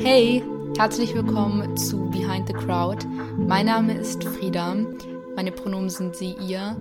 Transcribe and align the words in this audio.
Hey, 0.00 0.44
herzlich 0.76 1.14
willkommen 1.14 1.76
zu 1.76 2.08
Behind 2.10 2.46
the 2.46 2.52
Crowd. 2.52 3.04
Mein 3.36 3.66
Name 3.66 3.94
ist 3.94 4.22
Frieda. 4.24 4.76
Meine 5.34 5.50
Pronomen 5.50 5.90
sind 5.90 6.14
sie, 6.14 6.34
ihr. 6.40 6.76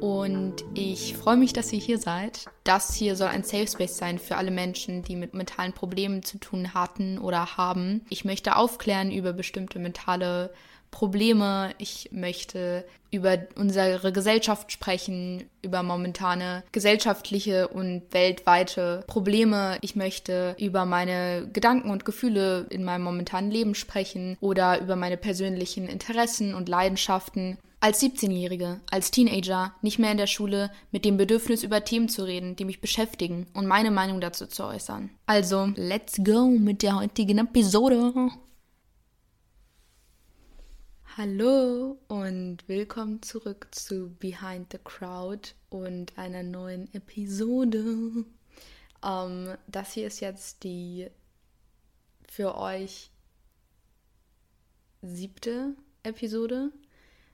Und 0.00 0.64
ich 0.74 1.16
freue 1.16 1.36
mich, 1.36 1.52
dass 1.52 1.72
ihr 1.72 1.78
hier 1.78 1.98
seid. 1.98 2.46
Das 2.64 2.94
hier 2.94 3.16
soll 3.16 3.28
ein 3.28 3.44
Safe 3.44 3.66
Space 3.66 3.96
sein 3.96 4.18
für 4.18 4.36
alle 4.36 4.50
Menschen, 4.50 5.02
die 5.02 5.16
mit 5.16 5.32
mentalen 5.32 5.72
Problemen 5.72 6.22
zu 6.22 6.38
tun 6.38 6.74
hatten 6.74 7.18
oder 7.18 7.56
haben. 7.56 8.04
Ich 8.10 8.24
möchte 8.24 8.56
aufklären 8.56 9.12
über 9.12 9.32
bestimmte 9.32 9.78
mentale 9.78 10.48
Probleme. 10.48 10.66
Ich 11.78 12.08
möchte 12.12 12.84
über 13.10 13.38
unsere 13.56 14.12
Gesellschaft 14.12 14.72
sprechen, 14.72 15.44
über 15.62 15.82
momentane 15.82 16.62
gesellschaftliche 16.72 17.68
und 17.68 18.02
weltweite 18.10 19.04
Probleme. 19.06 19.78
Ich 19.80 19.96
möchte 19.96 20.56
über 20.58 20.84
meine 20.84 21.48
Gedanken 21.52 21.90
und 21.90 22.04
Gefühle 22.04 22.66
in 22.70 22.84
meinem 22.84 23.02
momentanen 23.02 23.50
Leben 23.50 23.74
sprechen 23.74 24.36
oder 24.40 24.80
über 24.80 24.96
meine 24.96 25.16
persönlichen 25.16 25.88
Interessen 25.88 26.54
und 26.54 26.68
Leidenschaften. 26.68 27.58
Als 27.78 28.02
17-Jährige, 28.02 28.80
als 28.90 29.10
Teenager, 29.10 29.74
nicht 29.82 29.98
mehr 29.98 30.10
in 30.10 30.16
der 30.16 30.26
Schule, 30.26 30.70
mit 30.92 31.04
dem 31.04 31.18
Bedürfnis 31.18 31.62
über 31.62 31.84
Themen 31.84 32.08
zu 32.08 32.24
reden, 32.24 32.56
die 32.56 32.64
mich 32.64 32.80
beschäftigen 32.80 33.46
und 33.52 33.66
meine 33.66 33.90
Meinung 33.90 34.20
dazu 34.20 34.46
zu 34.46 34.64
äußern. 34.64 35.10
Also, 35.26 35.68
let's 35.76 36.16
go 36.24 36.46
mit 36.46 36.82
der 36.82 36.96
heutigen 36.96 37.38
Episode. 37.38 38.30
Hallo 41.18 41.98
und 42.08 42.58
willkommen 42.68 43.22
zurück 43.22 43.68
zu 43.70 44.14
Behind 44.18 44.70
the 44.70 44.78
Crowd 44.84 45.52
und 45.70 46.12
einer 46.18 46.42
neuen 46.42 46.92
Episode. 46.92 48.26
Ähm, 49.02 49.56
das 49.66 49.94
hier 49.94 50.08
ist 50.08 50.20
jetzt 50.20 50.62
die 50.62 51.08
für 52.28 52.58
euch 52.58 53.10
siebte 55.00 55.74
Episode. 56.02 56.70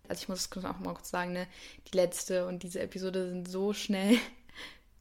Also 0.06 0.22
ich 0.22 0.28
muss 0.28 0.48
es 0.48 0.64
auch 0.64 0.78
mal 0.78 0.94
kurz 0.94 1.10
sagen, 1.10 1.32
ne? 1.32 1.48
die 1.88 1.96
letzte 1.96 2.46
und 2.46 2.62
diese 2.62 2.78
Episode 2.78 3.30
sind 3.30 3.48
so 3.48 3.72
schnell. 3.72 4.16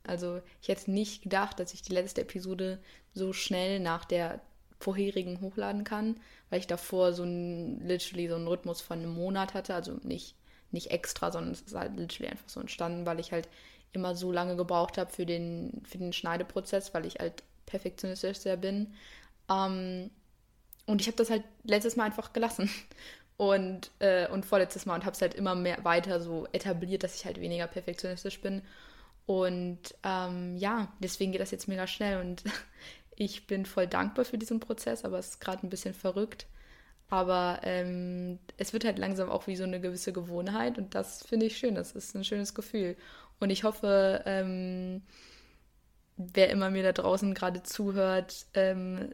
Also 0.03 0.41
ich 0.63 0.69
hätte 0.69 0.89
nicht 0.89 1.21
gedacht, 1.21 1.59
dass 1.59 1.75
ich 1.75 1.83
die 1.83 1.93
letzte 1.93 2.21
Episode 2.21 2.81
so 3.13 3.33
schnell 3.33 3.79
nach 3.79 4.03
der 4.03 4.41
vorherigen 4.79 5.41
hochladen 5.41 5.83
kann, 5.83 6.19
weil 6.51 6.59
ich 6.59 6.67
davor 6.67 7.13
so 7.13 7.23
ein, 7.23 7.79
literally 7.79 8.27
so 8.27 8.35
einen 8.35 8.47
Rhythmus 8.47 8.81
von 8.81 8.99
einem 8.99 9.13
Monat 9.13 9.55
hatte, 9.55 9.73
also 9.73 9.97
nicht, 10.03 10.35
nicht 10.69 10.91
extra, 10.91 11.31
sondern 11.31 11.53
es 11.53 11.61
ist 11.61 11.73
halt 11.73 11.95
literally 11.95 12.29
einfach 12.29 12.49
so 12.49 12.59
entstanden, 12.59 13.05
weil 13.05 13.19
ich 13.19 13.31
halt 13.31 13.47
immer 13.93 14.15
so 14.15 14.31
lange 14.31 14.57
gebraucht 14.57 14.97
habe 14.97 15.11
für 15.11 15.25
den, 15.25 15.81
für 15.89 15.97
den 15.97 16.13
Schneideprozess, 16.13 16.93
weil 16.93 17.05
ich 17.05 17.15
halt 17.15 17.41
perfektionistisch 17.65 18.39
sehr 18.39 18.57
bin. 18.57 18.93
Ähm, 19.49 20.11
und 20.85 20.99
ich 20.99 21.07
habe 21.07 21.17
das 21.17 21.29
halt 21.29 21.43
letztes 21.63 21.95
Mal 21.95 22.03
einfach 22.03 22.33
gelassen 22.33 22.69
und, 23.37 23.89
äh, 23.99 24.27
und 24.27 24.45
vorletztes 24.45 24.85
Mal 24.85 24.95
und 24.95 25.05
habe 25.05 25.15
es 25.15 25.21
halt 25.21 25.33
immer 25.33 25.55
mehr 25.55 25.83
weiter 25.85 26.19
so 26.19 26.47
etabliert, 26.51 27.03
dass 27.03 27.15
ich 27.15 27.25
halt 27.25 27.39
weniger 27.39 27.67
perfektionistisch 27.67 28.41
bin. 28.41 28.61
Und 29.25 29.79
ähm, 30.03 30.57
ja, 30.57 30.91
deswegen 30.99 31.31
geht 31.31 31.39
das 31.39 31.51
jetzt 31.51 31.69
mega 31.69 31.87
schnell 31.87 32.19
und 32.19 32.43
ich 33.23 33.45
bin 33.45 33.67
voll 33.67 33.85
dankbar 33.85 34.25
für 34.25 34.39
diesen 34.39 34.59
Prozess, 34.59 35.05
aber 35.05 35.19
es 35.19 35.29
ist 35.29 35.41
gerade 35.41 35.65
ein 35.65 35.69
bisschen 35.69 35.93
verrückt. 35.93 36.47
Aber 37.07 37.59
ähm, 37.61 38.39
es 38.57 38.73
wird 38.73 38.83
halt 38.83 38.97
langsam 38.97 39.29
auch 39.29 39.45
wie 39.45 39.55
so 39.55 39.63
eine 39.63 39.79
gewisse 39.79 40.11
Gewohnheit 40.11 40.79
und 40.79 40.95
das 40.95 41.23
finde 41.27 41.45
ich 41.45 41.57
schön. 41.57 41.75
Das 41.75 41.91
ist 41.91 42.15
ein 42.15 42.23
schönes 42.23 42.55
Gefühl. 42.55 42.95
Und 43.39 43.51
ich 43.51 43.63
hoffe, 43.63 44.23
ähm, 44.25 45.03
wer 46.17 46.49
immer 46.49 46.71
mir 46.71 46.81
da 46.81 46.93
draußen 46.93 47.35
gerade 47.35 47.61
zuhört, 47.61 48.47
ähm, 48.55 49.13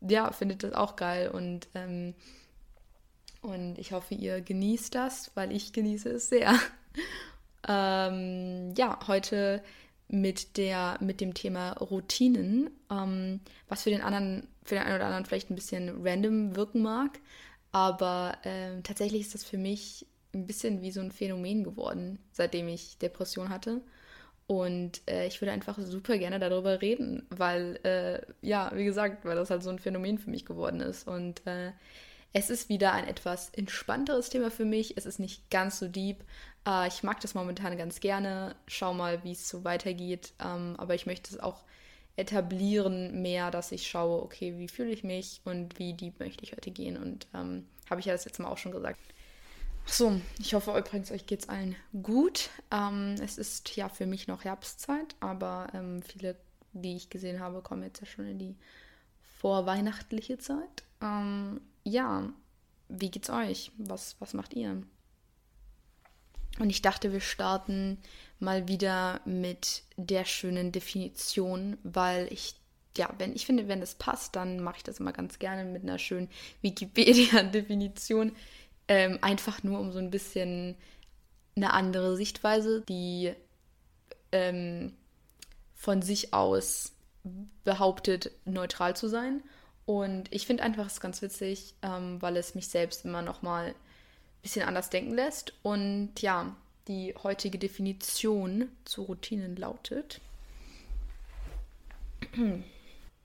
ja, 0.00 0.32
findet 0.32 0.64
das 0.64 0.72
auch 0.72 0.96
geil 0.96 1.28
und, 1.28 1.68
ähm, 1.74 2.14
und 3.42 3.78
ich 3.78 3.92
hoffe, 3.92 4.16
ihr 4.16 4.40
genießt 4.40 4.92
das, 4.94 5.30
weil 5.36 5.52
ich 5.52 5.72
genieße 5.72 6.10
es 6.10 6.28
sehr. 6.28 6.54
Ähm, 7.70 8.72
ja, 8.76 8.98
heute 9.08 9.62
mit, 10.08 10.56
der, 10.56 10.98
mit 11.00 11.20
dem 11.20 11.34
Thema 11.34 11.72
Routinen, 11.72 12.70
ähm, 12.90 13.40
was 13.68 13.82
für 13.82 13.90
den 13.90 14.00
anderen, 14.00 14.48
für 14.64 14.74
den 14.74 14.84
einen 14.84 14.96
oder 14.96 15.06
anderen 15.06 15.26
vielleicht 15.26 15.50
ein 15.50 15.54
bisschen 15.54 16.06
random 16.06 16.56
wirken 16.56 16.82
mag. 16.82 17.18
Aber 17.72 18.38
äh, 18.44 18.80
tatsächlich 18.82 19.22
ist 19.22 19.34
das 19.34 19.44
für 19.44 19.58
mich 19.58 20.06
ein 20.34 20.46
bisschen 20.46 20.82
wie 20.82 20.90
so 20.90 21.00
ein 21.00 21.12
Phänomen 21.12 21.64
geworden, 21.64 22.18
seitdem 22.32 22.68
ich 22.68 22.98
Depression 22.98 23.50
hatte. 23.50 23.82
Und 24.46 25.02
äh, 25.06 25.26
ich 25.26 25.42
würde 25.42 25.52
einfach 25.52 25.78
super 25.78 26.16
gerne 26.16 26.38
darüber 26.38 26.80
reden, 26.80 27.26
weil, 27.28 27.78
äh, 27.82 28.20
ja, 28.40 28.72
wie 28.74 28.86
gesagt, 28.86 29.26
weil 29.26 29.36
das 29.36 29.50
halt 29.50 29.62
so 29.62 29.68
ein 29.68 29.78
Phänomen 29.78 30.18
für 30.18 30.30
mich 30.30 30.46
geworden 30.46 30.80
ist. 30.80 31.06
Und 31.06 31.46
äh, 31.46 31.72
es 32.32 32.50
ist 32.50 32.68
wieder 32.68 32.92
ein 32.92 33.06
etwas 33.06 33.50
entspannteres 33.50 34.28
Thema 34.28 34.50
für 34.50 34.64
mich. 34.64 34.96
Es 34.96 35.06
ist 35.06 35.18
nicht 35.18 35.50
ganz 35.50 35.78
so 35.78 35.88
deep. 35.88 36.24
Äh, 36.66 36.88
ich 36.88 37.02
mag 37.02 37.20
das 37.20 37.34
momentan 37.34 37.76
ganz 37.78 38.00
gerne. 38.00 38.54
Schau 38.66 38.94
mal, 38.94 39.24
wie 39.24 39.32
es 39.32 39.48
so 39.48 39.64
weitergeht. 39.64 40.32
Ähm, 40.38 40.74
aber 40.78 40.94
ich 40.94 41.06
möchte 41.06 41.34
es 41.34 41.40
auch 41.40 41.64
etablieren 42.16 43.22
mehr, 43.22 43.50
dass 43.50 43.72
ich 43.72 43.88
schaue, 43.88 44.22
okay, 44.22 44.58
wie 44.58 44.68
fühle 44.68 44.90
ich 44.90 45.04
mich 45.04 45.40
und 45.44 45.78
wie 45.78 45.94
deep 45.94 46.18
möchte 46.18 46.44
ich 46.44 46.52
heute 46.52 46.70
gehen. 46.70 46.96
Und 46.96 47.28
ähm, 47.32 47.66
habe 47.88 48.00
ich 48.00 48.06
ja 48.06 48.12
das 48.12 48.24
jetzt 48.24 48.38
mal 48.40 48.48
auch 48.48 48.58
schon 48.58 48.72
gesagt. 48.72 48.98
So, 49.86 50.20
ich 50.38 50.52
hoffe 50.52 50.76
übrigens, 50.76 51.10
euch 51.10 51.26
geht 51.26 51.40
es 51.40 51.48
allen 51.48 51.76
gut. 52.02 52.50
Ähm, 52.70 53.14
es 53.22 53.38
ist 53.38 53.74
ja 53.76 53.88
für 53.88 54.04
mich 54.04 54.28
noch 54.28 54.44
Herbstzeit, 54.44 55.16
aber 55.20 55.68
ähm, 55.72 56.02
viele, 56.02 56.36
die 56.72 56.96
ich 56.96 57.08
gesehen 57.08 57.40
habe, 57.40 57.62
kommen 57.62 57.84
jetzt 57.84 58.00
ja 58.00 58.06
schon 58.06 58.26
in 58.26 58.38
die 58.38 58.56
vorweihnachtliche 59.38 60.36
Zeit. 60.38 60.84
Ähm, 61.00 61.60
ja, 61.88 62.28
wie 62.88 63.10
geht's 63.10 63.30
euch? 63.30 63.72
Was, 63.78 64.16
was 64.20 64.34
macht 64.34 64.54
ihr? 64.54 64.82
Und 66.58 66.70
ich 66.70 66.82
dachte, 66.82 67.12
wir 67.12 67.20
starten 67.20 67.98
mal 68.40 68.68
wieder 68.68 69.20
mit 69.24 69.82
der 69.96 70.24
schönen 70.24 70.72
Definition, 70.72 71.76
weil 71.82 72.32
ich, 72.32 72.54
ja, 72.96 73.12
wenn 73.18 73.34
ich 73.34 73.46
finde, 73.46 73.68
wenn 73.68 73.82
es 73.82 73.94
passt, 73.94 74.36
dann 74.36 74.60
mache 74.60 74.78
ich 74.78 74.82
das 74.82 75.00
immer 75.00 75.12
ganz 75.12 75.38
gerne 75.38 75.64
mit 75.64 75.82
einer 75.82 75.98
schönen 75.98 76.28
Wikipedia-Definition. 76.62 78.32
Ähm, 78.88 79.18
einfach 79.20 79.62
nur 79.62 79.78
um 79.78 79.92
so 79.92 79.98
ein 79.98 80.10
bisschen 80.10 80.76
eine 81.54 81.72
andere 81.72 82.16
Sichtweise, 82.16 82.82
die 82.88 83.32
ähm, 84.32 84.94
von 85.74 86.02
sich 86.02 86.32
aus 86.32 86.92
behauptet, 87.64 88.32
neutral 88.46 88.96
zu 88.96 89.08
sein 89.08 89.42
und 89.88 90.30
ich 90.30 90.46
finde 90.46 90.64
einfach 90.64 90.84
es 90.84 91.00
ganz 91.00 91.22
witzig, 91.22 91.72
ähm, 91.80 92.20
weil 92.20 92.36
es 92.36 92.54
mich 92.54 92.68
selbst 92.68 93.06
immer 93.06 93.22
noch 93.22 93.40
mal 93.40 93.68
ein 93.68 93.74
bisschen 94.42 94.68
anders 94.68 94.90
denken 94.90 95.14
lässt. 95.14 95.54
Und 95.62 96.10
ja, 96.20 96.54
die 96.88 97.14
heutige 97.22 97.58
Definition 97.58 98.68
zu 98.84 99.04
Routinen 99.04 99.56
lautet: 99.56 100.20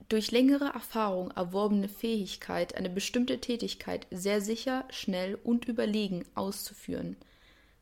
Durch 0.08 0.32
längere 0.32 0.68
Erfahrung 0.74 1.32
erworbene 1.32 1.90
Fähigkeit, 1.90 2.76
eine 2.76 2.90
bestimmte 2.90 3.42
Tätigkeit 3.42 4.08
sehr 4.10 4.40
sicher, 4.40 4.86
schnell 4.90 5.38
und 5.44 5.66
überlegen 5.66 6.24
auszuführen. 6.34 7.18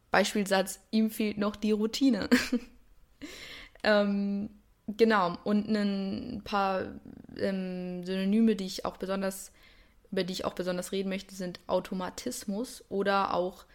Beispielsatz: 0.10 0.80
Ihm 0.90 1.12
fehlt 1.12 1.38
noch 1.38 1.56
die 1.56 1.72
Routine. 1.72 2.32
ähm, 3.84 4.50
Genau, 4.98 5.38
und 5.44 5.68
ein 5.70 6.42
paar 6.44 6.86
ähm, 7.38 8.04
Synonyme, 8.04 8.56
die 8.56 8.66
ich 8.66 8.86
auch 8.86 8.98
besonders, 8.98 9.52
über 10.12 10.24
die 10.24 10.34
ich 10.34 10.46
auch 10.46 10.54
besonders 10.54 10.92
reden 10.92 11.10
möchte, 11.10 11.36
sind 11.36 11.60
Automatismus 11.68 12.84
oder 12.90 13.34
auch 13.34 13.66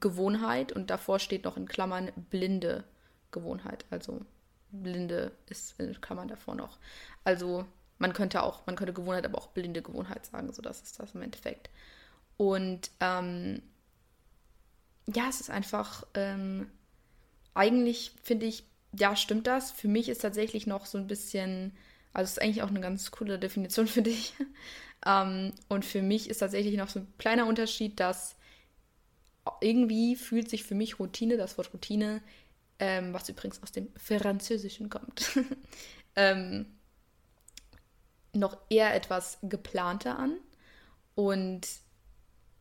Gewohnheit 0.00 0.72
und 0.72 0.90
davor 0.90 1.18
steht 1.18 1.44
noch 1.44 1.56
in 1.56 1.66
Klammern 1.66 2.12
blinde 2.30 2.84
Gewohnheit. 3.32 3.84
Also 3.90 4.20
blinde 4.70 5.32
ist 5.48 5.78
in 5.80 6.00
Klammern 6.00 6.28
davor 6.28 6.54
noch. 6.54 6.78
Also 7.24 7.64
man 7.98 8.12
könnte 8.12 8.42
auch, 8.42 8.64
man 8.66 8.76
könnte 8.76 8.92
Gewohnheit, 8.92 9.24
aber 9.24 9.38
auch 9.38 9.48
blinde 9.48 9.82
Gewohnheit 9.82 10.26
sagen, 10.26 10.52
so 10.52 10.62
das 10.62 10.82
ist 10.82 11.00
das 11.00 11.14
im 11.14 11.22
Endeffekt. 11.22 11.68
Und 12.36 12.90
ähm, 13.00 13.62
ja, 15.06 15.28
es 15.28 15.40
ist 15.40 15.50
einfach, 15.50 16.06
ähm, 16.14 16.70
eigentlich 17.54 18.12
finde 18.22 18.46
ich, 18.46 18.64
ja, 18.92 19.16
stimmt 19.16 19.46
das. 19.46 19.70
Für 19.70 19.88
mich 19.88 20.08
ist 20.08 20.22
tatsächlich 20.22 20.66
noch 20.66 20.86
so 20.86 20.98
ein 20.98 21.06
bisschen, 21.06 21.72
also 22.12 22.28
ist 22.28 22.40
eigentlich 22.40 22.62
auch 22.62 22.68
eine 22.68 22.80
ganz 22.80 23.10
coole 23.10 23.38
Definition, 23.38 23.86
finde 23.86 24.10
ich. 24.10 24.34
ähm, 25.06 25.52
und 25.68 25.84
für 25.84 26.02
mich 26.02 26.30
ist 26.30 26.38
tatsächlich 26.38 26.76
noch 26.76 26.88
so 26.88 27.00
ein 27.00 27.12
kleiner 27.18 27.46
Unterschied, 27.46 28.00
dass 28.00 28.36
irgendwie 29.60 30.16
fühlt 30.16 30.50
sich 30.50 30.64
für 30.64 30.74
mich 30.74 30.98
Routine, 30.98 31.36
das 31.36 31.56
Wort 31.56 31.72
Routine, 31.72 32.22
ähm, 32.78 33.12
was 33.12 33.28
übrigens 33.28 33.62
aus 33.62 33.72
dem 33.72 33.88
Französischen 33.96 34.90
kommt, 34.90 35.38
ähm, 36.16 36.66
noch 38.32 38.56
eher 38.68 38.94
etwas 38.94 39.38
geplanter 39.42 40.18
an. 40.18 40.36
Und 41.14 41.66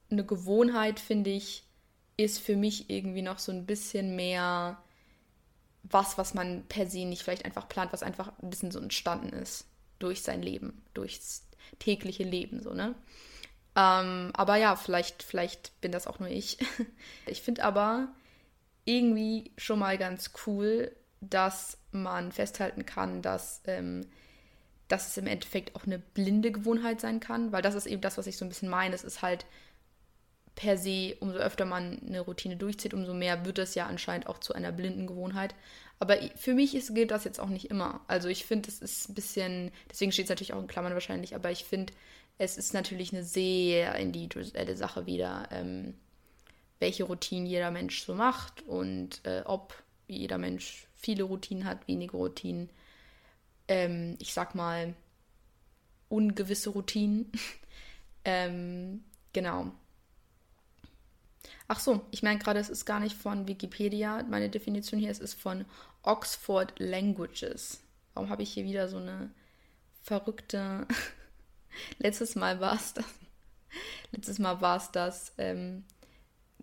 eine 0.09 0.25
Gewohnheit, 0.25 1.00
finde 1.00 1.29
ich, 1.29 1.63
ist 2.15 2.39
für 2.39 2.56
mich 2.56 2.89
irgendwie 2.89 3.21
noch 3.21 3.38
so 3.38 3.51
ein 3.51 3.65
bisschen 3.65 4.15
mehr 4.15 4.81
was, 5.89 6.18
was 6.18 6.34
man 6.34 6.63
per 6.68 6.88
se 6.88 7.06
nicht 7.06 7.24
vielleicht 7.24 7.45
einfach 7.45 7.68
plant, 7.68 7.94
was 7.94 8.04
einfach 8.04 8.31
ein 8.42 8.50
bisschen 8.50 8.72
so 8.72 8.80
entstanden 8.80 9.30
ist 9.30 9.66
durch 10.00 10.22
sein 10.22 10.42
Leben, 10.42 10.84
durchs, 10.94 11.48
tägliche 11.80 12.24
Leben, 12.24 12.62
so, 12.62 12.74
ne? 12.74 12.95
Ähm, 13.75 14.31
aber 14.34 14.56
ja, 14.56 14.75
vielleicht, 14.75 15.22
vielleicht 15.22 15.80
bin 15.81 15.92
das 15.92 16.07
auch 16.07 16.19
nur 16.19 16.30
ich. 16.30 16.57
Ich 17.25 17.42
finde 17.42 17.63
aber 17.63 18.10
irgendwie 18.86 19.51
schon 19.57 19.80
mal 19.80 19.98
ganz 19.98 20.31
cool, 20.45 20.95
dass 21.19 21.78
man 21.92 22.31
festhalten 22.31 22.86
kann, 22.86 23.22
dass, 23.22 23.62
ähm, 23.66 24.07
dass 24.88 25.10
es 25.10 25.18
im 25.18 25.28
Endeffekt 25.28 25.75
auch 25.75 25.86
eine 25.86 26.00
blinde 26.00 26.51
Gewohnheit 26.51 27.01
sein 27.01 27.19
kann, 27.19 27.51
weil 27.51 27.62
das 27.62 27.75
ist 27.75 27.86
eben 27.86 28.01
das, 28.01 28.18
was 28.18 28.28
ich 28.28 28.38
so 28.38 28.45
ein 28.45 28.50
bisschen 28.50 28.69
meine. 28.69 28.95
Es 28.95 29.04
ist 29.04 29.22
halt 29.22 29.45
per 30.57 30.75
se, 30.75 31.15
umso 31.19 31.38
öfter 31.38 31.65
man 31.65 32.01
eine 32.06 32.19
Routine 32.19 32.57
durchzieht, 32.57 32.95
umso 32.95 33.13
mehr 33.13 33.45
wird 33.45 33.59
es 33.59 33.75
ja 33.75 33.86
anscheinend 33.86 34.27
auch 34.27 34.39
zu 34.39 34.54
einer 34.54 34.71
blinden 34.71 35.06
Gewohnheit. 35.06 35.54
Aber 36.00 36.18
für 36.36 36.56
mich 36.56 36.74
ist, 36.75 36.95
gilt 36.95 37.12
das 37.12 37.24
jetzt 37.25 37.39
auch 37.39 37.50
nicht 37.50 37.69
immer. 37.69 38.01
Also 38.07 38.27
ich 38.27 38.44
finde, 38.44 38.68
es 38.68 38.80
ist 38.80 39.07
ein 39.07 39.13
bisschen, 39.13 39.71
deswegen 39.89 40.12
steht 40.12 40.25
es 40.25 40.30
natürlich 40.30 40.54
auch 40.54 40.62
in 40.62 40.68
Klammern 40.68 40.94
wahrscheinlich, 40.94 41.36
aber 41.36 41.51
ich 41.51 41.63
finde, 41.63 41.94
es 42.39 42.57
ist 42.57 42.74
natürlich 42.74 43.13
eine 43.13 43.24
sehr 43.24 43.95
individuelle 43.95 44.75
Sache 44.75 45.06
wieder, 45.06 45.48
ähm, 45.51 45.94
welche 46.80 47.03
Routinen 47.03 47.45
jeder 47.45 47.69
Mensch 47.69 48.03
so 48.03 48.15
macht 48.15 48.63
und 48.63 49.21
äh, 49.25 49.44
ob 49.45 49.75
jeder 50.07 50.39
Mensch 50.39 50.88
viele 50.95 51.24
Routinen 51.24 51.65
hat, 51.65 51.88
wenige 51.88 52.18
Routinen. 52.18 52.71
Ähm, 53.68 54.18
ich 54.19 54.33
sag 54.33 54.56
mal, 54.56 54.95
ungewisse 56.10 56.71
Routinen. 56.71 57.31
ähm, 58.25 59.03
genau. 59.33 59.71
Ach 61.68 61.80
so, 61.80 62.06
ich 62.12 62.24
meine 62.24 62.40
gerade, 62.40 62.60
es 62.60 62.69
ist 62.69 62.86
gar 62.86 63.00
nicht 63.00 63.16
von 63.16 63.48
Wikipedia, 63.48 64.24
meine 64.30 64.50
Definition 64.50 65.00
hier, 65.00 65.12
es 65.12 65.19
ist 65.19 65.34
von 65.34 65.66
Oxford 66.04 66.74
Languages. 66.80 67.81
Warum 68.14 68.30
habe 68.30 68.44
ich 68.44 68.52
hier 68.52 68.64
wieder 68.64 68.88
so 68.88 68.98
eine 68.98 69.31
verrückte. 70.08 70.88
Letztes 72.00 72.36
Mal 72.36 72.60
war 72.60 72.75
es 72.75 72.94
das. 72.94 73.06
Letztes 74.12 74.40
Mal 74.40 74.62
war 74.62 74.78
es 74.78 74.92
das 74.92 75.34
ähm, 75.38 75.84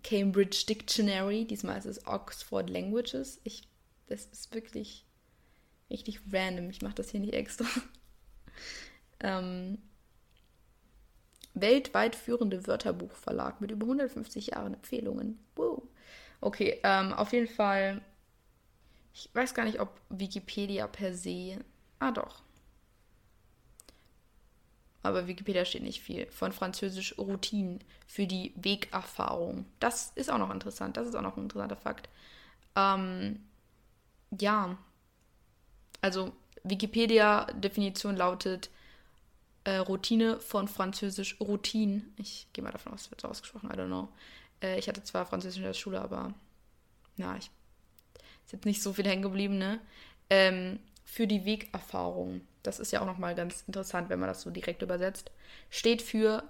Cambridge 0.03 0.65
Dictionary. 0.67 1.45
Diesmal 1.45 1.77
ist 1.77 1.85
es 1.85 2.05
Oxford 2.07 2.69
Languages. 2.69 3.39
Ich, 3.43 3.67
das 4.07 4.25
ist 4.25 4.53
wirklich 4.53 5.05
richtig 5.89 6.19
random. 6.31 6.69
Ich 6.71 6.81
mache 6.81 6.95
das 6.95 7.11
hier 7.11 7.19
nicht 7.19 7.33
extra. 7.33 7.65
ähm, 9.19 9.77
weltweit 11.55 12.15
führende 12.15 12.67
Wörterbuchverlag 12.67 13.61
mit 13.61 13.71
über 13.71 13.85
150 13.85 14.47
Jahren 14.47 14.75
Empfehlungen. 14.75 15.39
Wow. 15.55 15.81
Okay, 16.41 16.79
ähm, 16.83 17.13
auf 17.13 17.33
jeden 17.33 17.47
Fall. 17.47 18.01
Ich 19.13 19.29
weiß 19.33 19.53
gar 19.53 19.63
nicht, 19.63 19.79
ob 19.79 19.99
Wikipedia 20.09 20.87
per 20.87 21.13
se. 21.13 21.57
Ah, 21.99 22.11
doch. 22.11 22.43
Aber 25.01 25.27
Wikipedia 25.27 25.63
steht 25.65 25.83
nicht 25.83 26.01
viel. 26.01 26.25
Von 26.31 26.51
Französisch 26.51 27.17
Routine 27.17 27.79
für 28.07 28.27
die 28.27 28.53
Wegerfahrung. 28.55 29.65
Das 29.79 30.11
ist 30.15 30.31
auch 30.31 30.39
noch 30.39 30.51
interessant. 30.51 30.97
Das 30.97 31.07
ist 31.07 31.15
auch 31.15 31.21
noch 31.21 31.37
ein 31.37 31.43
interessanter 31.43 31.77
Fakt. 31.77 32.09
Ähm, 32.75 33.39
ja. 34.37 34.77
Also, 36.01 36.33
Wikipedia-Definition 36.63 38.15
lautet 38.15 38.69
äh, 39.65 39.77
Routine 39.77 40.39
von 40.39 40.67
Französisch 40.67 41.39
Routine. 41.41 42.03
Ich 42.17 42.47
gehe 42.53 42.63
mal 42.63 42.71
davon 42.71 42.93
aus, 42.93 43.01
es 43.01 43.11
wird 43.11 43.21
so 43.21 43.27
ausgesprochen, 43.27 43.69
I 43.69 43.73
don't 43.73 43.87
know. 43.87 44.09
Äh, 44.61 44.79
ich 44.79 44.87
hatte 44.87 45.03
zwar 45.03 45.25
Französisch 45.25 45.57
in 45.57 45.63
der 45.63 45.73
Schule, 45.73 46.01
aber 46.01 46.33
na, 47.17 47.37
ich 47.37 47.51
ist 48.45 48.53
jetzt 48.53 48.65
nicht 48.65 48.81
so 48.81 48.93
viel 48.93 49.05
hängen 49.05 49.23
geblieben, 49.23 49.57
ne? 49.57 49.79
Ähm, 50.29 50.79
für 51.03 51.27
die 51.27 51.45
Wegerfahrung. 51.45 52.41
Das 52.63 52.79
ist 52.79 52.91
ja 52.91 53.01
auch 53.01 53.05
nochmal 53.05 53.35
ganz 53.35 53.63
interessant, 53.67 54.09
wenn 54.09 54.19
man 54.19 54.29
das 54.29 54.41
so 54.41 54.49
direkt 54.49 54.81
übersetzt. 54.81 55.31
Steht 55.69 56.01
für 56.01 56.43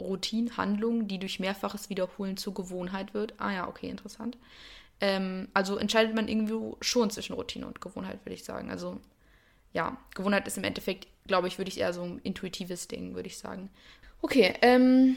Routine, 0.00 0.56
Handlung, 0.56 1.08
die 1.08 1.18
durch 1.18 1.40
mehrfaches 1.40 1.90
Wiederholen 1.90 2.36
zur 2.36 2.54
Gewohnheit 2.54 3.14
wird. 3.14 3.34
Ah 3.38 3.52
ja, 3.52 3.68
okay, 3.68 3.88
interessant. 3.88 4.36
Ähm, 5.00 5.48
also 5.54 5.76
entscheidet 5.76 6.14
man 6.14 6.28
irgendwie 6.28 6.76
schon 6.80 7.10
zwischen 7.10 7.34
Routine 7.34 7.66
und 7.66 7.80
Gewohnheit, 7.80 8.24
würde 8.24 8.34
ich 8.34 8.44
sagen. 8.44 8.70
Also 8.70 9.00
ja, 9.72 9.96
Gewohnheit 10.14 10.46
ist 10.46 10.58
im 10.58 10.64
Endeffekt 10.64 11.06
glaube 11.28 11.46
ich, 11.46 11.58
würde 11.58 11.70
ich 11.70 11.78
eher 11.78 11.92
so 11.92 12.02
ein 12.02 12.18
intuitives 12.24 12.88
Ding, 12.88 13.14
würde 13.14 13.28
ich 13.28 13.38
sagen. 13.38 13.70
Okay, 14.20 14.54
ähm, 14.62 15.16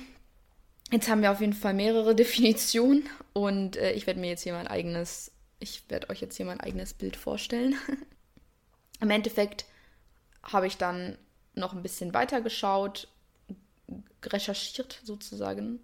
jetzt 0.92 1.10
haben 1.10 1.24
wir 1.24 1.31
auf 1.31 1.42
jeden 1.42 1.54
Fall 1.54 1.74
mehrere 1.74 2.13
Definitionen 2.16 3.10
und 3.34 3.78
äh, 3.78 3.94
ich 3.94 4.06
werde 4.06 4.19
mir 4.19 4.30
jetzt 4.30 4.44
hier 4.44 4.54
mein 4.54 4.68
eigenes, 4.68 5.31
ich 5.60 5.90
werde 5.90 6.10
euch 6.12 6.22
jetzt 6.22 6.38
hier 6.38 6.46
mein 6.46 6.60
eigenes 6.60 6.94
Bild 6.94 7.16
vorstellen. 7.16 7.75
Im 9.00 9.10
Endeffekt 9.10 9.66
habe 10.44 10.68
ich 10.68 10.78
dann 10.78 11.18
noch 11.56 11.74
ein 11.74 11.81
bisschen 11.81 12.14
weiter 12.14 12.42
geschaut, 12.42 13.07
recherchiert 14.24 15.02
sozusagen. 15.04 15.80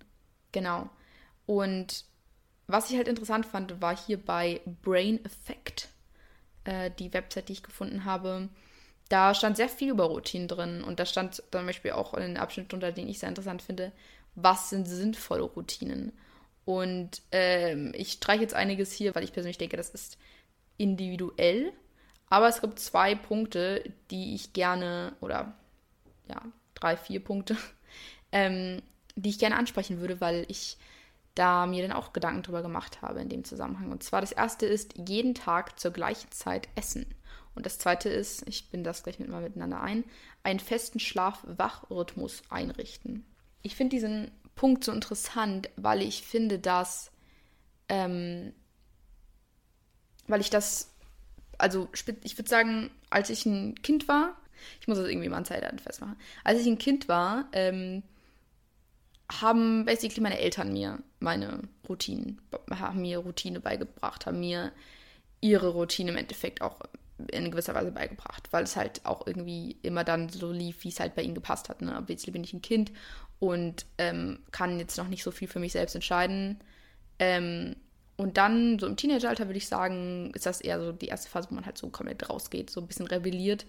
Genau. 0.51 0.89
Und 1.45 2.06
was 2.68 2.89
ich 2.91 2.97
halt 2.97 3.07
interessant 3.07 3.45
fand, 3.45 3.81
war 3.81 3.97
hier 3.97 4.23
bei 4.23 4.62
Brain 4.83 5.23
Effect, 5.25 5.89
äh, 6.65 6.91
die 7.00 7.13
Website, 7.13 7.50
die 7.50 7.53
ich 7.53 7.63
gefunden 7.63 8.06
habe 8.06 8.50
da 9.09 9.33
stand 9.33 9.57
sehr 9.57 9.69
viel 9.69 9.89
über 9.89 10.06
Routinen 10.06 10.48
drin 10.48 10.83
und 10.83 11.00
da 11.00 11.06
stand 11.06 11.36
zum 11.36 11.65
Beispiel 11.65 11.92
auch 11.92 12.13
in 12.13 12.21
den 12.21 12.38
Abschnitt 12.38 12.74
unter 12.74 12.92
den 12.92 13.07
ich 13.07 13.19
sehr 13.19 13.30
interessant 13.30 13.62
finde, 13.62 13.92
was 14.36 14.69
sind 14.69 14.88
sinnvolle 14.88 15.44
Routinen. 15.44 16.12
Und 16.65 17.21
ähm, 17.31 17.94
ich 17.95 18.13
streiche 18.13 18.42
jetzt 18.42 18.54
einiges 18.54 18.92
hier, 18.92 19.15
weil 19.15 19.24
ich 19.24 19.33
persönlich 19.33 19.57
denke, 19.57 19.77
das 19.77 19.89
ist 19.89 20.18
individuell. 20.77 21.71
Aber 22.30 22.48
es 22.50 22.62
gibt 22.62 22.80
zwei 22.80 23.15
Punkte, 23.15 23.83
die 24.12 24.36
ich 24.36 24.54
gerne, 24.54 25.13
oder 25.21 25.54
ja, 26.27 26.42
drei, 26.75 26.98
vier 26.98 27.24
Punkte, 27.24 27.56
ähm, 28.31 28.81
die 29.15 29.30
ich 29.30 29.39
gerne 29.39 29.56
ansprechen 29.56 30.01
würde, 30.01 30.19
weil 30.19 30.45
ich 30.50 30.77
da 31.36 31.68
mir 31.68 31.88
dann 31.88 31.95
auch 31.95 32.13
Gedanken 32.13 32.44
drüber 32.44 32.62
gemacht 32.62 33.01
habe 33.01 33.21
in 33.21 33.30
dem 33.30 33.44
Zusammenhang. 33.44 33.92
Und 33.92 34.04
zwar 34.04 34.21
das 34.21 34.31
erste 34.31 34.65
ist, 34.65 34.95
jeden 35.07 35.36
Tag 35.36 35.80
zur 35.80 35.92
gleichen 35.92 36.31
Zeit 36.31 36.68
essen. 36.75 37.06
Und 37.57 37.65
das 37.65 37.80
zweite 37.80 38.07
ist, 38.07 38.48
ich 38.48 38.69
bin 38.69 38.83
das 38.83 39.04
gleich 39.04 39.19
mit 39.19 39.30
mal 39.30 39.42
miteinander 39.42 39.81
ein, 39.81 40.04
einen 40.44 40.59
festen 40.59 41.00
Schlaf-Wach-Rhythmus 41.00 42.44
einrichten. 42.50 43.25
Ich 43.63 43.75
finde 43.75 43.95
diesen 43.95 44.31
Punkt 44.56 44.83
so 44.83 44.92
interessant, 44.92 45.69
weil 45.75 46.01
ich 46.01 46.21
finde, 46.21 46.59
dass, 46.59 47.12
ähm, 47.89 48.54
weil 50.27 50.39
ich 50.39 50.50
das, 50.50 50.94
also 51.57 51.89
ich 52.24 52.38
würde 52.38 52.50
sagen, 52.50 52.92
als 53.09 53.30
ich 53.30 53.45
ein 53.45 53.75
Kind 53.81 54.07
war, 54.07 54.38
ich 54.80 54.88
muss 54.88 54.98
das 54.98 55.07
irgendwie 55.07 55.30
mal 55.30 55.38
an 55.38 55.45
Zeitdaten 55.45 55.80
festmachen, 55.80 56.18
als 56.44 56.61
ich 56.61 56.68
ein 56.68 56.78
Kind 56.78 57.07
war, 57.07 57.49
ähm, 57.52 58.04
haben 59.31 59.85
basically 59.85 60.21
meine 60.21 60.40
Eltern 60.40 60.71
mir 60.71 60.99
meine 61.19 61.64
Routinen, 61.90 62.40
haben 62.69 63.02
mir 63.02 63.18
Routine 63.18 63.59
beigebracht, 63.59 64.26
haben 64.26 64.40
mir 64.40 64.71
ihre 65.42 65.69
Routine 65.69 66.11
im 66.11 66.18
Endeffekt 66.18 66.61
auch 66.61 66.80
in 67.31 67.52
gewisser 67.52 67.74
Weise 67.74 67.92
beigebracht, 67.92 68.47
weil 68.52 68.64
es 68.64 68.76
halt 68.76 69.06
auch 69.06 69.26
irgendwie 69.26 69.78
immer 69.81 70.04
dann 70.04 70.30
so 70.30 70.52
lief, 70.52 70.83
wie 70.83 70.90
es 70.90 71.00
halt 71.00 71.16
bei 71.16 71.24
ihnen 71.24 71.36
gepasst 71.36 71.69
hat. 71.69 71.81
Ne? 71.81 71.97
Obviously 71.97 72.31
bin 72.31 72.44
ich 72.44 72.54
ein 72.54 72.62
Kind 72.62 72.92
und 73.40 73.86
ähm, 73.97 74.40
kann 74.52 74.80
jetzt 74.80 74.97
noch 74.97 75.07
nicht 75.07 75.24
so 75.24 75.31
viel 75.31 75.47
für 75.47 75.59
mich 75.59 75.71
selbst 75.71 75.95
entscheiden. 75.95 76.59
Ähm, 77.19 77.76
und 78.18 78.38
dann, 78.38 78.80
so 78.80 78.88
im 78.88 78.97
Teenageralter, 78.97 79.47
würde 79.47 79.57
ich 79.57 79.68
sagen, 79.68 80.31
ist 80.33 80.45
das 80.45 80.62
eher 80.62 80.80
so 80.80 80.92
die 80.92 81.07
erste 81.07 81.30
Phase, 81.30 81.50
wo 81.52 81.56
man 81.56 81.66
halt 81.66 81.78
so 81.78 81.90
komplett 81.90 82.30
rausgeht, 82.30 82.69
so 82.69 82.81
ein 82.81 82.88
bisschen 82.88 83.07
rebelliert 83.07 83.66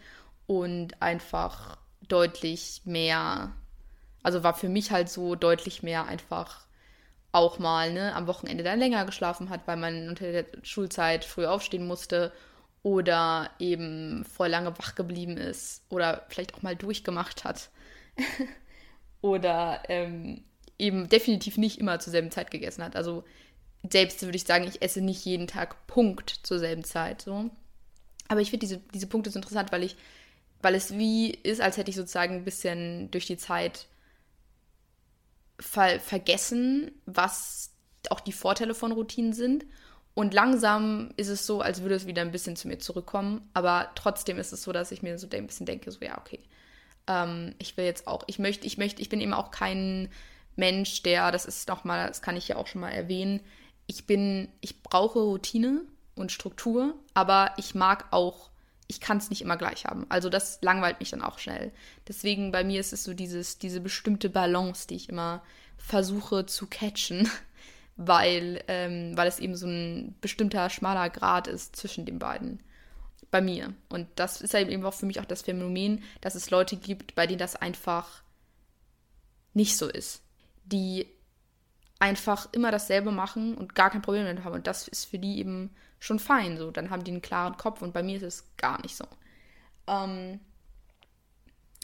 und 0.46 1.00
einfach 1.02 1.76
deutlich 2.08 2.82
mehr, 2.84 3.52
also 4.22 4.42
war 4.42 4.54
für 4.54 4.70
mich 4.70 4.90
halt 4.90 5.10
so 5.10 5.34
deutlich 5.34 5.82
mehr 5.82 6.06
einfach 6.06 6.66
auch 7.30 7.58
mal 7.58 7.92
ne, 7.92 8.14
am 8.14 8.26
Wochenende 8.26 8.64
dann 8.64 8.78
länger 8.78 9.04
geschlafen 9.04 9.50
hat, 9.50 9.66
weil 9.66 9.76
man 9.76 10.08
unter 10.08 10.32
der 10.32 10.46
Schulzeit 10.62 11.26
früh 11.26 11.44
aufstehen 11.44 11.86
musste 11.86 12.32
oder 12.88 13.50
eben 13.58 14.24
voll 14.24 14.48
lange 14.48 14.76
wach 14.78 14.94
geblieben 14.94 15.36
ist 15.36 15.82
oder 15.90 16.24
vielleicht 16.30 16.54
auch 16.54 16.62
mal 16.62 16.74
durchgemacht 16.74 17.44
hat 17.44 17.68
oder 19.20 19.82
ähm, 19.90 20.42
eben 20.78 21.06
definitiv 21.06 21.58
nicht 21.58 21.78
immer 21.78 22.00
zur 22.00 22.12
selben 22.12 22.30
Zeit 22.30 22.50
gegessen 22.50 22.82
hat. 22.82 22.96
Also 22.96 23.24
selbst 23.90 24.22
würde 24.22 24.36
ich 24.36 24.44
sagen, 24.44 24.66
ich 24.66 24.80
esse 24.80 25.02
nicht 25.02 25.22
jeden 25.26 25.46
Tag 25.46 25.86
Punkt 25.86 26.30
zur 26.30 26.58
selben 26.58 26.82
Zeit. 26.82 27.20
So. 27.20 27.50
Aber 28.26 28.40
ich 28.40 28.48
finde 28.48 28.66
diese, 28.66 28.78
diese 28.94 29.06
Punkte 29.06 29.30
so 29.30 29.38
interessant, 29.38 29.70
weil 29.70 29.82
ich, 29.82 29.94
weil 30.62 30.74
es 30.74 30.96
wie 30.96 31.30
ist, 31.30 31.60
als 31.60 31.76
hätte 31.76 31.90
ich 31.90 31.96
sozusagen 31.96 32.36
ein 32.36 32.44
bisschen 32.44 33.10
durch 33.10 33.26
die 33.26 33.36
Zeit 33.36 33.86
ver 35.60 36.00
vergessen, 36.00 36.90
was 37.04 37.70
auch 38.08 38.20
die 38.20 38.32
Vorteile 38.32 38.74
von 38.74 38.92
Routinen 38.92 39.34
sind 39.34 39.66
und 40.18 40.34
langsam 40.34 41.10
ist 41.16 41.28
es 41.28 41.46
so, 41.46 41.60
als 41.60 41.82
würde 41.82 41.94
es 41.94 42.08
wieder 42.08 42.22
ein 42.22 42.32
bisschen 42.32 42.56
zu 42.56 42.66
mir 42.66 42.80
zurückkommen. 42.80 43.48
Aber 43.54 43.92
trotzdem 43.94 44.40
ist 44.40 44.52
es 44.52 44.64
so, 44.64 44.72
dass 44.72 44.90
ich 44.90 45.00
mir 45.00 45.16
so 45.16 45.28
ein 45.32 45.46
bisschen 45.46 45.64
denke, 45.64 45.92
so 45.92 46.04
ja, 46.04 46.18
okay. 46.18 46.40
Ähm, 47.06 47.54
ich 47.60 47.76
will 47.76 47.84
jetzt 47.84 48.08
auch, 48.08 48.24
ich 48.26 48.40
möchte, 48.40 48.66
ich 48.66 48.78
möchte, 48.78 49.00
ich 49.00 49.10
bin 49.10 49.20
eben 49.20 49.32
auch 49.32 49.52
kein 49.52 50.08
Mensch, 50.56 51.04
der, 51.04 51.30
das 51.30 51.46
ist 51.46 51.68
nochmal, 51.68 52.08
das 52.08 52.20
kann 52.20 52.36
ich 52.36 52.48
ja 52.48 52.56
auch 52.56 52.66
schon 52.66 52.80
mal 52.80 52.90
erwähnen, 52.90 53.38
ich 53.86 54.08
bin, 54.08 54.48
ich 54.60 54.82
brauche 54.82 55.20
Routine 55.20 55.82
und 56.16 56.32
Struktur, 56.32 56.96
aber 57.14 57.52
ich 57.56 57.76
mag 57.76 58.06
auch 58.10 58.50
ich 58.90 59.00
kann 59.00 59.18
es 59.18 59.28
nicht 59.28 59.42
immer 59.42 59.58
gleich 59.58 59.84
haben. 59.84 60.06
Also 60.08 60.30
das 60.30 60.60
langweilt 60.62 60.98
mich 60.98 61.10
dann 61.10 61.20
auch 61.20 61.38
schnell. 61.38 61.72
Deswegen 62.08 62.50
bei 62.52 62.64
mir 62.64 62.80
ist 62.80 62.94
es 62.94 63.04
so 63.04 63.12
dieses, 63.12 63.58
diese 63.58 63.80
bestimmte 63.80 64.30
Balance, 64.30 64.86
die 64.88 64.96
ich 64.96 65.10
immer 65.10 65.42
versuche 65.76 66.46
zu 66.46 66.66
catchen, 66.66 67.30
weil, 67.98 68.62
ähm, 68.68 69.16
weil 69.16 69.26
es 69.26 69.40
eben 69.40 69.56
so 69.56 69.66
ein 69.66 70.14
bestimmter 70.20 70.70
schmaler 70.70 71.10
Grad 71.10 71.48
ist 71.48 71.76
zwischen 71.76 72.06
den 72.06 72.18
beiden. 72.18 72.62
Bei 73.30 73.42
mir. 73.42 73.74
Und 73.90 74.08
das 74.14 74.40
ist 74.40 74.54
halt 74.54 74.70
eben 74.70 74.86
auch 74.86 74.94
für 74.94 75.04
mich 75.04 75.20
auch 75.20 75.26
das 75.26 75.42
Phänomen, 75.42 76.02
dass 76.22 76.34
es 76.34 76.50
Leute 76.50 76.76
gibt, 76.76 77.14
bei 77.14 77.26
denen 77.26 77.40
das 77.40 77.56
einfach 77.56 78.22
nicht 79.52 79.76
so 79.76 79.86
ist. 79.86 80.22
Die 80.64 81.06
einfach 81.98 82.48
immer 82.52 82.70
dasselbe 82.70 83.10
machen 83.10 83.54
und 83.54 83.74
gar 83.74 83.90
kein 83.90 84.00
Problem 84.00 84.24
damit 84.24 84.44
haben. 84.44 84.54
Und 84.54 84.66
das 84.66 84.88
ist 84.88 85.04
für 85.04 85.18
die 85.18 85.40
eben 85.40 85.74
schon 85.98 86.20
fein. 86.20 86.56
So, 86.56 86.70
dann 86.70 86.88
haben 86.88 87.04
die 87.04 87.10
einen 87.10 87.20
klaren 87.20 87.58
Kopf 87.58 87.82
und 87.82 87.92
bei 87.92 88.02
mir 88.02 88.16
ist 88.16 88.22
es 88.22 88.44
gar 88.56 88.80
nicht 88.80 88.96
so. 88.96 89.04
Ähm, 89.88 90.40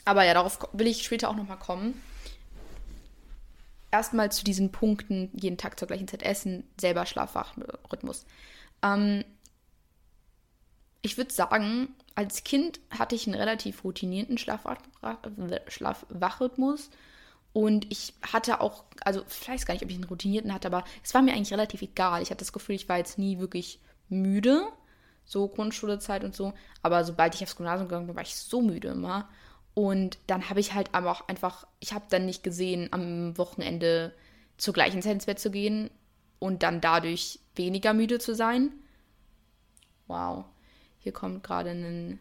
aber 0.05 0.23
ja, 0.23 0.33
darauf 0.33 0.59
will 0.73 0.87
ich 0.87 1.03
später 1.03 1.29
auch 1.29 1.35
nochmal 1.35 1.59
kommen. 1.59 2.01
Erstmal 3.95 4.29
zu 4.29 4.43
diesen 4.43 4.73
Punkten, 4.73 5.29
jeden 5.31 5.57
Tag 5.57 5.79
zur 5.79 5.87
gleichen 5.87 6.09
Zeit 6.09 6.21
essen, 6.21 6.65
selber 6.77 7.05
Schlafrhythmus. 7.05 8.25
Ähm, 8.83 9.23
ich 11.01 11.15
würde 11.15 11.31
sagen, 11.31 11.95
als 12.13 12.43
Kind 12.43 12.81
hatte 12.89 13.15
ich 13.15 13.25
einen 13.25 13.37
relativ 13.37 13.85
routinierten 13.85 14.37
Schlafwachrhythmus. 14.37 16.89
Und 17.53 17.89
ich 17.89 18.13
hatte 18.21 18.59
auch, 18.59 18.83
also 19.05 19.23
ich 19.29 19.47
weiß 19.47 19.65
gar 19.65 19.75
nicht, 19.75 19.83
ob 19.85 19.89
ich 19.89 19.95
einen 19.95 20.03
routinierten 20.03 20.53
hatte, 20.53 20.67
aber 20.67 20.83
es 21.01 21.13
war 21.13 21.21
mir 21.21 21.31
eigentlich 21.31 21.53
relativ 21.53 21.81
egal. 21.81 22.21
Ich 22.21 22.31
hatte 22.31 22.39
das 22.39 22.51
Gefühl, 22.51 22.75
ich 22.75 22.89
war 22.89 22.97
jetzt 22.97 23.17
nie 23.17 23.39
wirklich 23.39 23.79
müde, 24.09 24.67
so 25.23 25.47
Grundschulezeit 25.47 26.25
und 26.25 26.35
so. 26.35 26.51
Aber 26.81 27.05
sobald 27.05 27.33
ich 27.33 27.43
aufs 27.43 27.55
Gymnasium 27.55 27.87
gegangen 27.87 28.07
bin, 28.07 28.15
war 28.17 28.23
ich 28.23 28.35
so 28.35 28.61
müde 28.61 28.89
immer. 28.89 29.29
Und 29.75 30.17
dann 30.27 30.49
habe 30.49 30.61
ich 30.61 30.73
halt 30.73 30.89
aber 30.93 31.11
auch 31.11 31.27
einfach, 31.27 31.67
ich 31.79 31.93
habe 31.93 32.05
dann 32.09 32.25
nicht 32.25 32.43
gesehen, 32.43 32.87
am 32.91 33.37
Wochenende 33.37 34.13
zur 34.57 34.73
gleichen 34.73 35.01
Zeit 35.01 35.11
ins 35.11 35.25
Bett 35.25 35.37
zu 35.39 35.51
gehen 35.51 35.91
und 36.39 36.63
dann 36.63 36.81
dadurch 36.81 37.39
weniger 37.55 37.93
müde 37.93 38.17
zu 38.17 38.33
sein. 38.33 38.71
Wow. 40.07 40.45
Hier 40.99 41.11
kommt 41.11 41.43
gerade 41.43 41.71
ein. 41.71 42.19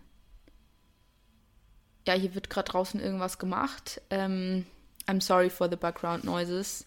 Ja, 2.06 2.14
hier 2.14 2.34
wird 2.34 2.50
gerade 2.50 2.70
draußen 2.70 3.00
irgendwas 3.00 3.38
gemacht. 3.38 4.02
Ähm, 4.10 4.66
I'm 5.06 5.22
sorry 5.22 5.48
for 5.48 5.70
the 5.70 5.76
background 5.76 6.24
noises. 6.24 6.86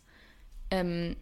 Ähm, 0.69 1.15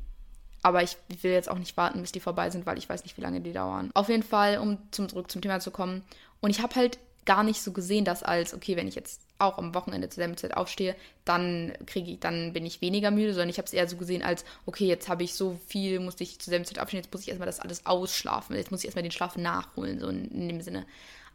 aber 0.64 0.82
ich 0.82 0.98
will 1.22 1.32
jetzt 1.32 1.50
auch 1.50 1.60
nicht 1.60 1.78
warten, 1.78 2.02
bis 2.02 2.12
die 2.12 2.20
vorbei 2.20 2.50
sind, 2.50 2.66
weil 2.66 2.80
ich 2.80 2.90
weiß 2.90 3.04
nicht, 3.04 3.16
wie 3.18 3.22
lange 3.22 3.42
die 3.42 3.54
dauern. 3.54 3.92
Auf 3.94 4.10
jeden 4.10 4.24
Fall, 4.24 4.58
um 4.58 4.80
zum, 4.92 5.08
zurück 5.08 5.30
zum 5.30 5.44
Thema 5.44 5.60
zu 5.60 5.70
kommen. 5.70 6.04
Und 6.42 6.50
ich 6.50 6.62
habe 6.62 6.74
halt 6.74 6.98
gar 7.26 7.44
nicht 7.44 7.62
so 7.62 7.72
gesehen, 7.72 8.06
dass 8.06 8.24
als, 8.24 8.54
okay, 8.54 8.76
wenn 8.76 8.88
ich 8.88 8.96
jetzt 8.96 9.22
auch 9.40 9.58
am 9.58 9.74
Wochenende 9.74 10.10
zur 10.10 10.18
selben 10.18 10.38
Zeit 10.38 10.56
aufstehe, 10.56 10.96
dann 11.26 11.74
kriege 11.86 12.12
ich, 12.12 12.20
dann 12.20 12.54
bin 12.54 12.66
ich 12.66 12.82
weniger 12.82 13.12
müde, 13.12 13.34
sondern 13.34 13.50
ich 13.50 13.58
habe 13.58 13.66
es 13.66 13.74
eher 13.74 13.88
so 13.88 13.98
gesehen 13.98 14.22
als, 14.22 14.46
okay, 14.66 14.86
jetzt 14.86 15.10
habe 15.10 15.24
ich 15.24 15.34
so 15.34 15.60
viel, 15.68 16.00
musste 16.00 16.24
ich 16.24 16.40
zur 16.40 16.52
selben 16.52 16.66
Zeit 16.66 16.80
aufstehen, 16.80 17.02
jetzt 17.02 17.12
muss 17.12 17.24
ich 17.24 17.30
erstmal 17.30 17.48
das 17.48 17.60
alles 17.60 17.86
ausschlafen, 17.86 18.56
jetzt 18.56 18.72
muss 18.72 18.82
ich 18.82 18.86
erstmal 18.86 19.04
den 19.04 19.12
Schlaf 19.12 19.38
nachholen, 19.38 20.00
so 20.00 20.08
in, 20.08 20.30
in 20.32 20.48
dem 20.48 20.62
Sinne. 20.62 20.86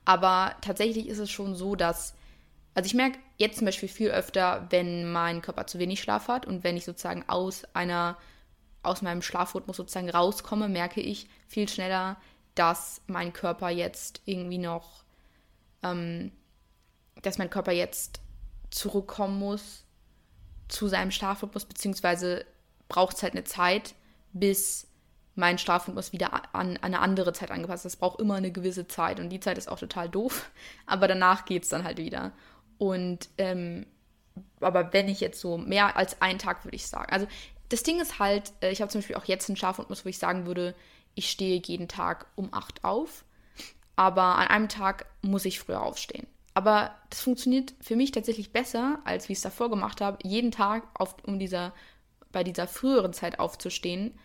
Aber 0.04 0.54
tatsächlich 0.61 1.09
ist 1.09 1.18
es 1.18 1.30
schon 1.30 1.54
so, 1.54 1.75
dass 1.75 2.14
also 2.75 2.87
ich 2.87 2.94
merke 2.94 3.18
jetzt 3.37 3.59
zum 3.59 3.66
Beispiel 3.66 3.88
viel 3.88 4.11
öfter, 4.11 4.66
wenn 4.70 5.11
mein 5.11 5.42
Körper 5.42 5.66
zu 5.66 5.78
wenig 5.78 6.00
Schlaf 6.00 6.28
hat 6.28 6.47
und 6.47 6.62
wenn 6.62 6.76
ich 6.76 6.85
sozusagen 6.85 7.25
aus 7.28 7.64
einer, 7.75 8.16
aus 8.82 9.02
meinem 9.02 9.23
Schlafrhythmus 9.23 9.76
sozusagen 9.76 10.11
rauskomme, 10.11 10.68
merke 10.68 11.00
ich 11.00 11.28
viel 11.49 11.68
schneller, 11.68 12.16
dass 12.54 13.00
mein 13.06 13.32
Körper 13.32 13.70
jetzt 13.70 14.23
irgendwie 14.25 14.59
noch, 14.59 15.02
ähm, 15.82 16.32
dass 17.22 17.38
mein 17.38 17.50
Körper 17.50 17.72
jetzt 17.72 18.20
zurückkommen 18.70 19.38
muss 19.38 19.84
zu 20.68 20.88
seinem 20.88 21.10
Schlafrhythmus, 21.10 21.64
beziehungsweise 21.64 22.44
braucht 22.88 23.16
es 23.16 23.22
halt 23.22 23.34
eine 23.34 23.44
Zeit, 23.44 23.94
bis 24.32 24.87
mein 25.34 25.58
Schlafrhythmus 25.58 26.12
wieder 26.12 26.54
an, 26.54 26.76
eine 26.78 27.00
andere 27.00 27.32
Zeit 27.32 27.50
angepasst 27.50 27.84
ist. 27.84 27.94
Das 27.94 28.00
braucht 28.00 28.20
immer 28.20 28.34
eine 28.34 28.52
gewisse 28.52 28.87
Zeit 28.87 29.20
und 29.20 29.30
die 29.30 29.40
Zeit 29.40 29.58
ist 29.58 29.68
auch 29.68 29.78
total 29.78 30.08
doof, 30.08 30.50
aber 30.87 31.08
danach 31.08 31.44
geht 31.44 31.64
es 31.64 31.68
dann 31.68 31.84
halt 31.84 31.99
wieder. 31.99 32.32
Und 32.78 33.28
ähm, 33.38 33.87
aber 34.60 34.92
wenn 34.92 35.08
ich 35.08 35.20
jetzt 35.20 35.40
so 35.40 35.58
mehr 35.58 35.96
als 35.96 36.20
einen 36.22 36.38
Tag, 36.38 36.64
würde 36.64 36.76
ich 36.76 36.87
sagen. 36.87 37.12
Also 37.12 37.26
das 37.68 37.82
Ding 37.82 38.00
ist 38.00 38.18
halt, 38.18 38.52
äh, 38.60 38.70
ich 38.70 38.80
habe 38.80 38.90
zum 38.90 39.00
Beispiel 39.00 39.16
auch 39.16 39.25
jetzt 39.25 39.49
einen 39.49 39.56
Schlafrhythmus, 39.56 40.04
wo 40.04 40.08
ich 40.08 40.18
sagen 40.18 40.46
würde, 40.46 40.75
ich 41.14 41.30
stehe 41.30 41.60
jeden 41.64 41.88
Tag 41.88 42.26
um 42.37 42.52
8 42.52 42.84
auf, 42.84 43.25
aber 43.96 44.37
an 44.37 44.46
einem 44.49 44.68
Tag 44.68 45.06
muss 45.22 45.44
ich 45.44 45.60
früher 45.60 45.82
aufstehen. 45.82 46.26
Aber 46.54 46.94
das 47.10 47.20
funktioniert 47.20 47.74
für 47.80 47.96
mich 47.96 48.12
tatsächlich 48.12 48.52
besser, 48.52 48.98
als 49.04 49.28
wie 49.28 49.32
ich 49.32 49.38
es 49.38 49.42
davor 49.42 49.70
gemacht 49.70 50.00
habe, 50.00 50.18
jeden 50.22 50.50
Tag 50.50 50.82
auf, 50.94 51.14
um 51.24 51.38
dieser, 51.38 51.72
bei 52.32 52.44
dieser 52.44 52.66
früheren 52.66 53.12
Zeit 53.12 53.38
aufzustehen, 53.38 54.18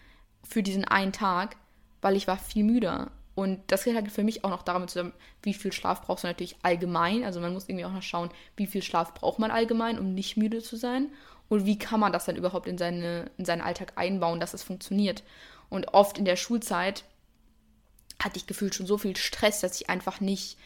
für 0.43 0.63
diesen 0.63 0.85
einen 0.85 1.11
Tag, 1.13 1.57
weil 2.01 2.15
ich 2.15 2.27
war 2.27 2.37
viel 2.37 2.63
müder. 2.63 3.11
Und 3.35 3.59
das 3.67 3.83
geht 3.83 3.95
halt 3.95 4.11
für 4.11 4.23
mich 4.23 4.43
auch 4.43 4.49
noch 4.49 4.63
damit 4.63 4.89
zusammen, 4.89 5.13
wie 5.43 5.53
viel 5.53 5.73
Schlaf 5.73 6.01
brauchst 6.01 6.23
du 6.23 6.27
natürlich 6.27 6.55
allgemein. 6.63 7.23
Also 7.23 7.41
man 7.41 7.53
muss 7.53 7.67
irgendwie 7.67 7.85
auch 7.85 7.91
noch 7.91 8.01
schauen, 8.01 8.29
wie 8.55 8.67
viel 8.67 8.81
Schlaf 8.81 9.13
braucht 9.13 9.39
man 9.39 9.51
allgemein, 9.51 9.99
um 9.99 10.13
nicht 10.13 10.37
müde 10.37 10.61
zu 10.61 10.77
sein. 10.77 11.09
Und 11.49 11.65
wie 11.65 11.77
kann 11.77 11.99
man 11.99 12.13
das 12.13 12.25
dann 12.25 12.37
überhaupt 12.37 12.67
in, 12.67 12.77
seine, 12.77 13.29
in 13.37 13.45
seinen 13.45 13.61
Alltag 13.61 13.93
einbauen, 13.97 14.39
dass 14.39 14.53
es 14.53 14.63
funktioniert. 14.63 15.23
Und 15.69 15.93
oft 15.93 16.17
in 16.17 16.25
der 16.25 16.37
Schulzeit 16.37 17.03
hatte 18.23 18.37
ich 18.37 18.47
gefühlt 18.47 18.73
schon 18.73 18.87
so 18.87 18.97
viel 18.97 19.15
Stress, 19.17 19.59
dass 19.59 19.79
ich 19.79 19.89
einfach 19.89 20.21
nicht, 20.21 20.57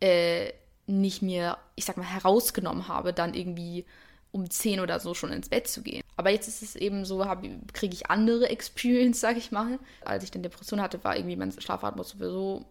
äh, 0.00 0.52
nicht 0.86 1.22
mir, 1.22 1.58
ich 1.74 1.84
sag 1.84 1.96
mal, 1.96 2.04
herausgenommen 2.04 2.88
habe, 2.88 3.12
dann 3.12 3.34
irgendwie 3.34 3.84
um 4.30 4.48
10 4.48 4.80
oder 4.80 5.00
so 5.00 5.14
schon 5.14 5.32
ins 5.32 5.48
Bett 5.48 5.68
zu 5.68 5.82
gehen. 5.82 6.02
Aber 6.16 6.30
jetzt 6.30 6.48
ist 6.48 6.62
es 6.62 6.76
eben 6.76 7.04
so, 7.04 7.24
kriege 7.72 7.94
ich 7.94 8.10
andere 8.10 8.48
Experience, 8.50 9.20
sag 9.20 9.36
ich 9.36 9.52
mal. 9.52 9.78
Als 10.04 10.24
ich 10.24 10.30
dann 10.30 10.42
Depression 10.42 10.80
hatte, 10.80 11.02
war 11.04 11.16
irgendwie 11.16 11.36
mein 11.36 11.52
Schlafatmos 11.52 12.10
sowieso 12.10 12.64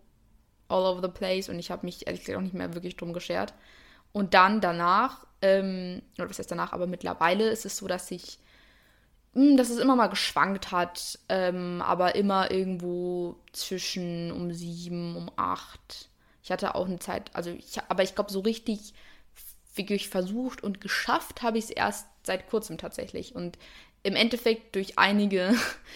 all 0.70 0.86
over 0.86 1.02
the 1.02 1.14
place 1.14 1.50
und 1.50 1.60
ich 1.60 1.72
habe 1.72 1.86
mich 1.86 2.08
ehrlich 2.08 2.22
gesagt 2.22 2.38
auch 2.38 2.44
nicht 2.44 2.54
mehr 2.54 2.74
wirklich 2.74 2.98
drum 2.98 3.14
geschert. 3.14 3.54
Und 4.12 4.34
dann 4.34 4.62
danach, 4.62 5.26
ähm, 5.42 6.02
oder 6.18 6.30
was 6.30 6.40
heißt 6.40 6.52
danach, 6.52 6.74
aber 6.74 6.88
mittlerweile 6.88 7.50
ist 7.50 7.66
es 7.66 7.78
so, 7.78 7.88
dass 7.88 8.12
ich, 8.12 8.40
mh, 9.34 9.52
hm, 9.52 9.58
dass 9.58 9.70
es 9.70 9.80
immer 9.80 9.96
mal 9.96 10.08
geschwankt 10.08 10.72
hat, 10.72 11.20
ähm, 11.30 11.82
aber 11.82 12.16
immer 12.16 12.52
irgendwo 12.52 13.38
zwischen 13.54 14.32
um 14.32 14.52
sieben, 14.54 15.16
um 15.16 15.32
acht. 15.36 16.10
Ich 16.48 16.52
hatte 16.54 16.76
auch 16.76 16.86
eine 16.86 17.00
Zeit, 17.00 17.30
also 17.34 17.50
ich, 17.50 17.78
aber 17.90 18.04
ich 18.04 18.16
glaube, 18.16 18.32
so 18.32 18.40
richtig 18.40 18.94
wirklich 19.76 20.08
versucht 20.08 20.64
und 20.64 20.80
geschafft 20.80 21.42
habe 21.42 21.58
ich 21.58 21.66
es 21.66 21.70
erst 21.72 22.08
seit 22.24 22.50
kurzem 22.50 22.78
tatsächlich. 22.78 23.36
Und 23.36 23.58
im 24.02 24.16
Endeffekt 24.16 24.74
durch 24.76 24.98
einige 24.98 25.54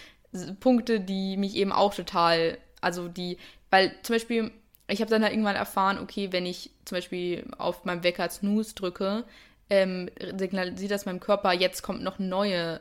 Punkte, 0.60 1.00
die 1.00 1.38
mich 1.38 1.56
eben 1.56 1.72
auch 1.72 1.94
total, 1.94 2.58
also 2.82 3.08
die, 3.08 3.38
weil 3.70 3.94
zum 4.02 4.16
Beispiel, 4.16 4.50
ich 4.88 5.00
habe 5.00 5.10
dann 5.10 5.22
halt 5.22 5.32
irgendwann 5.32 5.56
erfahren, 5.56 5.98
okay, 5.98 6.32
wenn 6.32 6.44
ich 6.44 6.70
zum 6.84 6.96
Beispiel 6.96 7.46
auf 7.56 7.86
meinem 7.86 8.04
Wecker 8.04 8.28
Snooze 8.28 8.74
drücke, 8.74 9.24
ähm, 9.70 10.10
signalisiert 10.36 10.90
das 10.90 11.06
meinem 11.06 11.20
Körper, 11.20 11.54
jetzt 11.54 11.80
kommt 11.80 12.02
noch 12.02 12.18
eine 12.18 12.28
neue 12.28 12.80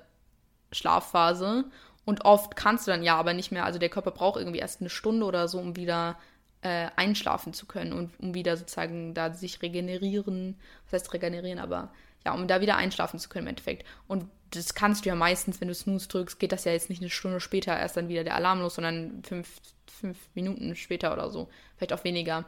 Schlafphase. 0.74 1.64
Und 2.04 2.26
oft 2.26 2.58
kannst 2.58 2.86
du 2.86 2.92
dann 2.92 3.04
ja 3.04 3.16
aber 3.16 3.34
nicht 3.34 3.54
mehr, 3.54 3.64
also 3.64 3.80
der 3.80 3.88
Körper 3.88 4.12
braucht 4.12 4.42
irgendwie 4.42 4.60
erst 4.60 4.82
eine 4.82 4.90
Stunde 4.90 5.26
oder 5.26 5.48
so, 5.48 5.58
um 5.58 5.78
wieder 5.78 6.18
äh, 6.62 6.90
einschlafen 6.96 7.54
zu 7.54 7.66
können 7.66 7.94
und 7.94 8.12
um 8.20 8.34
wieder 8.34 8.58
sozusagen 8.58 9.14
da 9.14 9.34
sich 9.34 9.62
regenerieren, 9.62 10.60
was 10.86 11.02
heißt 11.02 11.14
regenerieren, 11.14 11.60
aber 11.60 11.92
ja, 12.26 12.34
um 12.34 12.48
da 12.48 12.62
wieder 12.62 12.78
einschlafen 12.78 13.20
zu 13.20 13.30
können 13.30 13.46
im 13.46 13.50
Endeffekt. 13.50 13.86
Und 14.08 14.26
das 14.52 14.74
kannst 14.74 15.06
du 15.06 15.10
ja 15.10 15.16
meistens, 15.16 15.60
wenn 15.60 15.70
du 15.70 15.74
Snooze 15.74 16.08
drückst, 16.08 16.40
geht 16.40 16.52
das 16.52 16.66
ja 16.66 16.72
jetzt 16.72 16.90
nicht 16.90 17.02
eine 17.02 17.10
Stunde 17.10 17.40
später 17.40 17.78
erst 17.78 17.98
dann 17.98 18.10
wieder 18.10 18.24
der 18.24 18.36
Alarm 18.36 18.60
los, 18.60 18.76
sondern 18.76 19.24
fünf, 19.24 19.50
fünf 19.88 20.18
Minuten 20.36 20.76
später 20.76 21.14
oder 21.14 21.30
so, 21.32 21.50
vielleicht 21.78 21.94
auch 21.94 22.04
weniger. 22.04 22.46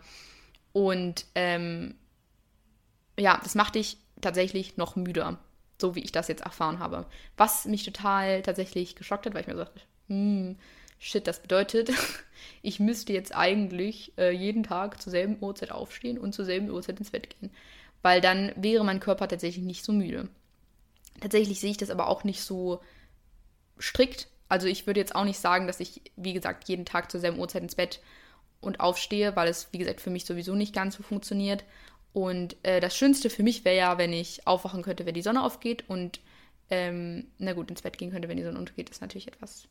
Und 0.74 1.26
ähm, 1.36 1.96
ja, 3.18 3.40
das 3.44 3.56
macht 3.56 3.76
dich 3.76 3.98
tatsächlich 4.22 4.78
noch 4.78 4.96
müder, 4.96 5.40
so 5.80 5.96
wie 5.96 6.04
ich 6.04 6.12
das 6.12 6.28
jetzt 6.28 6.44
erfahren 6.44 6.80
habe. 6.80 7.06
Was 7.38 7.66
mich 7.66 7.84
total 7.84 8.42
tatsächlich 8.42 8.96
geschockt 8.96 9.26
hat, 9.26 9.34
weil 9.34 9.42
ich 9.42 9.48
mir 9.48 9.56
dachte, 9.56 9.82
hm, 10.08 10.58
shit, 11.04 11.28
das 11.28 11.42
bedeutet, 11.42 11.92
ich 12.62 12.80
müsste 12.80 13.14
jetzt 13.14 13.36
eigentlich 13.36 14.14
äh, 14.18 14.32
jeden 14.32 14.64
Tag 14.64 15.02
zur 15.02 15.12
selben 15.12 15.38
Uhrzeit 15.42 15.72
aufstehen 15.72 16.18
und 16.18 16.34
zur 16.34 16.46
selben 16.46 16.70
Uhrzeit 16.70 17.00
ins 17.00 17.12
Bett 17.12 17.30
gehen. 17.30 17.52
Weil 18.02 18.22
dann 18.22 18.52
wäre 18.56 18.84
mein 18.84 19.00
Körper 19.00 19.28
tatsächlich 19.28 19.66
nicht 19.66 19.84
so 19.84 19.92
müde. 19.92 20.30
Tatsächlich 21.22 21.60
sehe 21.60 21.72
ich 21.72 21.78
das 21.78 21.90
aber 21.90 22.08
auch 22.08 22.24
nicht 22.24 22.42
so 22.42 22.82
strikt. 23.80 24.28
Also 24.50 24.68
ich 24.68 24.88
würde 24.88 25.00
jetzt 25.00 25.16
auch 25.16 25.26
nicht 25.26 25.40
sagen, 25.40 25.68
dass 25.68 25.80
ich, 25.80 26.02
wie 26.16 26.34
gesagt, 26.34 26.68
jeden 26.68 26.86
Tag 26.86 27.12
zur 27.12 27.20
selben 27.20 27.40
Uhrzeit 27.40 27.64
ins 27.64 27.76
Bett 27.76 28.02
und 28.62 28.80
aufstehe, 28.80 29.36
weil 29.36 29.48
es, 29.48 29.68
wie 29.72 29.78
gesagt, 29.78 30.00
für 30.00 30.10
mich 30.10 30.26
sowieso 30.26 30.56
nicht 30.56 30.74
ganz 30.74 30.96
so 30.96 31.04
funktioniert. 31.04 31.64
Und 32.14 32.56
äh, 32.64 32.80
das 32.80 32.96
Schönste 32.96 33.30
für 33.30 33.44
mich 33.44 33.66
wäre 33.66 33.78
ja, 33.78 33.98
wenn 33.98 34.14
ich 34.14 34.48
aufwachen 34.48 34.84
könnte, 34.84 35.06
wenn 35.06 35.16
die 35.16 35.22
Sonne 35.22 35.44
aufgeht 35.44 35.90
und, 35.90 36.22
ähm, 36.70 37.28
na 37.40 37.54
gut, 37.54 37.70
ins 37.70 37.82
Bett 37.82 37.98
gehen 37.98 38.12
könnte, 38.12 38.30
wenn 38.30 38.38
die 38.38 38.44
Sonne 38.44 38.60
untergeht, 38.60 38.90
ist 38.90 39.02
natürlich 39.02 39.28
etwas 39.28 39.68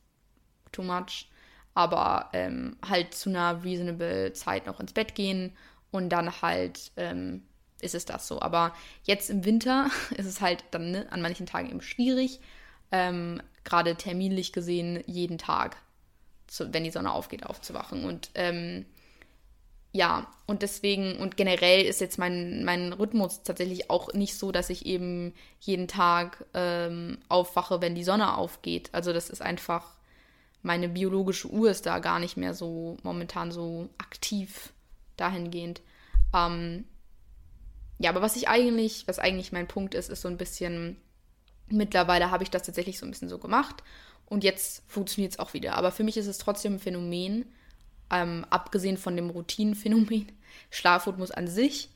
too 0.72 0.82
much. 0.82 1.28
Aber 1.74 2.28
ähm, 2.32 2.76
halt 2.86 3.14
zu 3.14 3.30
einer 3.30 3.64
reasonable 3.64 4.32
Zeit 4.34 4.66
noch 4.66 4.80
ins 4.80 4.92
Bett 4.92 5.14
gehen 5.14 5.56
Und 5.90 6.10
dann 6.10 6.42
halt 6.42 6.92
ähm, 6.96 7.42
ist 7.82 7.94
es 7.94 8.06
das 8.06 8.26
so. 8.26 8.40
Aber 8.40 8.74
jetzt 9.04 9.28
im 9.28 9.44
Winter 9.44 9.90
ist 10.16 10.26
es 10.26 10.40
halt 10.40 10.64
dann 10.70 10.90
ne, 10.92 11.06
an 11.10 11.20
manchen 11.20 11.46
Tagen 11.46 11.68
eben 11.68 11.82
schwierig, 11.82 12.40
ähm, 12.90 13.42
gerade 13.64 13.96
terminlich 13.96 14.52
gesehen 14.52 15.02
jeden 15.06 15.38
Tag, 15.38 15.76
zu, 16.46 16.72
wenn 16.72 16.84
die 16.84 16.90
Sonne 16.90 17.12
aufgeht, 17.12 17.44
aufzuwachen. 17.44 18.04
Und 18.04 18.30
ähm, 18.34 18.86
ja, 19.92 20.26
und 20.46 20.62
deswegen, 20.62 21.16
und 21.18 21.36
generell 21.36 21.84
ist 21.84 22.00
jetzt 22.00 22.18
mein, 22.18 22.64
mein 22.64 22.94
Rhythmus 22.94 23.42
tatsächlich 23.42 23.90
auch 23.90 24.12
nicht 24.14 24.38
so, 24.38 24.50
dass 24.50 24.70
ich 24.70 24.86
eben 24.86 25.34
jeden 25.60 25.86
Tag 25.86 26.46
ähm, 26.54 27.18
aufwache, 27.28 27.82
wenn 27.82 27.94
die 27.94 28.04
Sonne 28.04 28.36
aufgeht. 28.36 28.88
Also 28.92 29.12
das 29.12 29.28
ist 29.28 29.42
einfach, 29.42 29.84
meine 30.62 30.88
biologische 30.88 31.48
Uhr 31.48 31.70
ist 31.70 31.86
da 31.86 31.98
gar 31.98 32.18
nicht 32.18 32.36
mehr 32.36 32.54
so 32.54 32.96
momentan 33.02 33.50
so 33.50 33.88
aktiv 33.98 34.72
dahingehend. 35.16 35.82
Ähm, 36.34 36.84
ja, 37.98 38.10
aber 38.10 38.22
was 38.22 38.36
ich 38.36 38.48
eigentlich, 38.48 39.06
was 39.06 39.18
eigentlich 39.18 39.52
mein 39.52 39.68
Punkt 39.68 39.94
ist, 39.94 40.08
ist 40.08 40.22
so 40.22 40.28
ein 40.28 40.36
bisschen, 40.36 40.96
mittlerweile 41.68 42.30
habe 42.30 42.44
ich 42.44 42.50
das 42.50 42.62
tatsächlich 42.62 42.98
so 42.98 43.06
ein 43.06 43.10
bisschen 43.10 43.28
so 43.28 43.38
gemacht 43.38 43.82
und 44.26 44.44
jetzt 44.44 44.82
funktioniert 44.86 45.32
es 45.32 45.38
auch 45.38 45.52
wieder. 45.52 45.74
Aber 45.74 45.92
für 45.92 46.04
mich 46.04 46.16
ist 46.16 46.26
es 46.26 46.38
trotzdem 46.38 46.74
ein 46.74 46.80
Phänomen, 46.80 47.44
ähm, 48.10 48.46
abgesehen 48.50 48.96
von 48.96 49.16
dem 49.16 49.30
Routinenphänomen, 49.30 50.32
Schlafrhythmus 50.70 51.30
an 51.30 51.48
sich. 51.48 51.90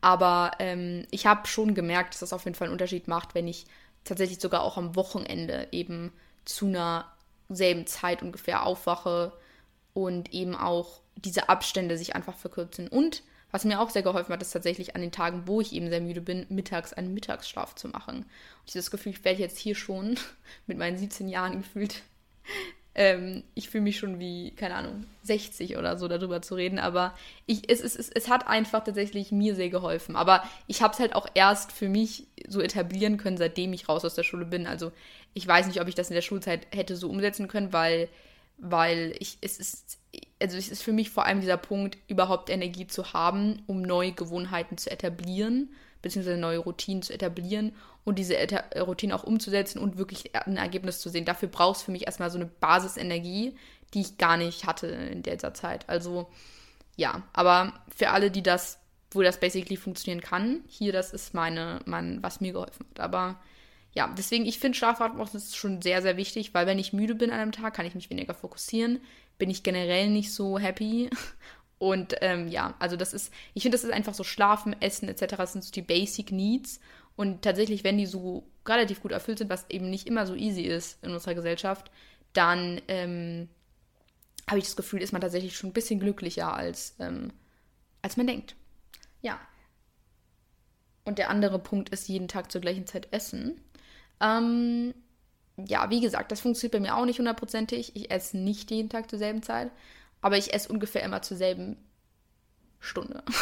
Aber 0.00 0.52
ähm, 0.58 1.06
ich 1.10 1.26
habe 1.26 1.46
schon 1.46 1.74
gemerkt, 1.74 2.14
dass 2.14 2.20
das 2.20 2.32
auf 2.32 2.44
jeden 2.44 2.54
Fall 2.54 2.66
einen 2.66 2.74
Unterschied 2.74 3.08
macht, 3.08 3.34
wenn 3.34 3.48
ich 3.48 3.64
tatsächlich 4.04 4.40
sogar 4.40 4.62
auch 4.62 4.76
am 4.76 4.96
Wochenende 4.96 5.68
eben 5.72 6.12
zu 6.44 6.66
einer 6.66 7.13
selben 7.48 7.86
Zeit 7.86 8.22
ungefähr 8.22 8.64
aufwache 8.64 9.32
und 9.92 10.32
eben 10.32 10.54
auch 10.54 11.00
diese 11.16 11.48
Abstände 11.48 11.96
sich 11.96 12.14
einfach 12.14 12.36
verkürzen. 12.36 12.88
Und 12.88 13.22
was 13.50 13.64
mir 13.64 13.80
auch 13.80 13.90
sehr 13.90 14.02
geholfen 14.02 14.32
hat, 14.32 14.42
ist 14.42 14.50
tatsächlich 14.50 14.96
an 14.96 15.00
den 15.00 15.12
Tagen, 15.12 15.46
wo 15.46 15.60
ich 15.60 15.72
eben 15.72 15.88
sehr 15.88 16.00
müde 16.00 16.20
bin, 16.20 16.46
mittags 16.48 16.92
einen 16.92 17.14
Mittagsschlaf 17.14 17.74
zu 17.76 17.88
machen. 17.88 18.16
Und 18.16 18.68
dieses 18.68 18.90
Gefühl, 18.90 19.12
ich 19.12 19.24
werde 19.24 19.40
jetzt 19.40 19.58
hier 19.58 19.76
schon 19.76 20.18
mit 20.66 20.78
meinen 20.78 20.98
17 20.98 21.28
Jahren 21.28 21.58
gefühlt 21.58 22.02
ähm, 22.94 23.42
ich 23.54 23.68
fühle 23.68 23.82
mich 23.82 23.98
schon 23.98 24.20
wie, 24.20 24.52
keine 24.52 24.76
Ahnung, 24.76 25.04
60 25.24 25.76
oder 25.76 25.98
so 25.98 26.06
darüber 26.06 26.42
zu 26.42 26.54
reden, 26.54 26.78
aber 26.78 27.14
ich, 27.46 27.68
es, 27.68 27.80
es, 27.80 27.96
es, 27.96 28.08
es 28.08 28.28
hat 28.28 28.46
einfach 28.46 28.84
tatsächlich 28.84 29.32
mir 29.32 29.56
sehr 29.56 29.68
geholfen. 29.68 30.14
Aber 30.16 30.44
ich 30.68 30.82
habe 30.82 30.94
es 30.94 31.00
halt 31.00 31.14
auch 31.14 31.26
erst 31.34 31.72
für 31.72 31.88
mich 31.88 32.26
so 32.46 32.60
etablieren 32.60 33.16
können, 33.16 33.36
seitdem 33.36 33.72
ich 33.72 33.88
raus 33.88 34.04
aus 34.04 34.14
der 34.14 34.22
Schule 34.22 34.44
bin. 34.44 34.66
Also 34.66 34.92
ich 35.32 35.46
weiß 35.46 35.66
nicht, 35.66 35.80
ob 35.80 35.88
ich 35.88 35.96
das 35.96 36.10
in 36.10 36.14
der 36.14 36.22
Schulzeit 36.22 36.66
hätte 36.74 36.94
so 36.96 37.08
umsetzen 37.08 37.48
können, 37.48 37.72
weil, 37.72 38.08
weil 38.58 39.14
ich, 39.18 39.38
es 39.40 39.58
ist, 39.58 39.98
also 40.40 40.56
es 40.56 40.68
ist 40.68 40.82
für 40.82 40.92
mich 40.92 41.10
vor 41.10 41.26
allem 41.26 41.40
dieser 41.40 41.56
Punkt, 41.56 41.98
überhaupt 42.06 42.48
Energie 42.48 42.86
zu 42.86 43.12
haben, 43.12 43.62
um 43.66 43.82
neue 43.82 44.12
Gewohnheiten 44.12 44.78
zu 44.78 44.90
etablieren 44.90 45.70
beziehungsweise 46.04 46.36
neue 46.36 46.58
Routinen 46.58 47.02
zu 47.02 47.12
etablieren 47.12 47.72
und 48.04 48.18
diese 48.18 48.36
Routinen 48.78 49.16
auch 49.16 49.24
umzusetzen 49.24 49.78
und 49.78 49.98
wirklich 49.98 50.36
ein 50.36 50.56
Ergebnis 50.56 51.00
zu 51.00 51.08
sehen. 51.08 51.24
Dafür 51.24 51.48
brauchst 51.48 51.82
du 51.82 51.86
für 51.86 51.92
mich 51.92 52.06
erstmal 52.06 52.30
so 52.30 52.38
eine 52.38 52.46
Basisenergie, 52.46 53.56
die 53.94 54.02
ich 54.02 54.18
gar 54.18 54.36
nicht 54.36 54.66
hatte 54.66 54.86
in 54.86 55.22
dieser 55.22 55.54
Zeit. 55.54 55.88
Also 55.88 56.30
ja, 56.96 57.22
aber 57.32 57.72
für 57.96 58.10
alle, 58.10 58.30
die 58.30 58.42
das, 58.42 58.78
wo 59.10 59.22
das 59.22 59.40
basically 59.40 59.76
funktionieren 59.76 60.22
kann, 60.22 60.60
hier, 60.68 60.92
das 60.92 61.12
ist 61.12 61.34
meine, 61.34 61.80
mein, 61.86 62.22
was 62.22 62.40
mir 62.40 62.52
geholfen 62.52 62.86
hat. 62.90 63.00
Aber 63.00 63.40
ja, 63.94 64.12
deswegen, 64.16 64.44
ich 64.44 64.58
finde 64.58 64.76
Schlafrhythmus 64.76 65.34
ist 65.34 65.56
schon 65.56 65.80
sehr, 65.80 66.02
sehr 66.02 66.16
wichtig, 66.16 66.52
weil 66.52 66.66
wenn 66.66 66.78
ich 66.78 66.92
müde 66.92 67.14
bin 67.14 67.30
an 67.30 67.40
einem 67.40 67.52
Tag, 67.52 67.74
kann 67.74 67.86
ich 67.86 67.94
mich 67.94 68.10
weniger 68.10 68.34
fokussieren, 68.34 69.00
bin 69.38 69.50
ich 69.50 69.62
generell 69.62 70.08
nicht 70.08 70.32
so 70.32 70.58
happy 70.58 71.08
und 71.84 72.16
ähm, 72.22 72.48
ja, 72.48 72.74
also 72.78 72.96
das 72.96 73.12
ist, 73.12 73.30
ich 73.52 73.60
finde, 73.60 73.76
das 73.76 73.84
ist 73.84 73.92
einfach 73.92 74.14
so 74.14 74.24
Schlafen, 74.24 74.74
Essen 74.80 75.06
etc. 75.06 75.34
Sind 75.44 75.62
so 75.62 75.70
die 75.70 75.82
Basic 75.82 76.32
Needs. 76.32 76.80
Und 77.14 77.42
tatsächlich, 77.42 77.84
wenn 77.84 77.98
die 77.98 78.06
so 78.06 78.48
relativ 78.66 79.02
gut 79.02 79.12
erfüllt 79.12 79.36
sind, 79.36 79.50
was 79.50 79.68
eben 79.68 79.90
nicht 79.90 80.06
immer 80.06 80.26
so 80.26 80.34
easy 80.34 80.62
ist 80.62 81.04
in 81.04 81.12
unserer 81.12 81.34
Gesellschaft, 81.34 81.90
dann 82.32 82.80
ähm, 82.88 83.50
habe 84.48 84.60
ich 84.60 84.64
das 84.64 84.76
Gefühl, 84.76 85.02
ist 85.02 85.12
man 85.12 85.20
tatsächlich 85.20 85.54
schon 85.58 85.70
ein 85.70 85.74
bisschen 85.74 86.00
glücklicher, 86.00 86.54
als, 86.54 86.96
ähm, 87.00 87.34
als 88.00 88.16
man 88.16 88.28
denkt. 88.28 88.56
Ja. 89.20 89.38
Und 91.04 91.18
der 91.18 91.28
andere 91.28 91.58
Punkt 91.58 91.90
ist 91.90 92.08
jeden 92.08 92.28
Tag 92.28 92.50
zur 92.50 92.62
gleichen 92.62 92.86
Zeit 92.86 93.08
essen. 93.10 93.60
Ähm, 94.22 94.94
ja, 95.58 95.90
wie 95.90 96.00
gesagt, 96.00 96.32
das 96.32 96.40
funktioniert 96.40 96.72
bei 96.72 96.80
mir 96.80 96.96
auch 96.96 97.04
nicht 97.04 97.18
hundertprozentig. 97.18 97.94
Ich 97.94 98.10
esse 98.10 98.38
nicht 98.38 98.70
jeden 98.70 98.88
Tag 98.88 99.10
zur 99.10 99.18
selben 99.18 99.42
Zeit 99.42 99.70
aber 100.24 100.38
ich 100.38 100.54
esse 100.54 100.72
ungefähr 100.72 101.02
immer 101.02 101.20
zur 101.20 101.36
selben 101.36 101.76
Stunde. 102.80 103.22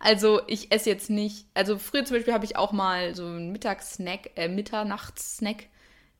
Also 0.00 0.42
ich 0.46 0.70
esse 0.70 0.88
jetzt 0.88 1.10
nicht, 1.10 1.46
also 1.52 1.78
früher 1.78 2.04
zum 2.04 2.16
Beispiel 2.16 2.32
habe 2.32 2.44
ich 2.44 2.54
auch 2.54 2.70
mal 2.70 3.16
so 3.16 3.26
einen 3.26 3.50
Mittagssnack, 3.50 4.30
äh, 4.36 4.46
Mitternachtssnack 4.46 5.64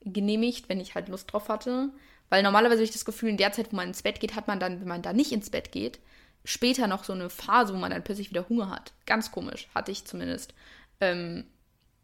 genehmigt, 0.01 0.67
wenn 0.67 0.81
ich 0.81 0.93
halt 0.93 1.07
Lust 1.07 1.31
drauf 1.31 1.47
hatte. 1.47 1.93
Weil 2.27 2.43
normalerweise 2.43 2.79
habe 2.79 2.83
ich 2.83 2.91
das 2.91 3.05
Gefühl, 3.05 3.29
in 3.29 3.37
der 3.37 3.53
Zeit, 3.53 3.71
wo 3.71 3.77
man 3.77 3.87
ins 3.87 4.01
Bett 4.01 4.19
geht, 4.19 4.35
hat 4.35 4.49
man 4.49 4.59
dann, 4.59 4.81
wenn 4.81 4.87
man 4.89 5.01
da 5.01 5.13
nicht 5.13 5.31
ins 5.31 5.49
Bett 5.49 5.71
geht, 5.71 6.01
später 6.43 6.87
noch 6.87 7.05
so 7.05 7.13
eine 7.13 7.29
Phase, 7.29 7.73
wo 7.73 7.77
man 7.77 7.91
dann 7.91 8.03
plötzlich 8.03 8.29
wieder 8.29 8.49
Hunger 8.49 8.69
hat. 8.69 8.91
Ganz 9.05 9.31
komisch, 9.31 9.69
hatte 9.73 9.93
ich 9.93 10.03
zumindest. 10.03 10.53
Ähm, 10.99 11.45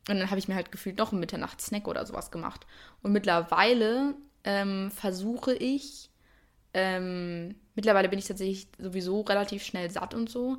und 0.08 0.18
dann 0.18 0.30
habe 0.30 0.40
ich 0.40 0.48
mir 0.48 0.56
halt 0.56 0.72
gefühlt 0.72 0.98
noch 0.98 1.12
einen 1.12 1.20
Mitternachtssnack 1.20 1.90
oder 1.90 2.06
sowas 2.06 2.32
gemacht. 2.32 2.66
Und 3.02 3.12
mittlerweile 3.12 4.16
ähm, 4.46 4.90
versuche 4.92 5.54
ich 5.54 6.10
ähm, 6.76 7.56
mittlerweile 7.74 8.10
bin 8.10 8.20
ich 8.20 8.28
tatsächlich 8.28 8.68
sowieso 8.78 9.22
relativ 9.22 9.64
schnell 9.64 9.90
satt 9.90 10.14
und 10.14 10.30
so 10.30 10.58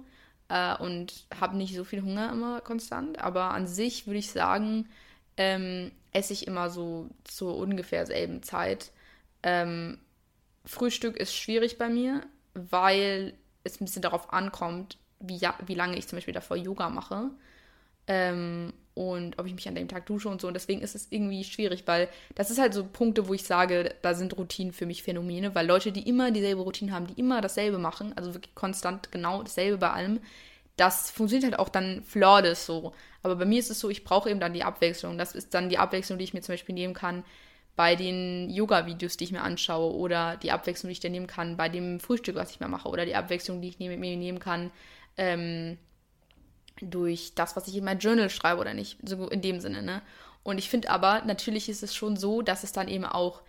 äh, 0.48 0.74
und 0.79 1.26
habe 1.38 1.59
nicht 1.59 1.76
so 1.76 1.85
viel 1.85 2.02
Hunger 2.02 2.33
immer 2.33 2.62
konstant. 2.62 3.20
Aber 3.20 3.50
an 3.50 3.66
sich 3.66 4.07
würde 4.07 4.18
ich 4.18 4.31
sagen, 4.31 4.88
ähm, 5.37 5.92
esse 6.12 6.33
ich 6.33 6.46
immer 6.46 6.70
so 6.70 7.11
zur 7.24 7.59
ungefähr 7.59 8.07
selben 8.07 8.42
Zeit. 8.42 8.92
Ähm, 9.42 9.98
Frühstück 10.64 11.18
ist 11.18 11.35
schwierig 11.35 11.76
bei 11.76 11.90
mir, 11.90 12.22
weil 12.55 13.35
es 13.62 13.79
ein 13.79 13.85
bisschen 13.85 14.00
darauf 14.00 14.33
ankommt, 14.33 14.96
wie, 15.20 15.40
wie 15.66 15.74
lange 15.74 15.98
ich 15.98 16.09
zum 16.09 16.16
Beispiel 16.16 16.35
davor 16.35 16.57
Yoga 16.57 16.88
mache. 16.88 17.31
Ähm, 18.07 18.73
und 18.95 19.38
ob 19.38 19.47
ich 19.47 19.55
mich 19.55 19.69
an 19.69 19.75
dem 19.75 19.88
Tag 19.88 20.07
dusche 20.07 20.31
und 20.31 20.40
so. 20.40 20.49
Und 20.49 20.55
deswegen 20.55 20.81
ist 20.81 20.95
es 20.95 21.09
irgendwie 21.11 21.45
schwierig, 21.45 21.83
weil 21.87 22.09
das 22.35 22.51
ist 22.51 22.59
halt 22.59 22.73
so 22.73 22.83
Punkte, 22.85 23.29
wo 23.29 23.35
ich 23.35 23.45
sage, 23.45 23.95
da 24.01 24.14
sind 24.14 24.37
Routinen 24.38 24.73
für 24.73 24.87
mich 24.87 25.03
Phänomene, 25.03 25.55
weil 25.55 25.66
Leute, 25.66 25.92
die 25.92 26.09
immer 26.09 26.31
dieselbe 26.31 26.62
Routine 26.62 26.92
haben, 26.92 27.07
die 27.07 27.21
immer 27.21 27.42
dasselbe 27.42 27.77
machen, 27.77 28.14
also 28.16 28.33
wirklich 28.33 28.55
konstant 28.55 29.12
genau 29.12 29.42
dasselbe 29.42 29.77
bei 29.77 29.90
allem, 29.90 30.21
das 30.77 31.11
funktioniert 31.11 31.51
halt 31.51 31.59
auch 31.59 31.69
dann 31.69 32.03
flawless 32.05 32.64
so. 32.64 32.92
Aber 33.23 33.37
bei 33.37 33.45
mir 33.45 33.59
ist 33.59 33.71
es 33.71 33.81
so, 33.81 33.90
ich 33.90 34.03
brauche 34.03 34.31
eben 34.31 34.40
dann 34.40 34.55
die 34.55 34.64
Abwechslung. 34.64 35.19
Das 35.19 35.35
ist 35.35 35.53
dann 35.53 35.69
die 35.69 35.79
Abwechslung, 35.79 36.19
die 36.19 36.25
ich 36.25 36.35
mir 36.35 36.42
zum 36.42 36.55
Beispiel 36.55 36.75
nehmen 36.75 36.95
kann 36.95 37.25
bei 37.77 37.97
den 37.97 38.49
Yoga-Videos, 38.49 39.19
die 39.19 39.25
ich 39.25 39.33
mir 39.33 39.42
anschaue, 39.42 39.95
oder 39.95 40.37
die 40.38 40.53
Abwechslung, 40.53 40.88
die 40.88 40.92
ich 40.92 41.01
dann 41.01 41.12
nehmen 41.12 41.27
kann 41.27 41.59
bei 41.59 41.69
dem 41.69 42.01
Frühstück, 42.01 42.35
was 42.35 42.51
ich 42.51 42.61
mir 42.61 42.69
mache, 42.69 42.88
oder 42.88 43.05
die 43.05 43.14
Abwechslung, 43.14 43.61
die 43.61 43.69
ich 43.69 43.79
mir 43.79 43.97
nehmen 43.99 44.38
kann, 44.38 44.71
ähm, 45.19 45.77
durch 46.81 47.35
das, 47.35 47.57
was 47.57 47.69
ich 47.69 47.77
in 47.77 47.85
mein 47.85 47.99
Journal 47.99 48.31
schreibe 48.31 48.61
oder 48.61 48.75
nicht, 48.75 48.99
so 49.07 49.29
in 49.29 49.43
dem 49.43 49.61
Sinne, 49.61 49.83
ne? 49.83 50.03
Und 50.43 50.59
ich 50.59 50.71
finde 50.71 50.91
aber, 50.91 51.23
natürlich 51.23 51.69
ist 51.69 51.83
es 51.83 51.95
schon 51.95 52.17
so, 52.17 52.41
dass 52.41 52.62
es 52.62 52.73
dann 52.73 52.87
eben 52.87 53.05
auch 53.05 53.43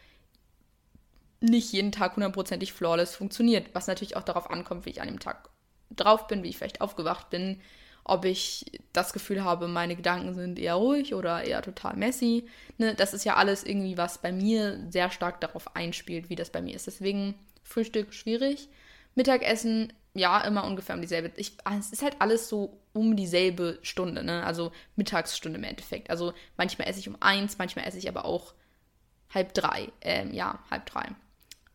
nicht 1.39 1.71
jeden 1.71 1.91
Tag 1.91 2.15
hundertprozentig 2.15 2.73
flawless 2.73 3.15
funktioniert, 3.15 3.69
was 3.73 3.85
natürlich 3.85 4.15
auch 4.15 4.23
darauf 4.23 4.49
ankommt, 4.49 4.85
wie 4.85 4.89
ich 4.89 5.01
an 5.01 5.07
dem 5.07 5.19
Tag 5.19 5.49
drauf 5.91 6.27
bin, 6.27 6.41
wie 6.43 6.49
ich 6.49 6.57
vielleicht 6.57 6.81
aufgewacht 6.81 7.29
bin, 7.29 7.61
ob 8.03 8.25
ich 8.25 8.65
das 8.93 9.13
Gefühl 9.13 9.43
habe, 9.43 9.67
meine 9.67 9.95
Gedanken 9.95 10.33
sind 10.33 10.57
eher 10.57 10.75
ruhig 10.75 11.13
oder 11.13 11.43
eher 11.43 11.61
total 11.61 11.95
messy. 11.97 12.47
Ne? 12.77 12.95
Das 12.95 13.13
ist 13.13 13.25
ja 13.25 13.35
alles 13.35 13.63
irgendwie, 13.63 13.97
was 13.97 14.19
bei 14.19 14.31
mir 14.31 14.79
sehr 14.89 15.11
stark 15.11 15.41
darauf 15.41 15.75
einspielt, 15.75 16.29
wie 16.29 16.35
das 16.35 16.49
bei 16.49 16.61
mir 16.61 16.75
ist. 16.75 16.87
Deswegen 16.87 17.35
Frühstück 17.63 18.13
schwierig. 18.13 18.69
Mittagessen 19.13 19.91
ja, 20.17 20.41
immer 20.41 20.65
ungefähr 20.65 20.95
um 20.95 21.01
dieselbe. 21.01 21.31
Ich, 21.35 21.57
ah, 21.63 21.77
es 21.77 21.91
ist 21.91 22.01
halt 22.01 22.17
alles 22.19 22.49
so 22.49 22.79
um 22.93 23.15
dieselbe 23.15 23.79
Stunde, 23.83 24.23
ne? 24.23 24.43
Also 24.43 24.71
Mittagsstunde 24.95 25.57
im 25.57 25.63
Endeffekt. 25.63 26.09
Also 26.09 26.33
manchmal 26.57 26.87
esse 26.87 26.99
ich 26.99 27.07
um 27.07 27.17
eins, 27.19 27.57
manchmal 27.57 27.87
esse 27.87 27.97
ich 27.97 28.09
aber 28.09 28.25
auch 28.25 28.53
halb 29.33 29.53
drei. 29.53 29.89
Ähm, 30.01 30.33
ja, 30.33 30.59
halb 30.71 30.85
drei. 30.87 31.09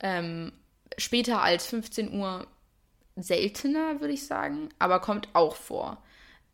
Ähm, 0.00 0.52
später 0.98 1.42
als 1.42 1.66
15 1.66 2.12
Uhr 2.18 2.46
seltener, 3.16 4.00
würde 4.00 4.14
ich 4.14 4.26
sagen, 4.26 4.70
aber 4.78 5.00
kommt 5.00 5.28
auch 5.34 5.56
vor. 5.56 6.02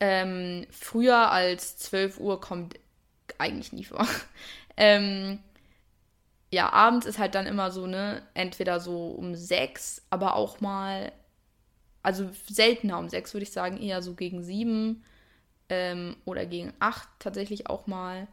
Ähm, 0.00 0.66
früher 0.70 1.30
als 1.30 1.78
12 1.78 2.18
Uhr 2.20 2.40
kommt 2.40 2.78
eigentlich 3.38 3.72
nie 3.72 3.84
vor. 3.84 4.06
ähm, 4.76 5.38
ja, 6.50 6.72
abends 6.72 7.06
ist 7.06 7.18
halt 7.18 7.34
dann 7.34 7.46
immer 7.46 7.70
so, 7.70 7.86
ne, 7.86 8.22
entweder 8.34 8.80
so 8.80 9.08
um 9.08 9.34
sechs, 9.34 10.02
aber 10.10 10.34
auch 10.34 10.60
mal 10.60 11.12
also 12.02 12.30
seltener 12.48 12.98
um 12.98 13.08
sechs, 13.08 13.34
würde 13.34 13.44
ich 13.44 13.52
sagen, 13.52 13.80
eher 13.80 14.02
so 14.02 14.14
gegen 14.14 14.42
sieben 14.42 15.04
ähm, 15.68 16.16
oder 16.24 16.46
gegen 16.46 16.72
acht 16.80 17.08
tatsächlich 17.18 17.68
auch 17.68 17.86
mal. 17.86 18.28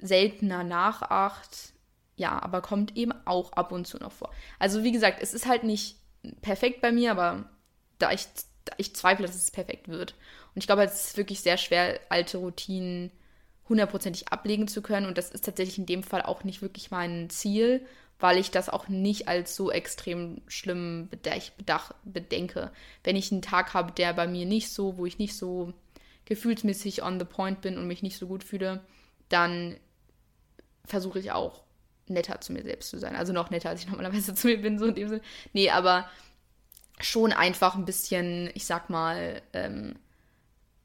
Seltener 0.00 0.62
nach 0.64 1.02
acht. 1.02 1.72
Ja, 2.16 2.40
aber 2.42 2.62
kommt 2.62 2.96
eben 2.96 3.12
auch 3.24 3.52
ab 3.52 3.72
und 3.72 3.86
zu 3.86 3.98
noch 3.98 4.12
vor. 4.12 4.32
Also 4.58 4.84
wie 4.84 4.92
gesagt, 4.92 5.18
es 5.20 5.34
ist 5.34 5.46
halt 5.46 5.64
nicht 5.64 5.96
perfekt 6.40 6.80
bei 6.80 6.92
mir, 6.92 7.10
aber 7.10 7.48
da 7.98 8.12
ich 8.12 8.26
ich 8.76 8.94
zweifle, 8.94 9.26
dass 9.26 9.34
es 9.34 9.50
perfekt 9.50 9.88
wird. 9.88 10.14
Und 10.54 10.58
ich 10.62 10.66
glaube, 10.66 10.84
es 10.84 11.06
ist 11.06 11.16
wirklich 11.16 11.40
sehr 11.40 11.56
schwer, 11.56 12.00
alte 12.10 12.38
Routinen 12.38 13.10
hundertprozentig 13.68 14.28
ablegen 14.28 14.68
zu 14.68 14.82
können. 14.82 15.06
Und 15.06 15.18
das 15.18 15.30
ist 15.30 15.44
tatsächlich 15.44 15.78
in 15.78 15.86
dem 15.86 16.02
Fall 16.02 16.22
auch 16.22 16.44
nicht 16.44 16.62
wirklich 16.62 16.90
mein 16.90 17.30
Ziel, 17.30 17.86
weil 18.18 18.38
ich 18.38 18.50
das 18.50 18.68
auch 18.68 18.88
nicht 18.88 19.28
als 19.28 19.54
so 19.54 19.70
extrem 19.70 20.42
schlimm 20.48 21.08
bedenke. 21.10 22.72
Wenn 23.04 23.16
ich 23.16 23.30
einen 23.30 23.42
Tag 23.42 23.74
habe, 23.74 23.92
der 23.92 24.12
bei 24.12 24.26
mir 24.26 24.44
nicht 24.44 24.70
so, 24.70 24.96
wo 24.96 25.06
ich 25.06 25.18
nicht 25.18 25.36
so 25.36 25.72
gefühlsmäßig 26.24 27.02
on 27.02 27.18
the 27.18 27.24
point 27.24 27.60
bin 27.60 27.78
und 27.78 27.86
mich 27.86 28.02
nicht 28.02 28.18
so 28.18 28.26
gut 28.26 28.42
fühle, 28.42 28.80
dann 29.28 29.76
versuche 30.84 31.20
ich 31.20 31.32
auch 31.32 31.62
netter 32.06 32.40
zu 32.40 32.52
mir 32.52 32.62
selbst 32.62 32.90
zu 32.90 32.98
sein. 32.98 33.14
Also 33.14 33.32
noch 33.32 33.50
netter, 33.50 33.70
als 33.70 33.82
ich 33.82 33.88
normalerweise 33.88 34.34
zu 34.34 34.48
mir 34.48 34.60
bin, 34.60 34.78
so 34.78 34.86
in 34.86 34.94
dem 34.94 35.08
Sinne. 35.08 35.22
Nee, 35.52 35.70
aber 35.70 36.08
schon 37.00 37.32
einfach 37.32 37.76
ein 37.76 37.84
bisschen, 37.84 38.50
ich 38.54 38.66
sag 38.66 38.90
mal, 38.90 39.42
ähm, 39.52 39.94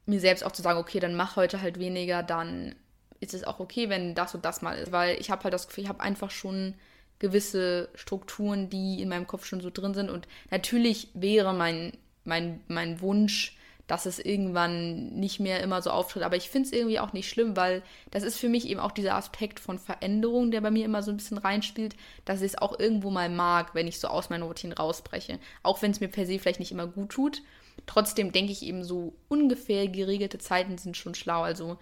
mir 0.06 0.20
selbst 0.20 0.44
auch 0.44 0.52
zu 0.52 0.62
sagen, 0.62 0.78
okay, 0.78 1.00
dann 1.00 1.16
mach 1.16 1.34
heute 1.36 1.60
halt 1.60 1.78
weniger, 1.78 2.22
dann 2.22 2.76
ist 3.20 3.34
es 3.34 3.44
auch 3.44 3.58
okay, 3.58 3.88
wenn 3.88 4.14
das 4.14 4.34
und 4.34 4.44
das 4.44 4.62
mal 4.62 4.78
ist. 4.78 4.92
Weil 4.92 5.18
ich 5.18 5.30
habe 5.30 5.42
halt 5.44 5.54
das 5.54 5.66
Gefühl, 5.66 5.84
ich 5.84 5.88
habe 5.88 6.00
einfach 6.00 6.30
schon 6.30 6.74
gewisse 7.18 7.88
Strukturen, 7.94 8.68
die 8.68 9.00
in 9.00 9.08
meinem 9.08 9.26
Kopf 9.26 9.46
schon 9.46 9.60
so 9.60 9.70
drin 9.70 9.94
sind. 9.94 10.10
Und 10.10 10.28
natürlich 10.50 11.08
wäre 11.14 11.52
mein, 11.54 11.92
mein, 12.24 12.60
mein 12.68 13.00
Wunsch, 13.00 13.56
dass 13.86 14.06
es 14.06 14.18
irgendwann 14.18 15.14
nicht 15.14 15.40
mehr 15.40 15.60
immer 15.60 15.82
so 15.82 15.90
auftritt. 15.90 16.22
Aber 16.22 16.36
ich 16.36 16.48
finde 16.48 16.68
es 16.68 16.72
irgendwie 16.72 16.98
auch 16.98 17.12
nicht 17.12 17.28
schlimm, 17.28 17.54
weil 17.56 17.82
das 18.10 18.22
ist 18.22 18.38
für 18.38 18.48
mich 18.48 18.66
eben 18.68 18.80
auch 18.80 18.92
dieser 18.92 19.14
Aspekt 19.14 19.60
von 19.60 19.78
Veränderung, 19.78 20.50
der 20.50 20.62
bei 20.62 20.70
mir 20.70 20.86
immer 20.86 21.02
so 21.02 21.10
ein 21.10 21.18
bisschen 21.18 21.38
reinspielt, 21.38 21.94
dass 22.24 22.40
ich 22.40 22.52
es 22.52 22.58
auch 22.58 22.78
irgendwo 22.78 23.10
mal 23.10 23.28
mag, 23.28 23.74
wenn 23.74 23.86
ich 23.86 24.00
so 24.00 24.08
aus 24.08 24.30
meiner 24.30 24.46
Routine 24.46 24.76
rausbreche. 24.76 25.38
Auch 25.62 25.82
wenn 25.82 25.90
es 25.90 26.00
mir 26.00 26.08
per 26.08 26.24
se 26.24 26.38
vielleicht 26.38 26.60
nicht 26.60 26.72
immer 26.72 26.86
gut 26.86 27.10
tut. 27.10 27.42
Trotzdem 27.86 28.32
denke 28.32 28.52
ich 28.52 28.62
eben 28.62 28.84
so 28.84 29.14
ungefähr 29.28 29.88
geregelte 29.88 30.38
Zeiten 30.38 30.78
sind 30.78 30.96
schon 30.96 31.14
schlau. 31.14 31.42
Also, 31.42 31.78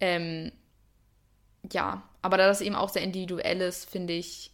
ähm, 0.00 0.52
ja, 1.70 2.02
aber 2.22 2.38
da 2.38 2.46
das 2.46 2.62
eben 2.62 2.74
auch 2.74 2.88
sehr 2.88 3.02
individuell 3.02 3.60
ist, 3.60 3.90
finde 3.90 4.14
ich, 4.14 4.51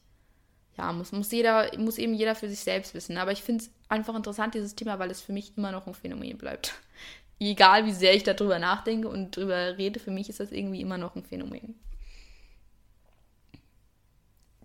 ja, 0.78 0.92
muss, 0.92 1.12
muss 1.12 1.32
jeder, 1.32 1.76
muss 1.76 1.98
eben 1.98 2.14
jeder 2.14 2.34
für 2.34 2.48
sich 2.48 2.60
selbst 2.60 2.94
wissen. 2.94 3.18
Aber 3.18 3.32
ich 3.32 3.42
finde 3.42 3.64
es 3.64 3.70
einfach 3.88 4.14
interessant, 4.14 4.54
dieses 4.54 4.76
Thema, 4.76 4.98
weil 4.98 5.10
es 5.10 5.20
für 5.20 5.32
mich 5.32 5.52
immer 5.56 5.72
noch 5.72 5.86
ein 5.86 5.94
Phänomen 5.94 6.38
bleibt. 6.38 6.74
Egal 7.40 7.84
wie 7.84 7.92
sehr 7.92 8.14
ich 8.14 8.22
darüber 8.22 8.58
nachdenke 8.58 9.08
und 9.08 9.36
darüber 9.36 9.76
rede, 9.76 10.00
für 10.00 10.10
mich 10.10 10.28
ist 10.28 10.40
das 10.40 10.52
irgendwie 10.52 10.80
immer 10.80 10.98
noch 10.98 11.16
ein 11.16 11.24
Phänomen. 11.24 11.74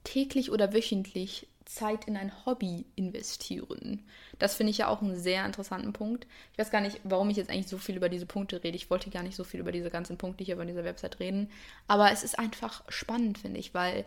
Täglich 0.03 0.51
oder 0.51 0.73
wöchentlich 0.73 1.47
Zeit 1.65 2.05
in 2.05 2.17
ein 2.17 2.45
Hobby 2.45 2.85
investieren. 2.95 4.05
Das 4.37 4.55
finde 4.55 4.71
ich 4.71 4.79
ja 4.79 4.87
auch 4.87 5.01
einen 5.01 5.15
sehr 5.15 5.45
interessanten 5.45 5.93
Punkt. 5.93 6.27
Ich 6.51 6.59
weiß 6.59 6.71
gar 6.71 6.81
nicht, 6.81 6.99
warum 7.03 7.29
ich 7.29 7.37
jetzt 7.37 7.49
eigentlich 7.49 7.69
so 7.69 7.77
viel 7.77 7.95
über 7.95 8.09
diese 8.09 8.25
Punkte 8.25 8.63
rede. 8.63 8.75
Ich 8.75 8.89
wollte 8.89 9.09
gar 9.09 9.23
nicht 9.23 9.35
so 9.35 9.43
viel 9.43 9.61
über 9.61 9.71
diese 9.71 9.89
ganzen 9.89 10.17
Punkte 10.17 10.43
hier 10.43 10.59
auf 10.59 10.65
dieser 10.65 10.83
Website 10.83 11.19
reden. 11.19 11.49
Aber 11.87 12.11
es 12.11 12.23
ist 12.23 12.37
einfach 12.37 12.83
spannend, 12.89 13.37
finde 13.37 13.59
ich, 13.59 13.73
weil 13.73 14.05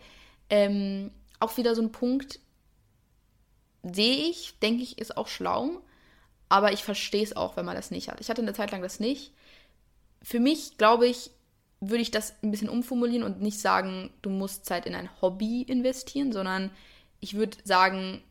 ähm, 0.51 1.11
auch 1.41 1.57
wieder 1.57 1.75
so 1.75 1.83
ein 1.83 1.93
Punkt, 1.93 2.41
sehe 3.83 4.29
ich, 4.29 4.59
denke 4.61 4.83
ich, 4.83 4.99
ist 4.99 5.17
auch 5.17 5.29
schlau, 5.29 5.83
aber 6.49 6.73
ich 6.73 6.85
verstehe 6.85 7.23
es 7.23 7.37
auch, 7.37 7.57
wenn 7.57 7.65
man 7.65 7.77
das 7.77 7.91
nicht 7.91 8.09
hat. 8.09 8.21
Ich 8.21 8.31
hatte 8.31 8.43
eine 8.43 8.55
Zeit 8.55 8.71
lang 8.71 8.83
das 8.83 9.01
nicht. 9.01 9.33
Für 10.23 10.41
mich, 10.41 10.79
glaube 10.79 11.07
ich, 11.07 11.31
würde 11.81 12.03
ich 12.03 12.11
das 12.11 12.35
ein 12.43 12.51
bisschen 12.51 12.69
umformulieren 12.69 13.23
und 13.23 13.41
nicht 13.41 13.61
sagen, 13.61 14.11
du 14.23 14.31
musst 14.31 14.65
Zeit 14.65 14.87
in 14.87 14.95
ein 14.95 15.11
Hobby 15.21 15.63
investieren, 15.63 16.33
sondern 16.33 16.71
ich 17.21 17.35
würde 17.35 17.59
sagen, 17.65 18.23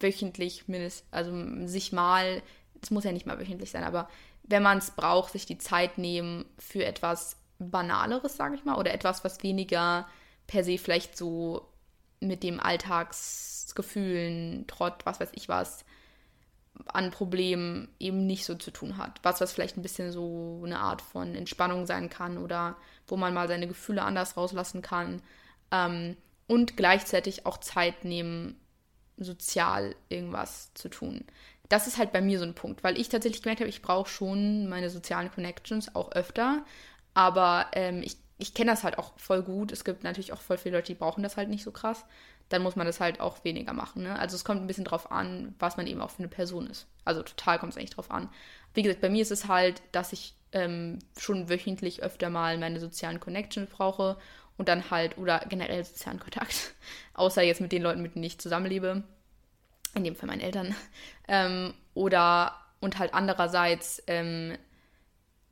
wöchentlich 0.00 0.68
mindestens, 0.68 1.06
also 1.10 1.32
sich 1.66 1.92
mal, 1.92 2.42
es 2.80 2.90
muss 2.90 3.04
ja 3.04 3.12
nicht 3.12 3.26
mal 3.26 3.38
wöchentlich 3.38 3.70
sein, 3.70 3.84
aber 3.84 4.08
wenn 4.44 4.62
man 4.62 4.78
es 4.78 4.92
braucht, 4.92 5.32
sich 5.32 5.46
die 5.46 5.58
Zeit 5.58 5.98
nehmen 5.98 6.46
für 6.58 6.84
etwas 6.84 7.36
Banaleres, 7.58 8.36
sage 8.36 8.54
ich 8.54 8.64
mal, 8.64 8.78
oder 8.78 8.94
etwas, 8.94 9.24
was 9.24 9.42
weniger 9.42 10.08
per 10.46 10.64
se 10.64 10.78
vielleicht 10.78 11.16
so 11.16 11.67
mit 12.20 12.42
dem 12.42 12.60
Alltagsgefühlen, 12.60 14.66
Trott, 14.66 15.04
was 15.04 15.20
weiß 15.20 15.30
ich 15.34 15.48
was, 15.48 15.84
an 16.86 17.10
Problemen 17.10 17.88
eben 17.98 18.26
nicht 18.26 18.44
so 18.44 18.54
zu 18.54 18.70
tun 18.70 18.96
hat. 18.96 19.20
Was, 19.22 19.40
was 19.40 19.52
vielleicht 19.52 19.76
ein 19.76 19.82
bisschen 19.82 20.12
so 20.12 20.62
eine 20.64 20.78
Art 20.78 21.02
von 21.02 21.34
Entspannung 21.34 21.86
sein 21.86 22.08
kann 22.08 22.38
oder 22.38 22.76
wo 23.06 23.16
man 23.16 23.34
mal 23.34 23.48
seine 23.48 23.66
Gefühle 23.66 24.02
anders 24.02 24.36
rauslassen 24.36 24.82
kann. 24.82 25.22
Ähm, 25.70 26.16
und 26.46 26.76
gleichzeitig 26.76 27.46
auch 27.46 27.58
Zeit 27.58 28.04
nehmen, 28.04 28.58
sozial 29.16 29.96
irgendwas 30.08 30.72
zu 30.74 30.88
tun. 30.88 31.24
Das 31.68 31.86
ist 31.86 31.98
halt 31.98 32.12
bei 32.12 32.22
mir 32.22 32.38
so 32.38 32.44
ein 32.44 32.54
Punkt, 32.54 32.82
weil 32.82 32.98
ich 32.98 33.08
tatsächlich 33.08 33.42
gemerkt 33.42 33.60
habe, 33.60 33.68
ich 33.68 33.82
brauche 33.82 34.08
schon 34.08 34.68
meine 34.68 34.88
sozialen 34.88 35.30
Connections 35.30 35.94
auch 35.94 36.12
öfter, 36.12 36.64
aber 37.12 37.66
ähm, 37.72 38.02
ich 38.02 38.16
ich 38.38 38.54
kenne 38.54 38.70
das 38.70 38.84
halt 38.84 38.98
auch 38.98 39.12
voll 39.18 39.42
gut. 39.42 39.72
Es 39.72 39.84
gibt 39.84 40.04
natürlich 40.04 40.32
auch 40.32 40.40
voll 40.40 40.58
viele 40.58 40.76
Leute, 40.76 40.92
die 40.92 40.98
brauchen 40.98 41.22
das 41.22 41.36
halt 41.36 41.48
nicht 41.48 41.64
so 41.64 41.72
krass. 41.72 42.04
Dann 42.48 42.62
muss 42.62 42.76
man 42.76 42.86
das 42.86 43.00
halt 43.00 43.20
auch 43.20 43.44
weniger 43.44 43.72
machen. 43.72 44.04
Ne? 44.04 44.18
Also 44.18 44.36
es 44.36 44.44
kommt 44.44 44.60
ein 44.60 44.66
bisschen 44.66 44.84
drauf 44.84 45.10
an, 45.10 45.54
was 45.58 45.76
man 45.76 45.86
eben 45.86 46.00
auch 46.00 46.10
für 46.10 46.20
eine 46.20 46.28
Person 46.28 46.68
ist. 46.68 46.86
Also 47.04 47.22
total 47.22 47.58
kommt 47.58 47.72
es 47.72 47.76
eigentlich 47.76 47.90
drauf 47.90 48.10
an. 48.10 48.28
Wie 48.74 48.82
gesagt, 48.82 49.00
bei 49.00 49.10
mir 49.10 49.22
ist 49.22 49.32
es 49.32 49.48
halt, 49.48 49.82
dass 49.92 50.12
ich 50.12 50.34
ähm, 50.52 51.00
schon 51.18 51.48
wöchentlich 51.48 52.02
öfter 52.02 52.30
mal 52.30 52.56
meine 52.56 52.80
sozialen 52.80 53.20
Connections 53.20 53.68
brauche 53.68 54.16
und 54.56 54.68
dann 54.68 54.90
halt, 54.90 55.18
oder 55.18 55.44
generell 55.48 55.84
sozialen 55.84 56.20
Kontakt. 56.20 56.74
Außer 57.14 57.42
jetzt 57.42 57.60
mit 57.60 57.72
den 57.72 57.82
Leuten, 57.82 58.02
mit 58.02 58.14
denen 58.14 58.24
ich 58.24 58.38
zusammenlebe. 58.38 59.02
In 59.94 60.04
dem 60.04 60.16
Fall 60.16 60.28
meinen 60.28 60.40
Eltern. 60.40 60.74
Ähm, 61.30 61.74
oder 61.92 62.54
und 62.80 62.98
halt 62.98 63.12
andererseits 63.12 64.02
ähm, 64.06 64.56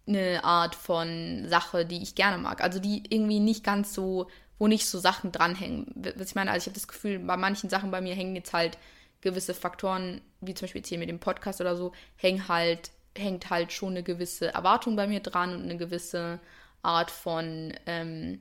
eine 0.07 0.45
Art 0.45 0.75
von 0.75 1.47
Sache, 1.49 1.85
die 1.85 2.03
ich 2.03 2.15
gerne 2.15 2.39
mag. 2.39 2.63
Also 2.63 2.79
die 2.79 3.03
irgendwie 3.09 3.41
nicht 3.41 3.65
ganz 3.65 3.93
so, 3.93 4.29
wo 4.59 4.67
nicht 4.67 4.87
so 4.87 4.99
Sachen 4.99 5.33
dranhängen. 5.33 5.93
Was 6.17 6.29
ich 6.29 6.35
meine, 6.35 6.51
also 6.51 6.65
ich 6.65 6.67
habe 6.67 6.79
das 6.79 6.89
Gefühl, 6.89 7.19
bei 7.19 7.37
manchen 7.37 7.71
Sachen 7.71 7.91
bei 7.91 8.01
mir 8.01 8.15
hängen 8.15 8.37
jetzt 8.37 8.53
halt 8.53 8.79
gewisse 9.21 9.55
Faktoren, 9.55 10.21
wie 10.41 10.55
zum 10.55 10.67
Beispiel 10.67 10.81
jetzt 10.81 10.89
hier 10.89 10.99
mit 10.99 11.09
dem 11.09 11.19
Podcast 11.19 11.61
oder 11.61 11.77
so, 11.77 11.93
hängen 12.17 12.49
halt, 12.49 12.91
hängt 13.17 13.51
halt 13.51 13.73
schon 13.73 13.91
eine 13.91 14.03
gewisse 14.03 14.53
Erwartung 14.53 14.95
bei 14.97 15.07
mir 15.07 15.21
dran 15.21 15.55
und 15.55 15.63
eine 15.63 15.77
gewisse 15.77 16.41
Art 16.83 17.11
von 17.11 17.75
ähm, 17.87 18.41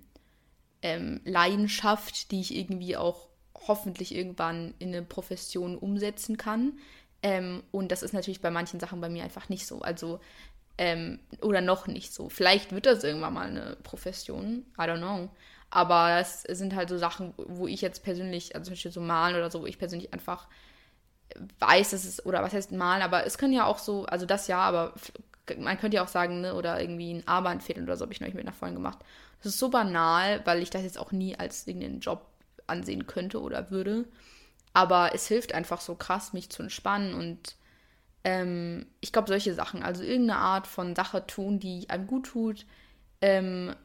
ähm, 0.82 1.22
Leidenschaft, 1.24 2.32
die 2.32 2.42
ich 2.42 2.56
irgendwie 2.56 2.96
auch 2.96 3.30
hoffentlich 3.68 4.14
irgendwann 4.14 4.76
in 4.78 4.90
eine 4.90 5.02
Profession 5.02 5.78
umsetzen 5.78 6.38
kann. 6.38 6.78
Ähm, 7.24 7.64
und 7.72 7.92
das 7.92 8.04
ist 8.04 8.14
natürlich 8.14 8.42
bei 8.42 8.52
manchen 8.52 8.80
Sachen 8.80 9.02
bei 9.02 9.10
mir 9.10 9.24
einfach 9.24 9.50
nicht 9.50 9.66
so. 9.66 9.82
Also 9.82 10.20
ähm, 10.78 11.20
oder 11.42 11.62
noch 11.62 11.88
nicht 11.88 12.14
so. 12.14 12.30
Vielleicht 12.30 12.72
wird 12.74 12.86
das 12.86 13.04
irgendwann 13.04 13.34
mal 13.34 13.48
eine 13.48 13.78
Profession. 13.84 14.66
I 14.78 14.84
don't 14.84 14.98
know. 14.98 15.30
Aber 15.70 16.10
das 16.18 16.44
sind 16.44 16.76
halt 16.76 16.90
so 16.90 16.98
Sachen, 16.98 17.34
wo 17.38 17.68
ich 17.68 17.82
jetzt 17.82 18.04
persönlich, 18.04 18.56
also 18.56 18.66
zum 18.66 18.74
Beispiel 18.74 18.92
so 18.92 19.02
malen 19.02 19.36
oder 19.36 19.52
so, 19.52 19.62
wo 19.62 19.66
ich 19.66 19.78
persönlich 19.78 20.14
einfach 20.14 20.48
weiß, 21.60 21.92
dass 21.92 22.06
es, 22.06 22.26
oder 22.26 22.44
was 22.44 22.54
heißt 22.54 22.72
malen, 22.72 23.02
aber 23.02 23.26
es 23.26 23.38
können 23.38 23.54
ja 23.54 23.66
auch 23.66 23.80
so, 23.80 24.06
also 24.06 24.26
das 24.26 24.48
ja, 24.48 24.60
aber 24.60 24.94
man 25.58 25.78
könnte 25.78 25.98
ja 25.98 26.04
auch 26.04 26.10
sagen, 26.10 26.42
ne, 26.42 26.56
oder 26.56 26.80
irgendwie 26.80 27.14
ein 27.14 27.28
Armband 27.28 27.64
fehlen 27.64 27.84
oder 27.84 27.98
so, 27.98 28.04
habe 28.04 28.14
ich 28.14 28.22
neulich 28.22 28.36
mit 28.36 28.46
einer 28.46 28.56
Freundin 28.56 28.76
gemacht. 28.76 29.00
Das 29.40 29.54
ist 29.54 29.60
so 29.60 29.70
banal, 29.70 30.42
weil 30.46 30.62
ich 30.62 30.70
das 30.70 30.84
jetzt 30.84 30.98
auch 30.98 31.12
nie 31.12 31.36
als 31.36 31.68
irgendeinen 31.68 32.00
Job 32.00 32.26
ansehen 32.68 33.06
könnte 33.06 33.42
oder 33.42 33.70
würde. 33.70 34.06
Aber 34.74 35.14
es 35.14 35.28
hilft 35.28 35.54
einfach 35.54 35.82
so 35.82 35.96
krass, 35.96 36.34
mich 36.34 36.50
zu 36.50 36.64
entspannen 36.64 37.14
und 37.14 37.56
ähm, 38.26 38.88
ich 39.02 39.14
glaube, 39.14 39.28
solche 39.28 39.54
Sachen, 39.54 39.84
also 39.84 40.04
irgendeine 40.04 40.40
Art 40.40 40.66
von 40.68 40.96
Sache 40.96 41.26
tun, 41.28 41.60
die 41.60 41.90
einem 41.90 42.08
gut 42.08 42.26
tut. 42.26 42.66
Ähm, 43.22 43.76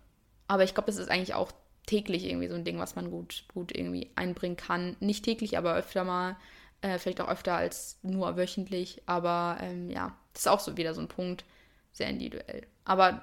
aber 0.49 0.65
ich 0.65 0.75
glaube, 0.75 0.87
das 0.87 0.97
ist 0.97 1.11
eigentlich 1.11 1.35
auch 1.35 1.53
täglich 1.87 2.25
irgendwie 2.25 2.49
so 2.49 2.55
ein 2.55 2.65
Ding, 2.65 2.79
was 2.79 2.97
man 2.97 3.11
gut, 3.11 3.45
gut 3.53 3.77
irgendwie 3.77 4.11
einbringen 4.17 4.57
kann. 4.57 4.97
Nicht 4.99 5.27
täglich, 5.27 5.59
aber 5.59 5.75
öfter 5.77 6.05
mal. 6.05 6.37
Äh, 6.81 6.99
vielleicht 6.99 7.21
auch 7.21 7.29
öfter 7.29 7.55
als 7.55 7.99
nur 8.03 8.37
wöchentlich. 8.39 9.03
Aber 9.05 9.59
ähm, 9.61 9.91
ja, 9.91 10.17
das 10.33 10.43
ist 10.43 10.49
auch 10.49 10.61
so 10.61 10.79
wieder 10.79 10.95
so 10.95 11.03
ein 11.03 11.09
Punkt. 11.09 11.45
Sehr 11.93 12.09
individuell. 12.09 12.67
Aber 12.85 13.23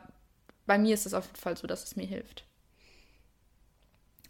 bei 0.68 0.78
mir 0.78 0.94
ist 0.94 1.08
es 1.08 1.16
auf 1.16 1.26
jeden 1.26 1.38
Fall 1.38 1.58
so, 1.58 1.66
dass 1.66 1.84
es 1.84 1.96
mir 1.96 2.06
hilft. 2.06 2.46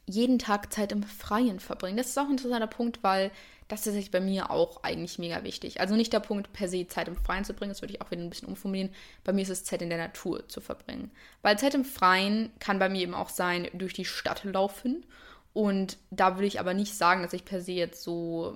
Jeden 0.07 0.39
Tag 0.39 0.73
Zeit 0.73 0.91
im 0.91 1.03
Freien 1.03 1.59
verbringen. 1.59 1.97
Das 1.97 2.07
ist 2.07 2.17
auch 2.17 2.25
ein 2.25 2.31
interessanter 2.31 2.67
Punkt, 2.67 3.03
weil 3.03 3.31
das 3.67 3.85
ist 3.85 4.11
bei 4.11 4.21
mir 4.21 4.49
auch 4.49 4.83
eigentlich 4.83 5.19
mega 5.19 5.43
wichtig. 5.43 5.81
Also 5.81 5.95
nicht 5.95 6.13
der 6.13 6.21
Punkt, 6.21 6.53
per 6.53 6.69
se 6.69 6.87
Zeit 6.87 7.09
im 7.09 7.17
Freien 7.17 7.43
zu 7.43 7.53
bringen, 7.53 7.71
das 7.71 7.81
würde 7.81 7.93
ich 7.93 8.01
auch 8.01 8.11
wieder 8.11 8.21
ein 8.21 8.29
bisschen 8.29 8.47
umformulieren. 8.47 8.93
Bei 9.25 9.33
mir 9.33 9.41
ist 9.41 9.49
es 9.49 9.65
Zeit 9.65 9.81
in 9.81 9.89
der 9.89 9.97
Natur 9.97 10.47
zu 10.47 10.61
verbringen. 10.61 11.11
Weil 11.41 11.59
Zeit 11.59 11.75
im 11.75 11.83
Freien 11.83 12.51
kann 12.59 12.79
bei 12.79 12.87
mir 12.87 13.01
eben 13.01 13.13
auch 13.13 13.29
sein, 13.29 13.67
durch 13.73 13.93
die 13.93 14.05
Stadt 14.05 14.45
laufen. 14.45 15.05
Und 15.53 15.97
da 16.11 16.35
würde 16.35 16.47
ich 16.47 16.59
aber 16.59 16.73
nicht 16.73 16.95
sagen, 16.95 17.23
dass 17.23 17.33
ich 17.33 17.43
per 17.43 17.59
se 17.59 17.73
jetzt 17.73 18.03
so, 18.03 18.55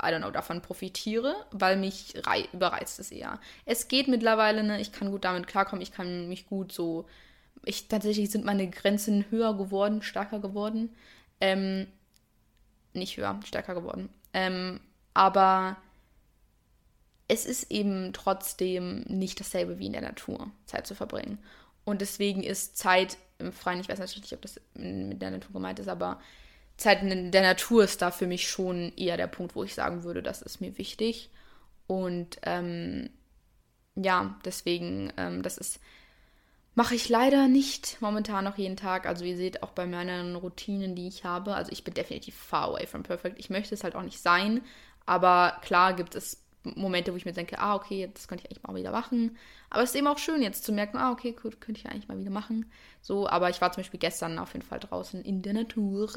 I 0.00 0.06
don't 0.06 0.18
know, 0.18 0.30
davon 0.30 0.62
profitiere, 0.62 1.34
weil 1.50 1.76
mich 1.76 2.14
überreizt 2.52 3.00
es 3.00 3.10
eher. 3.10 3.40
Es 3.64 3.88
geht 3.88 4.06
mittlerweile, 4.06 4.62
ne, 4.62 4.80
ich 4.80 4.92
kann 4.92 5.10
gut 5.10 5.24
damit 5.24 5.48
klarkommen, 5.48 5.82
ich 5.82 5.92
kann 5.92 6.28
mich 6.28 6.46
gut 6.46 6.70
so, 6.70 7.06
ich 7.66 7.88
tatsächlich 7.88 8.30
sind 8.30 8.44
meine 8.44 8.70
Grenzen 8.70 9.26
höher 9.30 9.54
geworden, 9.56 10.00
stärker 10.00 10.38
geworden. 10.38 10.94
Ähm, 11.40 11.86
nicht 12.94 13.18
höher, 13.18 13.38
stärker 13.44 13.74
geworden. 13.74 14.08
Ähm, 14.32 14.80
aber 15.12 15.76
es 17.28 17.44
ist 17.44 17.70
eben 17.70 18.12
trotzdem 18.12 19.00
nicht 19.08 19.38
dasselbe 19.40 19.78
wie 19.78 19.86
in 19.86 19.92
der 19.92 20.02
Natur, 20.02 20.50
Zeit 20.64 20.86
zu 20.86 20.94
verbringen. 20.94 21.38
Und 21.84 22.00
deswegen 22.00 22.42
ist 22.42 22.78
Zeit 22.78 23.18
im 23.38 23.52
Freien, 23.52 23.80
ich 23.80 23.88
weiß 23.88 23.98
natürlich 23.98 24.22
nicht, 24.22 24.34
ob 24.34 24.42
das 24.42 24.60
mit 24.74 25.20
der 25.20 25.32
Natur 25.32 25.52
gemeint 25.52 25.78
ist, 25.78 25.88
aber 25.88 26.20
Zeit 26.76 27.02
in 27.02 27.32
der 27.32 27.42
Natur 27.42 27.84
ist 27.84 28.00
da 28.00 28.10
für 28.10 28.26
mich 28.26 28.48
schon 28.48 28.92
eher 28.96 29.16
der 29.16 29.26
Punkt, 29.26 29.54
wo 29.54 29.64
ich 29.64 29.74
sagen 29.74 30.04
würde, 30.04 30.22
das 30.22 30.42
ist 30.42 30.60
mir 30.60 30.78
wichtig. 30.78 31.30
Und 31.86 32.38
ähm, 32.42 33.10
ja, 33.94 34.38
deswegen, 34.44 35.12
ähm, 35.16 35.42
das 35.42 35.58
ist, 35.58 35.80
mache 36.76 36.94
ich 36.94 37.08
leider 37.08 37.48
nicht 37.48 37.96
momentan 38.00 38.44
noch 38.44 38.58
jeden 38.58 38.76
Tag. 38.76 39.06
Also 39.06 39.24
ihr 39.24 39.36
seht 39.36 39.62
auch 39.62 39.70
bei 39.70 39.86
meinen 39.86 40.36
Routinen, 40.36 40.94
die 40.94 41.08
ich 41.08 41.24
habe, 41.24 41.54
also 41.54 41.72
ich 41.72 41.82
bin 41.82 41.94
definitiv 41.94 42.36
far 42.36 42.68
away 42.68 42.86
from 42.86 43.02
perfect. 43.02 43.40
Ich 43.40 43.50
möchte 43.50 43.74
es 43.74 43.82
halt 43.82 43.96
auch 43.96 44.02
nicht 44.02 44.20
sein, 44.20 44.60
aber 45.06 45.56
klar 45.62 45.94
gibt 45.94 46.14
es 46.14 46.44
Momente, 46.62 47.12
wo 47.12 47.16
ich 47.16 47.24
mir 47.24 47.32
denke, 47.32 47.58
ah, 47.58 47.76
okay, 47.76 48.10
das 48.12 48.28
könnte 48.28 48.44
ich 48.44 48.50
eigentlich 48.50 48.62
mal 48.62 48.76
wieder 48.76 48.90
machen. 48.90 49.38
Aber 49.70 49.82
es 49.82 49.90
ist 49.90 49.96
eben 49.96 50.06
auch 50.06 50.18
schön, 50.18 50.42
jetzt 50.42 50.64
zu 50.64 50.72
merken, 50.72 50.98
ah, 50.98 51.12
okay, 51.12 51.32
gut, 51.32 51.60
könnte 51.62 51.80
ich 51.80 51.86
eigentlich 51.88 52.08
mal 52.08 52.18
wieder 52.18 52.30
machen. 52.30 52.70
So, 53.00 53.26
aber 53.26 53.48
ich 53.48 53.60
war 53.62 53.72
zum 53.72 53.82
Beispiel 53.82 54.00
gestern 54.00 54.38
auf 54.38 54.52
jeden 54.52 54.66
Fall 54.66 54.80
draußen 54.80 55.22
in 55.22 55.40
der 55.40 55.54
Natur 55.54 56.10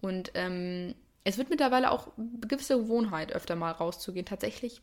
und 0.00 0.30
ähm, 0.34 0.94
es 1.24 1.36
wird 1.36 1.50
mittlerweile 1.50 1.90
auch 1.90 2.16
eine 2.16 2.48
gewisse 2.48 2.78
Gewohnheit, 2.78 3.32
öfter 3.32 3.56
mal 3.56 3.72
rauszugehen. 3.72 4.24
Tatsächlich 4.24 4.80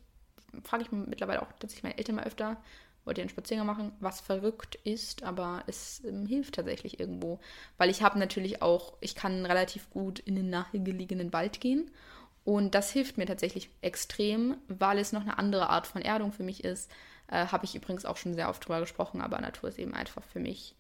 frage 0.63 0.83
ich 0.83 0.91
mittlerweile 0.91 1.41
auch 1.41 1.51
tatsächlich 1.59 1.83
meine 1.83 1.97
Eltern 1.97 2.15
mal 2.15 2.25
öfter, 2.25 2.57
wollt 3.05 3.17
ihr 3.17 3.21
einen 3.21 3.29
Spaziergang 3.29 3.67
machen, 3.67 3.91
was 3.99 4.19
verrückt 4.19 4.75
ist, 4.83 5.23
aber 5.23 5.63
es 5.67 6.03
ähm, 6.03 6.25
hilft 6.25 6.55
tatsächlich 6.55 6.99
irgendwo. 6.99 7.39
Weil 7.77 7.89
ich 7.89 8.01
habe 8.01 8.19
natürlich 8.19 8.61
auch, 8.61 8.93
ich 8.99 9.15
kann 9.15 9.45
relativ 9.45 9.89
gut 9.91 10.19
in 10.19 10.35
den 10.35 10.49
nahegelegenen 10.49 11.31
Wald 11.31 11.61
gehen 11.61 11.91
und 12.43 12.75
das 12.75 12.91
hilft 12.91 13.17
mir 13.17 13.25
tatsächlich 13.25 13.69
extrem, 13.81 14.57
weil 14.67 14.99
es 14.99 15.11
noch 15.11 15.21
eine 15.21 15.39
andere 15.39 15.69
Art 15.69 15.87
von 15.87 16.01
Erdung 16.01 16.31
für 16.31 16.43
mich 16.43 16.63
ist. 16.63 16.91
Äh, 17.27 17.47
habe 17.47 17.65
ich 17.65 17.75
übrigens 17.75 18.05
auch 18.05 18.17
schon 18.17 18.35
sehr 18.35 18.49
oft 18.49 18.65
drüber 18.65 18.79
gesprochen, 18.79 19.21
aber 19.21 19.39
Natur 19.39 19.69
ist 19.69 19.79
eben 19.79 19.93
einfach 19.93 20.23
für 20.23 20.39
mich. 20.39 20.75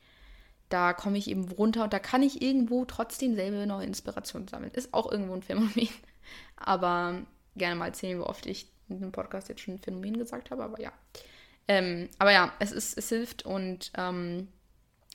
Da 0.69 0.93
komme 0.93 1.17
ich 1.17 1.29
eben 1.29 1.49
runter 1.51 1.83
und 1.83 1.93
da 1.93 1.99
kann 1.99 2.23
ich 2.23 2.41
irgendwo 2.41 2.85
trotzdem 2.85 3.35
selber 3.35 3.65
neue 3.65 3.85
Inspirationen 3.85 4.47
sammeln. 4.47 4.71
Ist 4.73 4.93
auch 4.93 5.11
irgendwo 5.11 5.33
ein 5.33 5.43
Phänomen. 5.43 5.89
Aber 6.55 7.21
gerne 7.55 7.75
mal 7.75 7.87
erzählen, 7.87 8.19
wie 8.19 8.23
oft 8.23 8.45
ich 8.45 8.67
in 8.89 8.99
dem 8.99 9.11
Podcast 9.11 9.49
jetzt 9.49 9.61
schon 9.61 9.79
Phänomen 9.79 10.17
gesagt 10.17 10.51
habe, 10.51 10.63
aber 10.63 10.79
ja. 10.79 10.91
Ähm, 11.67 12.09
aber 12.19 12.31
ja, 12.31 12.53
es, 12.59 12.71
ist, 12.71 12.97
es 12.97 13.09
hilft 13.09 13.45
und 13.45 13.91
ähm, 13.97 14.47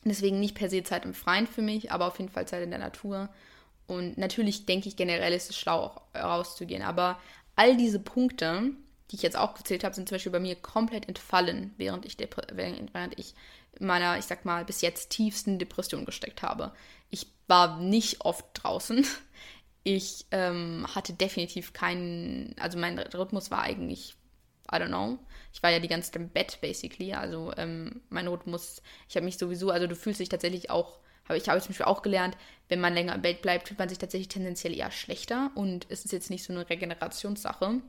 deswegen 0.05 0.41
nicht 0.41 0.55
per 0.55 0.71
se 0.71 0.83
Zeit 0.83 1.05
im 1.05 1.15
Freien 1.15 1.47
für 1.47 1.63
mich, 1.63 1.93
aber 1.93 2.07
auf 2.07 2.19
jeden 2.19 2.31
Fall 2.31 2.49
Zeit 2.49 2.63
in 2.63 2.71
der 2.71 2.79
Natur. 2.79 3.29
Und 3.87 4.19
natürlich 4.19 4.67
denke 4.67 4.89
ich 4.89 4.97
generell 4.97 5.33
ist 5.33 5.51
es 5.51 5.59
schlau, 5.59 5.81
auch 5.83 6.03
rauszugehen. 6.15 6.83
Aber 6.83 7.19
all 7.57 7.77
diese 7.77 7.99
Punkte, 7.99 8.71
die 9.11 9.17
ich 9.17 9.23
jetzt 9.23 9.37
auch 9.37 9.55
gezählt 9.55 9.85
habe, 9.85 9.95
sind 9.95 10.09
zum 10.09 10.17
Beispiel 10.17 10.33
bei 10.33 10.41
mir 10.41 10.57
komplett 10.57 11.09
entfallen, 11.09 11.75
während 11.77 12.07
ich, 12.07 12.17
während 12.53 13.19
ich 13.19 13.35
meiner, 13.79 14.19
ich 14.19 14.25
sag 14.25 14.45
mal, 14.45 14.65
bis 14.65 14.81
jetzt 14.81 15.11
tiefsten 15.11 15.59
Depression 15.59 16.05
gesteckt 16.05 16.43
habe. 16.43 16.73
Ich 17.11 17.27
war 17.47 17.81
nicht 17.81 18.23
oft 18.23 18.47
draußen. 18.55 19.07
Ich 19.83 20.27
ähm, 20.31 20.87
hatte 20.95 21.15
definitiv 21.15 21.73
keinen, 21.73 22.55
also 22.61 22.79
mein 22.79 22.99
Rhythmus 22.99 23.51
war 23.51 23.63
eigentlich, 23.63 24.15
I 24.73 24.77
don't 24.77 24.89
know. 24.89 25.19
Ich 25.53 25.63
war 25.63 25.71
ja 25.71 25.81
die 25.81 25.89
ganze 25.89 26.11
Zeit 26.11 26.21
im 26.21 26.29
Bett, 26.29 26.59
basically. 26.61 27.13
Also 27.13 27.53
ähm, 27.57 28.03
mein 28.09 28.29
Rhythmus, 28.29 28.83
ich 29.09 29.17
habe 29.17 29.25
mich 29.25 29.39
sowieso, 29.39 29.71
also 29.71 29.87
du 29.87 29.97
fühlst 29.97 30.21
dich 30.21 30.29
tatsächlich 30.29 30.71
auch, 30.71 31.01
habe 31.29 31.39
ich 31.39 31.49
habe 31.49 31.61
zum 31.61 31.71
Beispiel 31.71 31.87
auch 31.87 32.03
gelernt, 32.03 32.37
wenn 32.69 32.81
man 32.81 32.95
länger 32.95 33.15
im 33.15 33.23
Bett 33.23 33.43
bleibt, 33.43 33.69
fühlt 33.69 33.79
man 33.79 33.89
sich 33.89 33.99
tatsächlich 33.99 34.29
tendenziell 34.29 34.77
eher 34.77 34.91
schlechter 34.91 35.51
und 35.55 35.87
es 35.89 36.05
ist 36.05 36.13
jetzt 36.13 36.31
nicht 36.31 36.45
so 36.45 36.53
eine 36.53 36.69
Regenerationssache, 36.69 37.81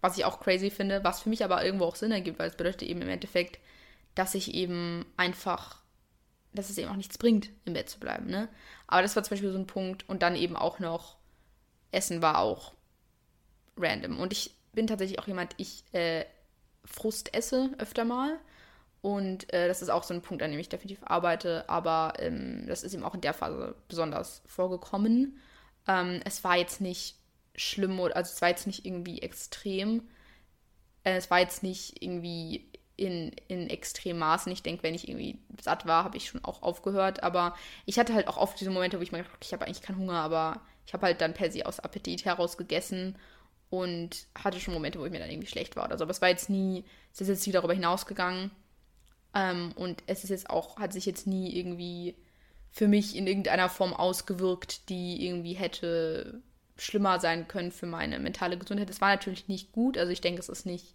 was 0.00 0.18
ich 0.18 0.24
auch 0.24 0.40
crazy 0.40 0.70
finde, 0.70 1.02
was 1.04 1.22
für 1.22 1.30
mich 1.30 1.42
aber 1.42 1.64
irgendwo 1.64 1.86
auch 1.86 1.96
Sinn 1.96 2.12
ergibt, 2.12 2.38
weil 2.38 2.48
es 2.48 2.56
bedeutet 2.56 2.82
eben 2.82 3.02
im 3.02 3.08
Endeffekt, 3.08 3.58
dass 4.14 4.34
ich 4.34 4.54
eben 4.54 5.06
einfach, 5.16 5.82
dass 6.52 6.70
es 6.70 6.78
eben 6.78 6.90
auch 6.90 6.96
nichts 6.96 7.18
bringt, 7.18 7.50
im 7.64 7.72
Bett 7.72 7.88
zu 7.88 7.98
bleiben, 7.98 8.26
ne? 8.26 8.48
Aber 8.86 9.02
das 9.02 9.16
war 9.16 9.22
zum 9.22 9.30
Beispiel 9.30 9.52
so 9.52 9.58
ein 9.58 9.66
Punkt 9.66 10.08
und 10.08 10.22
dann 10.22 10.36
eben 10.36 10.56
auch 10.56 10.78
noch 10.78 11.16
Essen 11.92 12.22
war 12.22 12.38
auch 12.38 12.72
random. 13.76 14.18
Und 14.18 14.32
ich 14.32 14.55
bin 14.76 14.86
tatsächlich 14.86 15.18
auch 15.18 15.26
jemand, 15.26 15.54
ich 15.56 15.82
äh, 15.92 16.24
Frust 16.84 17.34
esse 17.34 17.70
öfter 17.78 18.04
mal. 18.04 18.38
Und 19.02 19.52
äh, 19.52 19.66
das 19.66 19.82
ist 19.82 19.88
auch 19.88 20.04
so 20.04 20.14
ein 20.14 20.22
Punkt, 20.22 20.42
an 20.42 20.52
dem 20.52 20.60
ich 20.60 20.68
definitiv 20.68 21.00
arbeite. 21.04 21.68
Aber 21.68 22.12
ähm, 22.18 22.66
das 22.68 22.84
ist 22.84 22.94
eben 22.94 23.02
auch 23.02 23.14
in 23.14 23.20
der 23.20 23.34
Phase 23.34 23.74
besonders 23.88 24.42
vorgekommen. 24.46 25.40
Ähm, 25.88 26.20
es 26.24 26.44
war 26.44 26.56
jetzt 26.56 26.80
nicht 26.80 27.16
schlimm, 27.56 27.98
also 28.00 28.32
es 28.32 28.42
war 28.42 28.48
jetzt 28.48 28.66
nicht 28.66 28.84
irgendwie 28.84 29.22
extrem. 29.22 30.02
Äh, 31.04 31.16
es 31.16 31.30
war 31.30 31.40
jetzt 31.40 31.62
nicht 31.62 32.02
irgendwie 32.02 32.70
in, 32.96 33.32
in 33.48 33.68
extrem 33.70 34.18
Maßen. 34.18 34.50
Ich 34.52 34.62
denke, 34.62 34.82
wenn 34.82 34.94
ich 34.94 35.08
irgendwie 35.08 35.38
satt 35.60 35.86
war, 35.86 36.04
habe 36.04 36.16
ich 36.16 36.28
schon 36.28 36.44
auch 36.44 36.62
aufgehört. 36.62 37.22
Aber 37.22 37.54
ich 37.84 37.98
hatte 37.98 38.14
halt 38.14 38.28
auch 38.28 38.36
oft 38.36 38.58
diese 38.58 38.70
Momente, 38.70 38.98
wo 38.98 39.02
ich 39.02 39.12
mir 39.12 39.18
gedacht 39.18 39.38
ich 39.40 39.52
habe 39.52 39.66
eigentlich 39.66 39.82
keinen 39.82 39.98
Hunger, 39.98 40.20
aber 40.20 40.60
ich 40.86 40.92
habe 40.92 41.06
halt 41.06 41.20
dann 41.20 41.34
per 41.34 41.50
se 41.50 41.66
aus 41.66 41.80
Appetit 41.80 42.24
heraus 42.24 42.56
gegessen 42.56 43.16
und 43.70 44.26
hatte 44.34 44.60
schon 44.60 44.74
Momente, 44.74 44.98
wo 44.98 45.04
ich 45.04 45.12
mir 45.12 45.18
dann 45.18 45.30
irgendwie 45.30 45.48
schlecht 45.48 45.76
war 45.76 45.86
oder 45.86 45.98
so. 45.98 46.04
Aber 46.04 46.10
es 46.10 46.22
war 46.22 46.28
jetzt 46.28 46.50
nie, 46.50 46.84
es 47.12 47.20
ist 47.20 47.28
jetzt 47.28 47.46
nie 47.46 47.52
darüber 47.52 47.74
hinausgegangen. 47.74 48.50
Ähm, 49.34 49.72
und 49.76 50.02
es 50.06 50.24
ist 50.24 50.30
jetzt 50.30 50.50
auch, 50.50 50.78
hat 50.78 50.92
sich 50.92 51.06
jetzt 51.06 51.26
nie 51.26 51.56
irgendwie 51.56 52.14
für 52.70 52.88
mich 52.88 53.16
in 53.16 53.26
irgendeiner 53.26 53.68
Form 53.68 53.92
ausgewirkt, 53.94 54.88
die 54.88 55.26
irgendwie 55.26 55.54
hätte 55.54 56.42
schlimmer 56.76 57.20
sein 57.20 57.48
können 57.48 57.72
für 57.72 57.86
meine 57.86 58.18
mentale 58.18 58.58
Gesundheit. 58.58 58.90
Es 58.90 59.00
war 59.00 59.08
natürlich 59.08 59.48
nicht 59.48 59.72
gut, 59.72 59.96
also 59.96 60.12
ich 60.12 60.20
denke, 60.20 60.40
es 60.40 60.48
ist 60.48 60.66
nicht, 60.66 60.94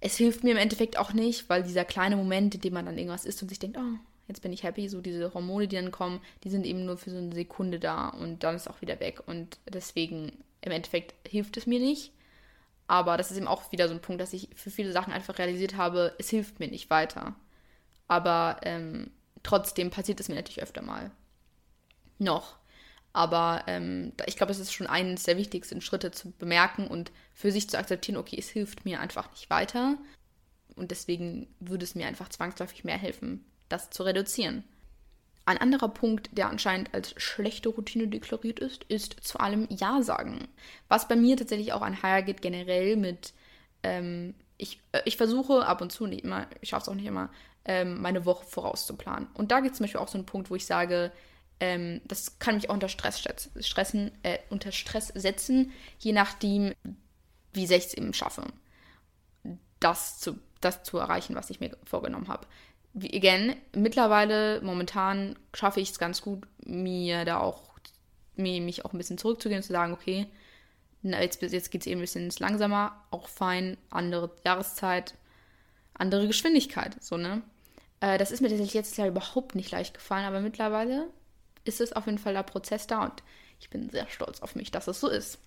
es 0.00 0.16
hilft 0.16 0.44
mir 0.44 0.50
im 0.50 0.58
Endeffekt 0.58 0.98
auch 0.98 1.12
nicht, 1.14 1.48
weil 1.48 1.62
dieser 1.62 1.86
kleine 1.86 2.16
Moment, 2.16 2.54
in 2.54 2.60
dem 2.60 2.74
man 2.74 2.84
dann 2.84 2.98
irgendwas 2.98 3.24
isst 3.24 3.40
und 3.40 3.48
sich 3.48 3.58
denkt, 3.58 3.78
oh, 3.78 3.98
jetzt 4.28 4.42
bin 4.42 4.52
ich 4.52 4.62
happy, 4.62 4.88
so 4.88 5.00
diese 5.00 5.32
Hormone, 5.32 5.68
die 5.68 5.76
dann 5.76 5.90
kommen, 5.90 6.20
die 6.44 6.50
sind 6.50 6.66
eben 6.66 6.84
nur 6.84 6.98
für 6.98 7.10
so 7.10 7.16
eine 7.16 7.34
Sekunde 7.34 7.78
da 7.78 8.08
und 8.08 8.42
dann 8.42 8.56
ist 8.56 8.68
auch 8.68 8.80
wieder 8.80 9.00
weg. 9.00 9.22
Und 9.26 9.58
deswegen, 9.66 10.32
im 10.64 10.72
Endeffekt 10.72 11.14
hilft 11.28 11.56
es 11.56 11.66
mir 11.66 11.78
nicht. 11.78 12.12
Aber 12.86 13.16
das 13.16 13.30
ist 13.30 13.36
eben 13.36 13.48
auch 13.48 13.72
wieder 13.72 13.88
so 13.88 13.94
ein 13.94 14.00
Punkt, 14.00 14.20
dass 14.20 14.32
ich 14.32 14.48
für 14.56 14.70
viele 14.70 14.92
Sachen 14.92 15.12
einfach 15.12 15.38
realisiert 15.38 15.76
habe, 15.76 16.14
es 16.18 16.28
hilft 16.28 16.60
mir 16.60 16.68
nicht 16.68 16.90
weiter. 16.90 17.34
Aber 18.08 18.60
ähm, 18.62 19.10
trotzdem 19.42 19.90
passiert 19.90 20.20
es 20.20 20.28
mir 20.28 20.34
natürlich 20.34 20.62
öfter 20.62 20.82
mal. 20.82 21.10
Noch. 22.18 22.56
Aber 23.12 23.62
ähm, 23.68 24.12
ich 24.26 24.36
glaube, 24.36 24.52
es 24.52 24.58
ist 24.58 24.72
schon 24.72 24.86
eines 24.86 25.22
der 25.22 25.36
wichtigsten 25.36 25.80
Schritte 25.80 26.10
zu 26.10 26.32
bemerken 26.32 26.88
und 26.88 27.12
für 27.32 27.52
sich 27.52 27.70
zu 27.70 27.78
akzeptieren, 27.78 28.18
okay, 28.18 28.36
es 28.38 28.48
hilft 28.48 28.84
mir 28.84 29.00
einfach 29.00 29.30
nicht 29.30 29.48
weiter. 29.50 29.96
Und 30.74 30.90
deswegen 30.90 31.46
würde 31.60 31.84
es 31.84 31.94
mir 31.94 32.06
einfach 32.06 32.28
zwangsläufig 32.28 32.84
mehr 32.84 32.98
helfen, 32.98 33.44
das 33.68 33.90
zu 33.90 34.02
reduzieren. 34.02 34.64
Ein 35.46 35.58
anderer 35.58 35.88
Punkt, 35.88 36.30
der 36.38 36.48
anscheinend 36.48 36.94
als 36.94 37.14
schlechte 37.20 37.68
Routine 37.68 38.08
deklariert 38.08 38.60
ist, 38.60 38.84
ist 38.84 39.16
zu 39.22 39.38
allem 39.38 39.66
Ja 39.70 40.02
sagen. 40.02 40.48
Was 40.88 41.06
bei 41.06 41.16
mir 41.16 41.36
tatsächlich 41.36 41.72
auch 41.74 41.82
einhergeht 41.82 42.40
generell 42.40 42.96
mit, 42.96 43.34
ähm, 43.82 44.34
ich, 44.56 44.80
äh, 44.92 45.02
ich 45.04 45.18
versuche 45.18 45.66
ab 45.66 45.82
und 45.82 45.92
zu, 45.92 46.06
nicht 46.06 46.24
immer, 46.24 46.46
ich 46.62 46.70
schaffe 46.70 46.84
es 46.84 46.88
auch 46.88 46.94
nicht 46.94 47.06
immer, 47.06 47.30
ähm, 47.66 48.00
meine 48.00 48.24
Woche 48.24 48.46
vorauszuplanen. 48.46 49.28
Und 49.34 49.50
da 49.50 49.60
gibt 49.60 49.72
es 49.72 49.78
zum 49.78 49.84
Beispiel 49.84 50.00
auch 50.00 50.08
so 50.08 50.16
einen 50.16 50.26
Punkt, 50.26 50.50
wo 50.50 50.54
ich 50.54 50.64
sage, 50.64 51.12
ähm, 51.60 52.00
das 52.06 52.38
kann 52.38 52.54
mich 52.54 52.70
auch 52.70 52.74
unter 52.74 52.88
Stress, 52.88 53.22
stressen, 53.60 54.12
äh, 54.22 54.38
unter 54.48 54.72
Stress 54.72 55.08
setzen, 55.08 55.72
je 55.98 56.12
nachdem, 56.12 56.72
wie 57.52 57.66
sehr 57.66 57.78
ich 57.78 57.86
es 57.86 57.94
eben 57.94 58.14
schaffe, 58.14 58.46
das 59.78 60.20
zu, 60.20 60.38
das 60.62 60.82
zu 60.84 60.96
erreichen, 60.96 61.34
was 61.34 61.50
ich 61.50 61.60
mir 61.60 61.76
vorgenommen 61.84 62.28
habe 62.28 62.46
again, 62.96 63.56
mittlerweile, 63.74 64.60
momentan 64.62 65.36
schaffe 65.52 65.80
ich 65.80 65.90
es 65.90 65.98
ganz 65.98 66.22
gut, 66.22 66.46
mir 66.64 67.24
da 67.24 67.40
auch, 67.40 67.62
mir, 68.36 68.60
mich 68.60 68.84
auch 68.84 68.92
ein 68.92 68.98
bisschen 68.98 69.18
zurückzugehen 69.18 69.58
und 69.58 69.64
zu 69.64 69.72
sagen, 69.72 69.92
okay, 69.92 70.26
jetzt, 71.02 71.42
jetzt 71.42 71.70
geht 71.70 71.82
es 71.82 71.86
eben 71.86 72.00
ein 72.00 72.02
bisschen 72.02 72.32
langsamer, 72.38 73.04
auch 73.10 73.28
fein, 73.28 73.76
andere 73.90 74.30
Jahreszeit, 74.44 75.14
andere 75.94 76.26
Geschwindigkeit, 76.26 76.96
so, 77.02 77.16
ne? 77.16 77.42
Äh, 78.00 78.18
das 78.18 78.30
ist 78.30 78.40
mir 78.40 78.48
tatsächlich 78.48 78.74
jetzt 78.74 78.96
ja 78.96 79.06
überhaupt 79.06 79.54
nicht 79.54 79.70
leicht 79.70 79.94
gefallen, 79.94 80.24
aber 80.24 80.40
mittlerweile 80.40 81.08
ist 81.64 81.80
es 81.80 81.92
auf 81.92 82.06
jeden 82.06 82.18
Fall 82.18 82.34
der 82.34 82.42
Prozess 82.42 82.86
da 82.86 83.04
und 83.04 83.22
ich 83.60 83.70
bin 83.70 83.90
sehr 83.90 84.08
stolz 84.08 84.40
auf 84.40 84.54
mich, 84.54 84.70
dass 84.70 84.88
es 84.88 85.00
so 85.00 85.08
ist. 85.08 85.38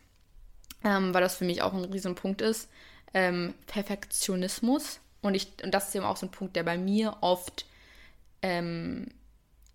Ähm, 0.84 1.14
weil 1.14 1.22
das 1.22 1.36
für 1.36 1.46
mich 1.46 1.62
auch 1.62 1.74
ein 1.74 1.86
Riesenpunkt 1.86 2.42
ist. 2.42 2.70
Ähm, 3.14 3.54
Perfektionismus 3.66 5.00
und, 5.22 5.36
ich, 5.36 5.48
und 5.64 5.74
das 5.74 5.90
ist 5.90 5.96
eben 5.96 6.06
auch 6.06 6.18
so 6.18 6.26
ein 6.26 6.32
Punkt, 6.32 6.56
der 6.56 6.64
bei 6.64 6.78
mir 6.78 7.18
oft 7.22 7.66
ähm, 8.42 9.08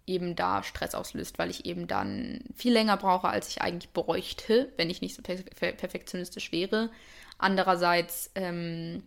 eben 0.07 0.37
da 0.37 0.62
Stress 0.62 0.94
auslöst, 0.94 1.38
weil 1.38 1.50
ich 1.50 1.64
eben 1.66 1.87
dann 1.87 2.40
viel 2.55 2.72
länger 2.72 2.96
brauche, 2.96 3.28
als 3.28 3.48
ich 3.48 3.62
eigentlich 3.62 3.92
bräuchte, 3.92 4.72
wenn 4.76 4.90
ich 4.90 5.00
nicht 5.00 5.14
so 5.14 5.22
perf 5.22 5.44
perfektionistisch 5.55 6.52
wäre. 6.52 6.90
Andererseits 7.38 8.31
ähm, 8.35 9.02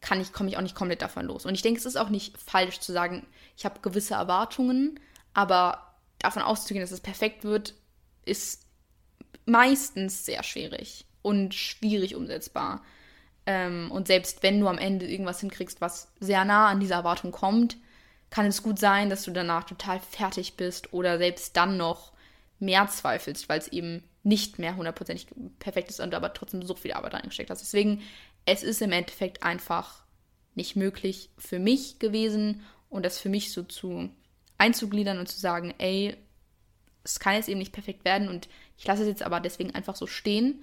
kann 0.00 0.20
ich, 0.20 0.32
komme 0.32 0.48
ich 0.48 0.56
auch 0.56 0.62
nicht 0.62 0.74
komplett 0.74 1.02
davon 1.02 1.26
los. 1.26 1.46
Und 1.46 1.54
ich 1.54 1.62
denke, 1.62 1.78
es 1.78 1.86
ist 1.86 1.96
auch 1.96 2.08
nicht 2.10 2.36
falsch 2.38 2.80
zu 2.80 2.92
sagen, 2.92 3.26
ich 3.56 3.64
habe 3.64 3.80
gewisse 3.80 4.14
Erwartungen, 4.14 4.98
aber 5.34 5.94
davon 6.18 6.42
auszugehen, 6.42 6.82
dass 6.82 6.90
es 6.90 7.00
perfekt 7.00 7.44
wird, 7.44 7.74
ist 8.24 8.66
meistens 9.46 10.24
sehr 10.24 10.42
schwierig 10.42 11.06
und 11.22 11.54
schwierig 11.54 12.14
umsetzbar. 12.14 12.82
Ähm, 13.46 13.90
und 13.90 14.06
selbst 14.06 14.42
wenn 14.42 14.60
du 14.60 14.68
am 14.68 14.78
Ende 14.78 15.06
irgendwas 15.06 15.40
hinkriegst, 15.40 15.80
was 15.80 16.12
sehr 16.20 16.44
nah 16.44 16.68
an 16.68 16.80
dieser 16.80 16.96
Erwartung 16.96 17.32
kommt, 17.32 17.76
kann 18.30 18.46
es 18.46 18.62
gut 18.62 18.78
sein, 18.78 19.10
dass 19.10 19.24
du 19.24 19.30
danach 19.30 19.64
total 19.64 20.00
fertig 20.00 20.56
bist 20.56 20.92
oder 20.92 21.18
selbst 21.18 21.56
dann 21.56 21.76
noch 21.76 22.12
mehr 22.60 22.86
zweifelst, 22.88 23.48
weil 23.48 23.58
es 23.58 23.68
eben 23.68 24.04
nicht 24.22 24.58
mehr 24.58 24.76
hundertprozentig 24.76 25.26
perfekt 25.58 25.90
ist 25.90 26.00
und 26.00 26.12
du 26.12 26.16
aber 26.16 26.32
trotzdem 26.32 26.62
so 26.62 26.74
viel 26.74 26.92
Arbeit 26.92 27.14
reingesteckt 27.14 27.50
hast. 27.50 27.60
Deswegen, 27.60 28.02
es 28.46 28.62
ist 28.62 28.80
im 28.80 28.92
Endeffekt 28.92 29.42
einfach 29.42 30.04
nicht 30.54 30.76
möglich 30.76 31.30
für 31.36 31.58
mich 31.58 31.98
gewesen 31.98 32.62
und 32.88 33.04
das 33.04 33.18
für 33.18 33.28
mich 33.28 33.52
so 33.52 33.62
zu 33.62 34.10
einzugliedern 34.58 35.18
und 35.18 35.28
zu 35.28 35.40
sagen, 35.40 35.74
ey, 35.78 36.16
es 37.04 37.18
kann 37.18 37.34
jetzt 37.34 37.48
eben 37.48 37.58
nicht 37.58 37.72
perfekt 37.72 38.04
werden 38.04 38.28
und 38.28 38.48
ich 38.78 38.86
lasse 38.86 39.02
es 39.02 39.08
jetzt 39.08 39.22
aber 39.22 39.40
deswegen 39.40 39.74
einfach 39.74 39.96
so 39.96 40.06
stehen, 40.06 40.62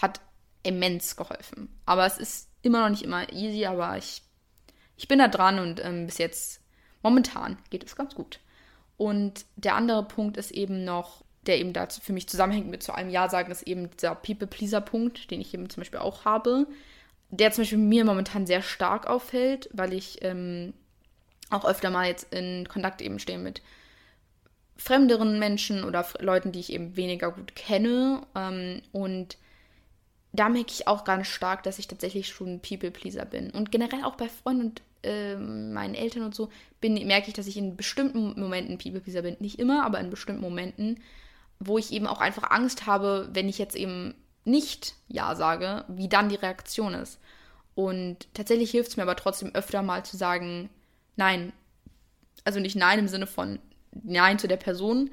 hat 0.00 0.20
immens 0.62 1.16
geholfen. 1.16 1.68
Aber 1.86 2.06
es 2.06 2.18
ist 2.18 2.48
immer 2.62 2.82
noch 2.82 2.90
nicht 2.90 3.02
immer 3.02 3.32
easy, 3.32 3.66
aber 3.66 3.96
ich, 3.96 4.22
ich 4.96 5.08
bin 5.08 5.18
da 5.18 5.28
dran 5.28 5.58
und 5.58 5.84
ähm, 5.84 6.06
bis 6.06 6.18
jetzt, 6.18 6.60
momentan 7.02 7.58
geht 7.70 7.84
es 7.84 7.96
ganz 7.96 8.14
gut. 8.14 8.40
Und 8.96 9.46
der 9.56 9.76
andere 9.76 10.04
Punkt 10.04 10.36
ist 10.36 10.50
eben 10.50 10.84
noch, 10.84 11.24
der 11.46 11.58
eben 11.58 11.72
dazu 11.72 12.00
für 12.02 12.12
mich 12.12 12.28
zusammenhängt 12.28 12.68
mit 12.68 12.82
zu 12.82 12.92
einem 12.92 13.08
Ja 13.08 13.28
sagen, 13.28 13.50
ist 13.50 13.62
eben 13.62 13.90
dieser 13.90 14.14
People-Pleaser-Punkt, 14.14 15.30
den 15.30 15.40
ich 15.40 15.54
eben 15.54 15.70
zum 15.70 15.80
Beispiel 15.80 16.00
auch 16.00 16.26
habe, 16.26 16.66
der 17.30 17.50
zum 17.52 17.62
Beispiel 17.62 17.78
mir 17.78 18.04
momentan 18.04 18.46
sehr 18.46 18.60
stark 18.60 19.06
auffällt, 19.06 19.70
weil 19.72 19.94
ich 19.94 20.18
ähm, 20.22 20.74
auch 21.48 21.64
öfter 21.64 21.90
mal 21.90 22.06
jetzt 22.08 22.32
in 22.34 22.68
Kontakt 22.68 23.00
eben 23.00 23.18
stehe 23.18 23.38
mit 23.38 23.62
fremderen 24.76 25.38
Menschen 25.38 25.84
oder 25.84 26.06
Leuten, 26.18 26.52
die 26.52 26.60
ich 26.60 26.72
eben 26.72 26.96
weniger 26.96 27.30
gut 27.30 27.54
kenne. 27.54 28.26
Ähm, 28.34 28.82
und 28.92 29.36
da 30.32 30.48
merke 30.48 30.72
ich 30.72 30.86
auch 30.86 31.04
ganz 31.04 31.26
stark, 31.26 31.62
dass 31.62 31.78
ich 31.78 31.88
tatsächlich 31.88 32.28
schon 32.28 32.60
People-Pleaser 32.60 33.24
bin. 33.24 33.50
Und 33.50 33.72
generell 33.72 34.04
auch 34.04 34.14
bei 34.14 34.28
Freunden 34.28 34.62
und 34.62 34.82
äh, 35.02 35.36
meinen 35.36 35.94
Eltern 35.94 36.22
und 36.22 36.34
so 36.34 36.50
bin, 36.80 36.94
merke 37.06 37.28
ich, 37.28 37.34
dass 37.34 37.46
ich 37.46 37.56
in 37.56 37.76
bestimmten 37.76 38.38
Momenten 38.38 38.78
People-Pleaser 38.78 39.22
bin. 39.22 39.36
Nicht 39.40 39.58
immer, 39.58 39.84
aber 39.84 39.98
in 39.98 40.10
bestimmten 40.10 40.42
Momenten, 40.42 41.00
wo 41.58 41.78
ich 41.78 41.92
eben 41.92 42.06
auch 42.06 42.20
einfach 42.20 42.50
Angst 42.50 42.86
habe, 42.86 43.28
wenn 43.32 43.48
ich 43.48 43.58
jetzt 43.58 43.76
eben 43.76 44.14
nicht 44.44 44.94
Ja 45.08 45.34
sage, 45.34 45.84
wie 45.88 46.08
dann 46.08 46.28
die 46.28 46.36
Reaktion 46.36 46.94
ist. 46.94 47.18
Und 47.74 48.32
tatsächlich 48.34 48.70
hilft 48.70 48.90
es 48.90 48.96
mir 48.96 49.02
aber 49.02 49.16
trotzdem 49.16 49.54
öfter 49.54 49.82
mal 49.82 50.04
zu 50.04 50.16
sagen, 50.16 50.70
nein. 51.16 51.52
Also 52.44 52.60
nicht 52.60 52.76
nein 52.76 52.98
im 52.98 53.08
Sinne 53.08 53.26
von 53.26 53.58
Nein 53.92 54.38
zu 54.38 54.46
der 54.46 54.56
Person, 54.56 55.10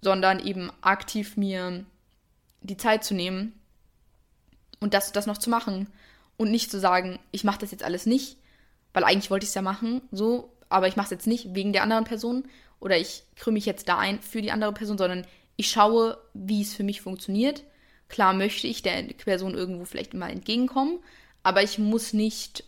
sondern 0.00 0.40
eben 0.40 0.70
aktiv 0.80 1.36
mir 1.36 1.84
die 2.62 2.76
Zeit 2.76 3.04
zu 3.04 3.14
nehmen 3.14 3.57
und 4.80 4.94
das, 4.94 5.12
das 5.12 5.26
noch 5.26 5.38
zu 5.38 5.50
machen 5.50 5.88
und 6.36 6.50
nicht 6.50 6.70
zu 6.70 6.78
sagen, 6.78 7.18
ich 7.30 7.44
mache 7.44 7.58
das 7.58 7.70
jetzt 7.70 7.82
alles 7.82 8.06
nicht, 8.06 8.36
weil 8.92 9.04
eigentlich 9.04 9.30
wollte 9.30 9.44
ich 9.44 9.50
es 9.50 9.54
ja 9.54 9.62
machen, 9.62 10.02
so, 10.10 10.52
aber 10.68 10.88
ich 10.88 10.96
mache 10.96 11.06
es 11.06 11.10
jetzt 11.10 11.26
nicht 11.26 11.54
wegen 11.54 11.72
der 11.72 11.82
anderen 11.82 12.04
Person 12.04 12.44
oder 12.80 12.96
ich 12.96 13.24
krümme 13.36 13.54
mich 13.54 13.66
jetzt 13.66 13.88
da 13.88 13.98
ein 13.98 14.20
für 14.20 14.42
die 14.42 14.52
andere 14.52 14.72
Person, 14.72 14.98
sondern 14.98 15.26
ich 15.56 15.70
schaue, 15.70 16.18
wie 16.34 16.62
es 16.62 16.74
für 16.74 16.84
mich 16.84 17.00
funktioniert. 17.00 17.64
Klar 18.08 18.32
möchte 18.32 18.66
ich 18.66 18.82
der 18.82 19.02
Person 19.02 19.54
irgendwo 19.54 19.84
vielleicht 19.84 20.14
mal 20.14 20.30
entgegenkommen, 20.30 21.00
aber 21.42 21.62
ich 21.62 21.78
muss 21.78 22.12
nicht 22.12 22.64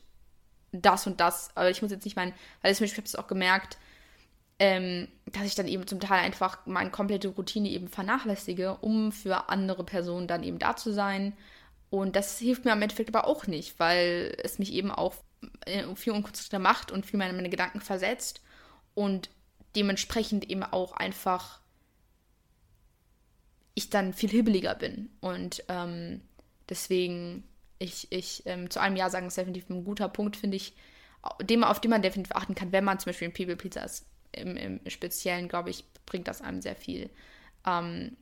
das 0.73 1.07
und 1.07 1.21
das, 1.21 1.51
aber 1.55 1.71
ich 1.71 1.83
muss 1.83 1.91
jetzt 1.91 2.05
nicht 2.05 2.17
meinen, 2.17 2.35
weil 2.63 2.73
ich 2.73 2.81
habe 2.81 3.03
es 3.05 3.17
auch 3.17 3.27
gemerkt, 3.27 3.79
ähm, 4.59 5.09
dass 5.27 5.47
ich 5.47 5.55
dann 5.55 5.67
eben 5.67 5.87
zum 5.87 6.01
Teil 6.01 6.21
einfach 6.21 6.59
meine 6.67 6.91
komplette 6.91 7.29
Routine 7.29 7.71
eben 7.71 7.89
vernachlässige, 7.89 8.77
um 8.77 9.11
für 9.11 9.49
andere 9.49 9.85
Personen 9.85 10.27
dann 10.27 10.43
eben 10.43 10.59
da 10.59 10.77
zu 10.77 10.93
sein. 10.93 11.33
Und 11.91 12.15
das 12.17 12.39
hilft 12.39 12.65
mir 12.65 12.73
am 12.73 12.83
Endeffekt 12.83 13.15
aber 13.15 13.27
auch 13.27 13.47
nicht, 13.47 13.79
weil 13.79 14.37
es 14.43 14.59
mich 14.59 14.73
eben 14.73 14.93
auch 14.93 15.15
äh, 15.67 15.85
viel 15.97 16.13
unkonzentrierter 16.13 16.61
macht 16.61 16.93
und 16.93 17.05
viel 17.05 17.19
meine, 17.19 17.33
meine 17.33 17.51
Gedanken 17.51 17.81
versetzt 17.81 18.41
und 18.95 19.29
dementsprechend 19.77 20.49
eben 20.49 20.63
auch 20.63 20.93
einfach 20.93 21.61
ich 23.75 23.91
dann 23.91 24.13
viel 24.13 24.31
hibbeliger 24.31 24.75
bin. 24.75 25.11
Und 25.21 25.65
ähm, 25.69 26.21
deswegen, 26.69 27.45
ich, 27.79 28.11
ich 28.11 28.43
ähm, 28.47 28.71
zu 28.71 28.81
einem 28.81 28.97
Jahr 28.97 29.11
sagen, 29.11 29.27
ist 29.27 29.37
definitiv 29.37 29.69
ein 29.71 29.85
guter 29.85 30.09
Punkt, 30.09 30.37
finde 30.37 30.57
ich, 30.57 30.75
dem, 31.43 31.65
auf 31.65 31.81
den 31.81 31.91
man 31.91 32.03
definitiv 32.03 32.35
achten 32.35 32.55
kann, 32.55 32.73
wenn 32.73 32.85
man 32.85 32.99
zum 32.99 33.11
Beispiel 33.11 33.29
ein 33.29 33.35
People 33.35 33.57
Pizza 33.57 33.85
ist 33.85 34.07
im, 34.33 34.57
im 34.57 34.81
Speziellen, 34.89 35.49
glaube 35.49 35.71
ich, 35.71 35.85
bringt 36.07 36.29
das 36.29 36.41
einem 36.41 36.63
sehr 36.63 36.77
viel. 36.77 37.11
Ähm, 37.67 38.17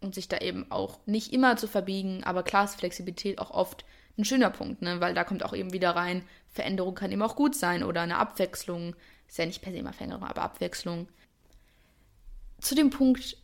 und 0.00 0.14
sich 0.14 0.28
da 0.28 0.38
eben 0.38 0.70
auch 0.70 1.00
nicht 1.06 1.32
immer 1.32 1.56
zu 1.56 1.66
verbiegen, 1.66 2.22
aber 2.24 2.42
klar 2.42 2.64
ist 2.64 2.76
Flexibilität 2.76 3.38
auch 3.38 3.50
oft 3.50 3.84
ein 4.16 4.24
schöner 4.24 4.50
Punkt, 4.50 4.82
ne? 4.82 5.00
weil 5.00 5.14
da 5.14 5.24
kommt 5.24 5.44
auch 5.44 5.54
eben 5.54 5.72
wieder 5.72 5.90
rein, 5.90 6.24
Veränderung 6.48 6.94
kann 6.94 7.12
eben 7.12 7.22
auch 7.22 7.36
gut 7.36 7.54
sein 7.54 7.82
oder 7.82 8.02
eine 8.02 8.18
Abwechslung. 8.18 8.96
Ist 9.28 9.38
ja 9.38 9.46
nicht 9.46 9.62
per 9.62 9.72
se 9.72 9.78
immer 9.78 9.92
Veränderung, 9.92 10.24
aber 10.24 10.42
Abwechslung. 10.42 11.08
Zu 12.60 12.74
dem 12.74 12.90
Punkt 12.90 13.36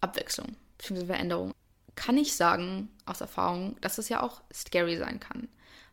Abwechslung 0.00 0.56
bzw. 0.78 1.06
Veränderung 1.06 1.52
kann 1.94 2.16
ich 2.16 2.34
sagen, 2.34 2.88
aus 3.04 3.20
Erfahrung, 3.20 3.76
dass 3.82 3.98
es 3.98 4.08
ja 4.08 4.22
auch 4.22 4.40
scary 4.52 4.96
sein 4.96 5.20
kann. 5.20 5.48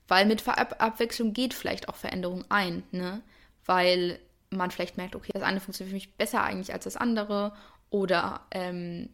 Weil 0.08 0.26
mit 0.26 0.48
Ab 0.48 0.76
Abwechslung 0.80 1.34
geht 1.34 1.54
vielleicht 1.54 1.90
auch 1.90 1.96
Veränderung 1.96 2.46
ein, 2.50 2.84
ne? 2.92 3.22
Weil 3.66 4.20
man 4.50 4.72
vielleicht 4.72 4.96
merkt, 4.96 5.16
okay, 5.16 5.32
das 5.34 5.44
eine 5.44 5.60
funktioniert 5.60 5.92
für 5.92 5.96
mich 5.96 6.16
besser 6.16 6.42
eigentlich 6.42 6.74
als 6.74 6.86
das 6.86 6.96
andere 6.96 7.54
oder 7.90 8.46
ähm, 8.52 9.10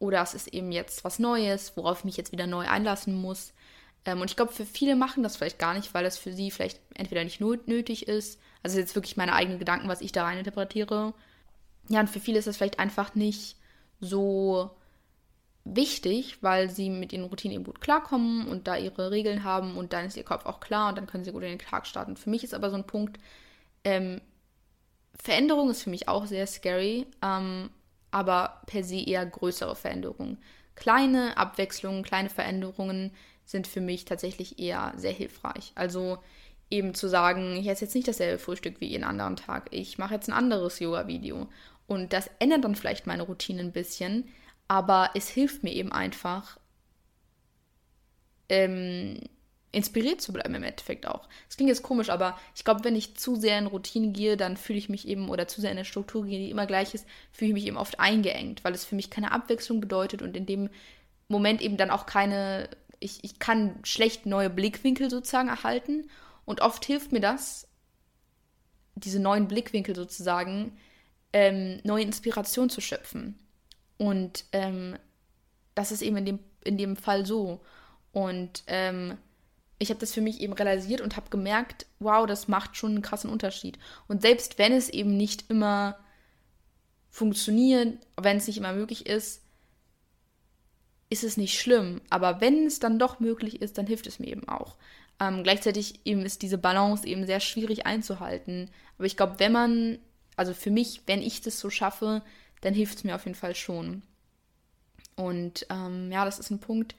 oder 0.00 0.22
es 0.22 0.34
ist 0.34 0.48
eben 0.48 0.72
jetzt 0.72 1.04
was 1.04 1.20
Neues, 1.20 1.76
worauf 1.76 2.00
ich 2.00 2.04
mich 2.04 2.16
jetzt 2.16 2.32
wieder 2.32 2.48
neu 2.48 2.66
einlassen 2.66 3.14
muss. 3.14 3.52
Ähm, 4.04 4.20
und 4.20 4.30
ich 4.30 4.36
glaube, 4.36 4.52
für 4.52 4.66
viele 4.66 4.96
machen 4.96 5.22
das 5.22 5.36
vielleicht 5.36 5.60
gar 5.60 5.74
nicht, 5.74 5.94
weil 5.94 6.02
das 6.02 6.18
für 6.18 6.32
sie 6.32 6.50
vielleicht 6.50 6.80
entweder 6.94 7.22
nicht 7.22 7.40
nötig 7.40 8.08
ist. 8.08 8.40
Also 8.62 8.78
jetzt 8.78 8.96
wirklich 8.96 9.16
meine 9.16 9.34
eigenen 9.34 9.58
Gedanken, 9.58 9.88
was 9.88 10.00
ich 10.00 10.10
da 10.10 10.24
rein 10.24 10.38
interpretiere. 10.38 11.14
Ja, 11.88 12.00
und 12.00 12.10
für 12.10 12.20
viele 12.20 12.38
ist 12.38 12.48
das 12.48 12.56
vielleicht 12.56 12.78
einfach 12.78 13.14
nicht 13.14 13.56
so 14.00 14.70
wichtig, 15.64 16.38
weil 16.40 16.70
sie 16.70 16.88
mit 16.88 17.12
ihren 17.12 17.24
Routinen 17.24 17.56
eben 17.56 17.64
gut 17.64 17.82
klarkommen 17.82 18.48
und 18.48 18.66
da 18.66 18.76
ihre 18.76 19.10
Regeln 19.10 19.44
haben 19.44 19.76
und 19.76 19.92
dann 19.92 20.06
ist 20.06 20.16
ihr 20.16 20.24
Kopf 20.24 20.46
auch 20.46 20.60
klar 20.60 20.88
und 20.88 20.96
dann 20.96 21.06
können 21.06 21.24
sie 21.24 21.32
gut 21.32 21.42
in 21.42 21.50
den 21.50 21.58
Tag 21.58 21.86
starten. 21.86 22.16
Für 22.16 22.30
mich 22.30 22.42
ist 22.42 22.54
aber 22.54 22.70
so 22.70 22.76
ein 22.76 22.86
Punkt, 22.86 23.18
ähm, 23.84 24.22
Veränderung 25.22 25.70
ist 25.70 25.82
für 25.82 25.90
mich 25.90 26.08
auch 26.08 26.26
sehr 26.26 26.46
scary, 26.46 27.06
ähm, 27.22 27.70
aber 28.10 28.62
per 28.66 28.84
se 28.84 29.00
eher 29.00 29.24
größere 29.26 29.76
Veränderungen. 29.76 30.38
Kleine 30.74 31.36
Abwechslungen, 31.36 32.02
kleine 32.02 32.30
Veränderungen 32.30 33.12
sind 33.44 33.66
für 33.66 33.80
mich 33.80 34.04
tatsächlich 34.04 34.58
eher 34.58 34.92
sehr 34.96 35.12
hilfreich. 35.12 35.72
Also 35.74 36.18
eben 36.70 36.94
zu 36.94 37.08
sagen, 37.08 37.56
ich 37.56 37.68
esse 37.68 37.84
jetzt 37.84 37.94
nicht 37.94 38.08
dasselbe 38.08 38.38
Frühstück 38.38 38.80
wie 38.80 38.86
jeden 38.86 39.04
anderen 39.04 39.36
Tag, 39.36 39.68
ich 39.72 39.98
mache 39.98 40.14
jetzt 40.14 40.28
ein 40.28 40.34
anderes 40.34 40.78
Yoga-Video. 40.78 41.48
Und 41.86 42.12
das 42.12 42.30
ändert 42.38 42.64
dann 42.64 42.76
vielleicht 42.76 43.06
meine 43.06 43.24
Routine 43.24 43.60
ein 43.60 43.72
bisschen, 43.72 44.28
aber 44.68 45.10
es 45.14 45.28
hilft 45.28 45.64
mir 45.64 45.72
eben 45.72 45.90
einfach, 45.90 46.58
ähm, 48.48 49.18
inspiriert 49.72 50.20
zu 50.20 50.32
bleiben 50.32 50.54
im 50.54 50.62
Endeffekt 50.64 51.06
auch. 51.06 51.28
Das 51.46 51.56
klingt 51.56 51.68
jetzt 51.68 51.82
komisch, 51.82 52.10
aber 52.10 52.38
ich 52.56 52.64
glaube, 52.64 52.82
wenn 52.84 52.96
ich 52.96 53.16
zu 53.16 53.36
sehr 53.36 53.58
in 53.58 53.66
Routine 53.66 54.08
gehe, 54.08 54.36
dann 54.36 54.56
fühle 54.56 54.78
ich 54.78 54.88
mich 54.88 55.06
eben, 55.06 55.28
oder 55.28 55.46
zu 55.46 55.60
sehr 55.60 55.70
in 55.70 55.78
eine 55.78 55.84
Struktur 55.84 56.24
gehe, 56.24 56.38
die 56.38 56.50
immer 56.50 56.66
gleich 56.66 56.94
ist, 56.94 57.06
fühle 57.32 57.50
ich 57.50 57.54
mich 57.54 57.66
eben 57.66 57.76
oft 57.76 58.00
eingeengt, 58.00 58.64
weil 58.64 58.74
es 58.74 58.84
für 58.84 58.96
mich 58.96 59.10
keine 59.10 59.32
Abwechslung 59.32 59.80
bedeutet 59.80 60.22
und 60.22 60.36
in 60.36 60.46
dem 60.46 60.70
Moment 61.28 61.62
eben 61.62 61.76
dann 61.76 61.90
auch 61.90 62.06
keine, 62.06 62.68
ich, 62.98 63.22
ich 63.22 63.38
kann 63.38 63.76
schlecht 63.84 64.26
neue 64.26 64.50
Blickwinkel 64.50 65.08
sozusagen 65.08 65.48
erhalten 65.48 66.10
und 66.44 66.60
oft 66.60 66.84
hilft 66.84 67.12
mir 67.12 67.20
das, 67.20 67.68
diese 68.96 69.20
neuen 69.20 69.46
Blickwinkel 69.46 69.94
sozusagen, 69.94 70.76
ähm, 71.32 71.80
neue 71.84 72.02
Inspiration 72.02 72.70
zu 72.70 72.80
schöpfen. 72.80 73.38
Und 73.98 74.44
ähm, 74.50 74.96
das 75.76 75.92
ist 75.92 76.02
eben 76.02 76.16
in 76.16 76.24
dem, 76.24 76.38
in 76.64 76.76
dem 76.76 76.96
Fall 76.96 77.24
so. 77.24 77.60
Und 78.12 78.64
ähm, 78.66 79.16
ich 79.80 79.88
habe 79.88 79.98
das 79.98 80.12
für 80.12 80.20
mich 80.20 80.40
eben 80.40 80.52
realisiert 80.52 81.00
und 81.00 81.16
habe 81.16 81.30
gemerkt, 81.30 81.86
wow, 82.00 82.26
das 82.26 82.48
macht 82.48 82.76
schon 82.76 82.90
einen 82.90 83.02
krassen 83.02 83.30
Unterschied. 83.30 83.78
Und 84.08 84.20
selbst 84.20 84.58
wenn 84.58 84.72
es 84.72 84.90
eben 84.90 85.16
nicht 85.16 85.50
immer 85.50 85.98
funktioniert, 87.08 87.98
wenn 88.20 88.36
es 88.36 88.46
nicht 88.46 88.58
immer 88.58 88.74
möglich 88.74 89.06
ist, 89.06 89.42
ist 91.08 91.24
es 91.24 91.38
nicht 91.38 91.58
schlimm. 91.58 92.02
Aber 92.10 92.42
wenn 92.42 92.66
es 92.66 92.78
dann 92.78 92.98
doch 92.98 93.20
möglich 93.20 93.62
ist, 93.62 93.78
dann 93.78 93.86
hilft 93.86 94.06
es 94.06 94.18
mir 94.18 94.28
eben 94.28 94.46
auch. 94.46 94.76
Ähm, 95.18 95.42
gleichzeitig 95.42 96.00
eben 96.04 96.26
ist 96.26 96.42
diese 96.42 96.58
Balance 96.58 97.06
eben 97.06 97.24
sehr 97.24 97.40
schwierig 97.40 97.86
einzuhalten. 97.86 98.70
Aber 98.98 99.06
ich 99.06 99.16
glaube, 99.16 99.36
wenn 99.38 99.52
man, 99.52 99.98
also 100.36 100.52
für 100.52 100.70
mich, 100.70 101.02
wenn 101.06 101.22
ich 101.22 101.40
das 101.40 101.58
so 101.58 101.70
schaffe, 101.70 102.22
dann 102.60 102.74
hilft 102.74 102.98
es 102.98 103.04
mir 103.04 103.14
auf 103.14 103.24
jeden 103.24 103.34
Fall 103.34 103.54
schon. 103.54 104.02
Und 105.16 105.66
ähm, 105.70 106.12
ja, 106.12 106.26
das 106.26 106.38
ist 106.38 106.50
ein 106.50 106.60
Punkt, 106.60 106.94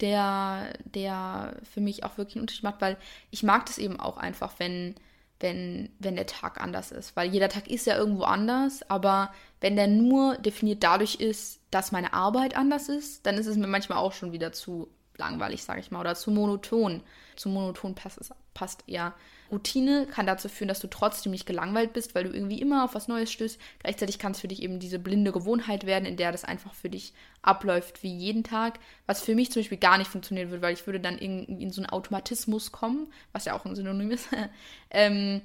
der, 0.00 0.72
der 0.84 1.56
für 1.62 1.80
mich 1.80 2.04
auch 2.04 2.18
wirklich 2.18 2.36
einen 2.36 2.42
Unterschied 2.42 2.64
macht, 2.64 2.80
weil 2.80 2.96
ich 3.30 3.42
mag 3.42 3.66
das 3.66 3.78
eben 3.78 3.98
auch 3.98 4.16
einfach, 4.16 4.54
wenn, 4.58 4.94
wenn, 5.40 5.90
wenn 5.98 6.16
der 6.16 6.26
Tag 6.26 6.60
anders 6.60 6.92
ist. 6.92 7.16
Weil 7.16 7.30
jeder 7.30 7.48
Tag 7.48 7.68
ist 7.68 7.86
ja 7.86 7.96
irgendwo 7.96 8.22
anders, 8.24 8.88
aber 8.88 9.32
wenn 9.60 9.76
der 9.76 9.88
nur 9.88 10.36
definiert 10.36 10.82
dadurch 10.82 11.16
ist, 11.16 11.60
dass 11.70 11.92
meine 11.92 12.12
Arbeit 12.12 12.56
anders 12.56 12.88
ist, 12.88 13.26
dann 13.26 13.36
ist 13.36 13.46
es 13.46 13.56
mir 13.56 13.66
manchmal 13.66 13.98
auch 13.98 14.12
schon 14.12 14.32
wieder 14.32 14.52
zu 14.52 14.88
langweilig, 15.16 15.64
sage 15.64 15.80
ich 15.80 15.90
mal, 15.90 16.00
oder 16.00 16.14
zu 16.14 16.30
monoton. 16.30 17.02
Zu 17.36 17.48
monoton 17.48 17.94
passt 17.94 18.32
passt 18.54 18.84
eher. 18.86 19.14
Routine 19.50 20.06
kann 20.06 20.26
dazu 20.26 20.48
führen, 20.48 20.68
dass 20.68 20.80
du 20.80 20.88
trotzdem 20.88 21.32
nicht 21.32 21.46
gelangweilt 21.46 21.92
bist, 21.92 22.14
weil 22.14 22.24
du 22.24 22.30
irgendwie 22.30 22.60
immer 22.60 22.84
auf 22.84 22.94
was 22.94 23.08
Neues 23.08 23.32
stößt. 23.32 23.58
Gleichzeitig 23.80 24.18
kann 24.18 24.32
es 24.32 24.40
für 24.40 24.48
dich 24.48 24.62
eben 24.62 24.78
diese 24.78 24.98
blinde 24.98 25.32
Gewohnheit 25.32 25.86
werden, 25.86 26.04
in 26.04 26.16
der 26.16 26.32
das 26.32 26.44
einfach 26.44 26.74
für 26.74 26.90
dich 26.90 27.12
abläuft 27.42 28.02
wie 28.02 28.14
jeden 28.14 28.44
Tag. 28.44 28.78
Was 29.06 29.22
für 29.22 29.34
mich 29.34 29.50
zum 29.50 29.62
Beispiel 29.62 29.78
gar 29.78 29.98
nicht 29.98 30.10
funktionieren 30.10 30.50
würde, 30.50 30.62
weil 30.62 30.74
ich 30.74 30.86
würde 30.86 31.00
dann 31.00 31.18
irgendwie 31.18 31.62
in 31.62 31.70
so 31.70 31.80
einen 31.80 31.90
Automatismus 31.90 32.72
kommen, 32.72 33.12
was 33.32 33.46
ja 33.46 33.54
auch 33.54 33.64
ein 33.64 33.76
Synonym 33.76 34.10
ist, 34.10 34.28
ähm, 34.90 35.40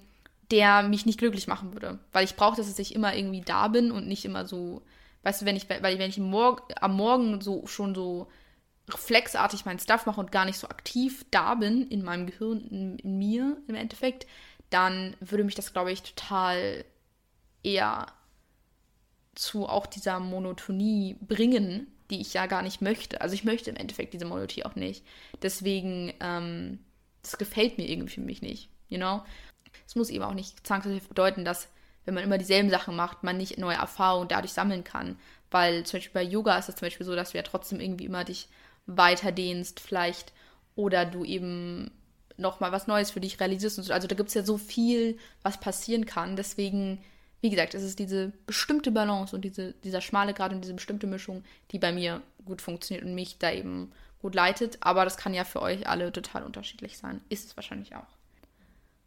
der 0.51 0.83
mich 0.83 1.05
nicht 1.05 1.19
glücklich 1.19 1.47
machen 1.47 1.73
würde. 1.73 1.99
Weil 2.11 2.25
ich 2.25 2.35
brauche, 2.35 2.57
dass 2.57 2.79
ich 2.79 2.95
immer 2.95 3.15
irgendwie 3.15 3.41
da 3.41 3.67
bin 3.67 3.91
und 3.91 4.07
nicht 4.07 4.25
immer 4.25 4.45
so, 4.45 4.81
weißt 5.23 5.41
du, 5.41 5.45
wenn 5.45 5.55
ich, 5.55 5.69
weil 5.69 5.99
wenn 5.99 6.09
ich 6.09 6.17
morgen, 6.17 6.61
am 6.79 6.95
Morgen 6.95 7.41
so 7.41 7.65
schon 7.67 7.95
so 7.95 8.27
reflexartig 8.89 9.65
meinen 9.65 9.79
Stuff 9.79 10.05
mache 10.05 10.19
und 10.19 10.31
gar 10.31 10.45
nicht 10.45 10.57
so 10.57 10.67
aktiv 10.67 11.25
da 11.31 11.55
bin 11.55 11.87
in 11.87 12.03
meinem 12.03 12.27
Gehirn, 12.27 12.67
in, 12.69 12.99
in 12.99 13.17
mir 13.17 13.57
im 13.67 13.75
Endeffekt, 13.75 14.27
dann 14.69 15.15
würde 15.19 15.43
mich 15.43 15.55
das, 15.55 15.73
glaube 15.73 15.91
ich, 15.91 16.01
total 16.01 16.83
eher 17.63 18.07
zu 19.35 19.67
auch 19.67 19.85
dieser 19.85 20.19
Monotonie 20.19 21.15
bringen, 21.21 21.87
die 22.09 22.21
ich 22.21 22.33
ja 22.33 22.45
gar 22.45 22.61
nicht 22.61 22.81
möchte. 22.81 23.21
Also 23.21 23.33
ich 23.33 23.43
möchte 23.43 23.69
im 23.69 23.75
Endeffekt 23.75 24.13
diese 24.13 24.25
Monotonie 24.25 24.65
auch 24.65 24.75
nicht. 24.75 25.03
Deswegen, 25.41 26.13
ähm, 26.19 26.79
das 27.21 27.37
gefällt 27.37 27.77
mir 27.77 27.89
irgendwie 27.89 28.13
für 28.13 28.21
mich 28.21 28.41
nicht, 28.41 28.69
you 28.89 28.97
know? 28.97 29.23
Es 29.87 29.95
muss 29.95 30.09
eben 30.09 30.23
auch 30.23 30.33
nicht 30.33 30.65
zwangsläufig 30.67 31.07
bedeuten, 31.07 31.45
dass 31.45 31.69
wenn 32.05 32.13
man 32.13 32.23
immer 32.23 32.37
dieselben 32.37 32.69
Sachen 32.69 32.95
macht, 32.95 33.23
man 33.23 33.37
nicht 33.37 33.57
neue 33.57 33.77
Erfahrungen 33.77 34.27
dadurch 34.27 34.53
sammeln 34.53 34.83
kann. 34.83 35.17
Weil 35.51 35.85
zum 35.85 35.99
Beispiel 35.99 36.13
bei 36.13 36.23
Yoga 36.23 36.57
ist 36.57 36.69
es 36.69 36.75
zum 36.75 36.87
Beispiel 36.87 37.05
so, 37.05 37.15
dass 37.15 37.31
du 37.31 37.37
ja 37.37 37.43
trotzdem 37.43 37.79
irgendwie 37.79 38.05
immer 38.05 38.23
dich 38.23 38.49
weiterdehnst 38.85 39.79
vielleicht 39.79 40.33
oder 40.75 41.05
du 41.05 41.23
eben 41.23 41.91
nochmal 42.37 42.71
was 42.71 42.87
Neues 42.87 43.11
für 43.11 43.19
dich 43.19 43.39
realisierst. 43.39 43.77
Und 43.77 43.83
so. 43.85 43.93
Also 43.93 44.07
da 44.07 44.15
gibt 44.15 44.29
es 44.29 44.35
ja 44.35 44.43
so 44.43 44.57
viel, 44.57 45.17
was 45.41 45.59
passieren 45.59 46.05
kann. 46.05 46.35
Deswegen, 46.35 47.03
wie 47.41 47.49
gesagt, 47.49 47.73
es 47.73 47.83
ist 47.83 47.99
diese 47.99 48.31
bestimmte 48.45 48.91
Balance 48.91 49.35
und 49.35 49.43
diese, 49.43 49.73
dieser 49.83 50.01
schmale 50.01 50.33
Grad 50.33 50.51
und 50.51 50.61
diese 50.61 50.73
bestimmte 50.73 51.07
Mischung, 51.07 51.43
die 51.71 51.79
bei 51.79 51.91
mir 51.91 52.21
gut 52.45 52.61
funktioniert 52.61 53.05
und 53.05 53.15
mich 53.15 53.37
da 53.37 53.51
eben 53.51 53.91
gut 54.19 54.35
leitet. 54.35 54.77
Aber 54.81 55.03
das 55.03 55.17
kann 55.17 55.33
ja 55.33 55.43
für 55.43 55.61
euch 55.61 55.87
alle 55.87 56.11
total 56.11 56.43
unterschiedlich 56.43 56.97
sein. 56.97 57.21
Ist 57.29 57.47
es 57.47 57.57
wahrscheinlich 57.57 57.95
auch. 57.95 58.07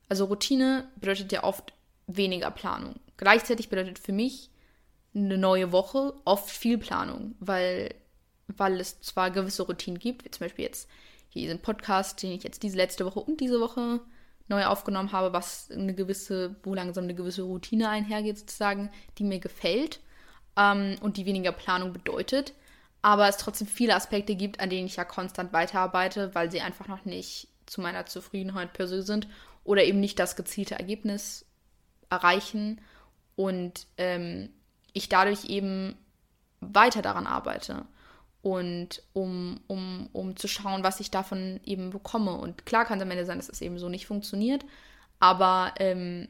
Also 0.08 0.26
Routine 0.26 0.88
bedeutet 0.96 1.32
ja 1.32 1.42
oft 1.42 1.72
weniger 2.06 2.50
Planung. 2.50 2.96
Gleichzeitig 3.16 3.68
bedeutet 3.68 3.98
für 3.98 4.12
mich 4.12 4.50
eine 5.14 5.38
neue 5.38 5.72
Woche 5.72 6.14
oft 6.24 6.50
viel 6.50 6.78
Planung, 6.78 7.34
weil 7.40 7.94
weil 8.48 8.80
es 8.80 9.00
zwar 9.00 9.30
gewisse 9.30 9.62
Routinen 9.62 9.98
gibt, 9.98 10.24
wie 10.24 10.30
zum 10.30 10.46
Beispiel 10.46 10.64
jetzt 10.64 10.88
hier 11.28 11.42
diesen 11.42 11.60
Podcast, 11.60 12.22
den 12.22 12.32
ich 12.32 12.44
jetzt 12.44 12.62
diese 12.62 12.76
letzte 12.76 13.04
Woche 13.04 13.20
und 13.20 13.40
diese 13.40 13.60
Woche 13.60 14.00
neu 14.48 14.64
aufgenommen 14.64 15.12
habe, 15.12 15.32
was 15.32 15.70
eine 15.70 15.94
gewisse, 15.94 16.56
wo 16.62 16.74
langsam 16.74 17.04
eine 17.04 17.14
gewisse 17.14 17.42
Routine 17.42 17.88
einhergeht 17.88 18.38
sozusagen, 18.38 18.90
die 19.18 19.24
mir 19.24 19.40
gefällt 19.40 20.00
ähm, 20.56 20.96
und 21.00 21.16
die 21.16 21.26
weniger 21.26 21.52
Planung 21.52 21.92
bedeutet, 21.92 22.54
aber 23.02 23.28
es 23.28 23.36
trotzdem 23.36 23.66
viele 23.66 23.94
Aspekte 23.96 24.36
gibt, 24.36 24.60
an 24.60 24.70
denen 24.70 24.86
ich 24.86 24.96
ja 24.96 25.04
konstant 25.04 25.52
weiterarbeite, 25.52 26.34
weil 26.34 26.50
sie 26.50 26.60
einfach 26.60 26.88
noch 26.88 27.04
nicht 27.04 27.48
zu 27.66 27.80
meiner 27.80 28.06
Zufriedenheit 28.06 28.72
persönlich 28.72 29.06
sind 29.06 29.28
oder 29.64 29.84
eben 29.84 29.98
nicht 29.98 30.18
das 30.18 30.36
gezielte 30.36 30.76
Ergebnis 30.76 31.44
erreichen 32.08 32.80
und 33.34 33.88
ähm, 33.98 34.50
ich 34.92 35.08
dadurch 35.08 35.46
eben 35.46 35.96
weiter 36.60 37.02
daran 37.02 37.26
arbeite 37.26 37.84
und 38.46 39.02
um, 39.12 39.58
um, 39.66 40.08
um 40.12 40.36
zu 40.36 40.46
schauen, 40.46 40.84
was 40.84 41.00
ich 41.00 41.10
davon 41.10 41.58
eben 41.64 41.90
bekomme. 41.90 42.36
Und 42.36 42.64
klar 42.64 42.84
kann 42.84 42.98
es 42.98 43.02
am 43.02 43.10
Ende 43.10 43.26
sein, 43.26 43.38
dass 43.38 43.48
es 43.48 43.60
eben 43.60 43.76
so 43.76 43.88
nicht 43.88 44.06
funktioniert, 44.06 44.64
aber 45.18 45.74
ähm, 45.80 46.28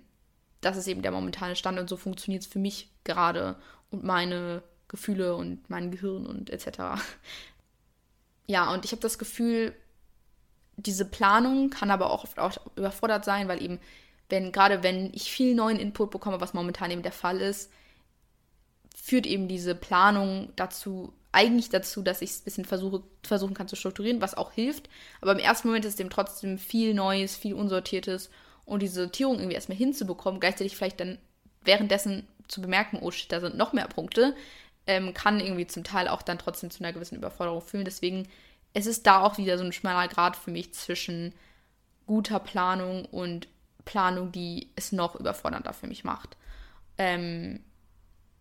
das 0.62 0.78
ist 0.78 0.86
eben 0.88 1.02
der 1.02 1.10
momentane 1.12 1.56
Stand 1.56 1.78
und 1.78 1.90
so 1.90 1.98
funktioniert 1.98 2.42
es 2.42 2.48
für 2.48 2.58
mich 2.58 2.88
gerade 3.04 3.56
und 3.90 4.02
meine 4.02 4.62
Gefühle 4.88 5.36
und 5.36 5.68
mein 5.68 5.90
Gehirn 5.90 6.24
und 6.24 6.48
etc. 6.48 6.78
Ja, 8.48 8.72
und 8.72 8.84
ich 8.84 8.92
habe 8.92 9.02
das 9.02 9.18
Gefühl, 9.18 9.74
diese 10.76 11.04
Planung 11.04 11.68
kann 11.68 11.90
aber 11.90 12.10
auch 12.10 12.22
oft 12.22 12.38
auch 12.38 12.56
überfordert 12.76 13.24
sein, 13.24 13.48
weil 13.48 13.60
eben, 13.60 13.80
wenn, 14.28 14.52
gerade 14.52 14.84
wenn 14.84 15.12
ich 15.12 15.32
viel 15.32 15.56
neuen 15.56 15.80
Input 15.80 16.12
bekomme, 16.12 16.40
was 16.40 16.54
momentan 16.54 16.92
eben 16.92 17.02
der 17.02 17.10
Fall 17.10 17.40
ist, 17.40 17.72
führt 18.94 19.26
eben 19.26 19.48
diese 19.48 19.74
Planung 19.74 20.52
dazu, 20.54 21.12
eigentlich 21.32 21.68
dazu, 21.68 22.02
dass 22.02 22.22
ich 22.22 22.30
es 22.30 22.40
ein 22.40 22.44
bisschen 22.44 22.64
versuche, 22.64 23.02
versuchen 23.22 23.54
kann 23.54 23.68
zu 23.68 23.76
strukturieren, 23.76 24.20
was 24.20 24.36
auch 24.36 24.52
hilft. 24.52 24.88
Aber 25.20 25.32
im 25.32 25.38
ersten 25.38 25.68
Moment 25.68 25.84
ist 25.84 25.98
dem 25.98 26.10
trotzdem 26.10 26.58
viel 26.58 26.94
Neues, 26.94 27.36
viel 27.36 27.54
Unsortiertes 27.54 28.30
und 28.64 28.80
diese 28.80 29.02
Sortierung 29.02 29.36
irgendwie 29.36 29.54
erstmal 29.54 29.78
hinzubekommen, 29.78 30.40
gleichzeitig 30.40 30.76
vielleicht 30.76 31.00
dann 31.00 31.18
währenddessen 31.62 32.26
zu 32.48 32.62
bemerken, 32.62 32.98
oh 33.02 33.10
shit, 33.10 33.30
da 33.30 33.40
sind 33.40 33.56
noch 33.56 33.72
mehr 33.72 33.88
Punkte, 33.88 34.34
ähm, 34.86 35.14
kann 35.14 35.40
irgendwie 35.40 35.66
zum 35.66 35.84
Teil 35.84 36.08
auch 36.08 36.22
dann 36.22 36.38
trotzdem 36.38 36.70
zu 36.70 36.82
einer 36.82 36.92
gewissen 36.92 37.16
Überforderung 37.16 37.60
führen. 37.60 37.84
Deswegen 37.84 38.28
es 38.76 38.84
ist 38.84 39.06
da 39.06 39.22
auch 39.22 39.38
wieder 39.38 39.56
so 39.56 39.64
ein 39.64 39.72
schmaler 39.72 40.06
Grad 40.06 40.36
für 40.36 40.50
mich 40.50 40.74
zwischen 40.74 41.32
guter 42.04 42.38
Planung 42.38 43.06
und 43.06 43.48
Planung, 43.86 44.32
die 44.32 44.70
es 44.76 44.92
noch 44.92 45.14
überfordernder 45.14 45.72
für 45.72 45.86
mich 45.86 46.04
macht. 46.04 46.36
Ähm, 46.98 47.64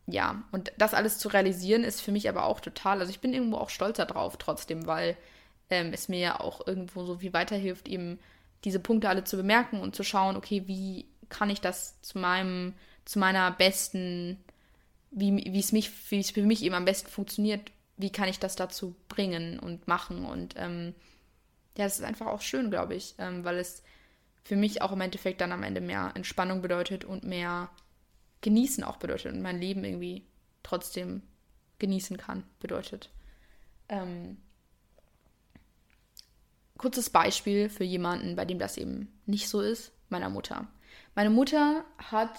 ja, 0.07 0.43
und 0.51 0.71
das 0.77 0.93
alles 0.93 1.17
zu 1.17 1.29
realisieren 1.29 1.83
ist 1.83 2.01
für 2.01 2.11
mich 2.11 2.29
aber 2.29 2.45
auch 2.45 2.59
total, 2.59 2.99
also 2.99 3.09
ich 3.09 3.21
bin 3.21 3.33
irgendwo 3.33 3.57
auch 3.57 3.69
stolzer 3.69 4.05
drauf 4.05 4.37
trotzdem, 4.37 4.85
weil 4.85 5.17
ähm, 5.69 5.93
es 5.93 6.09
mir 6.09 6.19
ja 6.19 6.39
auch 6.39 6.65
irgendwo 6.67 7.05
so 7.05 7.17
viel 7.17 7.33
weiterhilft, 7.33 7.87
eben 7.87 8.19
diese 8.63 8.79
Punkte 8.79 9.09
alle 9.09 9.23
zu 9.23 9.37
bemerken 9.37 9.79
und 9.79 9.95
zu 9.95 10.03
schauen, 10.03 10.35
okay, 10.35 10.63
wie 10.67 11.07
kann 11.29 11.49
ich 11.49 11.59
das 11.59 11.99
zu 12.01 12.19
meinem, 12.19 12.73
zu 13.05 13.17
meiner 13.17 13.51
besten, 13.51 14.43
wie, 15.09 15.35
wie 15.37 15.59
es 15.59 15.71
mich, 15.71 15.91
wie 16.11 16.19
es 16.19 16.31
für 16.31 16.43
mich 16.43 16.63
eben 16.63 16.75
am 16.75 16.85
besten 16.85 17.09
funktioniert, 17.09 17.71
wie 17.97 18.11
kann 18.11 18.29
ich 18.29 18.39
das 18.39 18.55
dazu 18.55 18.95
bringen 19.07 19.59
und 19.59 19.87
machen? 19.87 20.25
Und 20.25 20.53
ähm, 20.57 20.93
ja, 21.77 21.85
es 21.85 21.97
ist 21.97 22.05
einfach 22.05 22.27
auch 22.27 22.41
schön, 22.41 22.69
glaube 22.69 22.93
ich, 22.93 23.15
ähm, 23.17 23.43
weil 23.43 23.57
es 23.57 23.81
für 24.43 24.55
mich 24.55 24.81
auch 24.81 24.91
im 24.91 25.01
Endeffekt 25.01 25.41
dann 25.41 25.51
am 25.51 25.63
Ende 25.63 25.81
mehr 25.81 26.11
Entspannung 26.13 26.61
bedeutet 26.61 27.05
und 27.05 27.23
mehr 27.23 27.69
genießen 28.45 28.83
auch 28.83 28.97
bedeutet 28.97 29.33
und 29.33 29.41
mein 29.41 29.59
Leben 29.59 29.83
irgendwie 29.83 30.23
trotzdem 30.61 31.23
genießen 31.79 32.15
kann, 32.17 32.43
bedeutet. 32.59 33.09
Ähm, 33.89 34.37
kurzes 36.77 37.09
Beispiel 37.09 37.69
für 37.69 37.83
jemanden, 37.83 38.35
bei 38.35 38.45
dem 38.45 38.59
das 38.59 38.77
eben 38.77 39.11
nicht 39.25 39.49
so 39.49 39.61
ist, 39.61 39.91
meiner 40.09 40.29
Mutter. 40.29 40.67
Meine 41.15 41.31
Mutter 41.31 41.83
hat, 41.97 42.37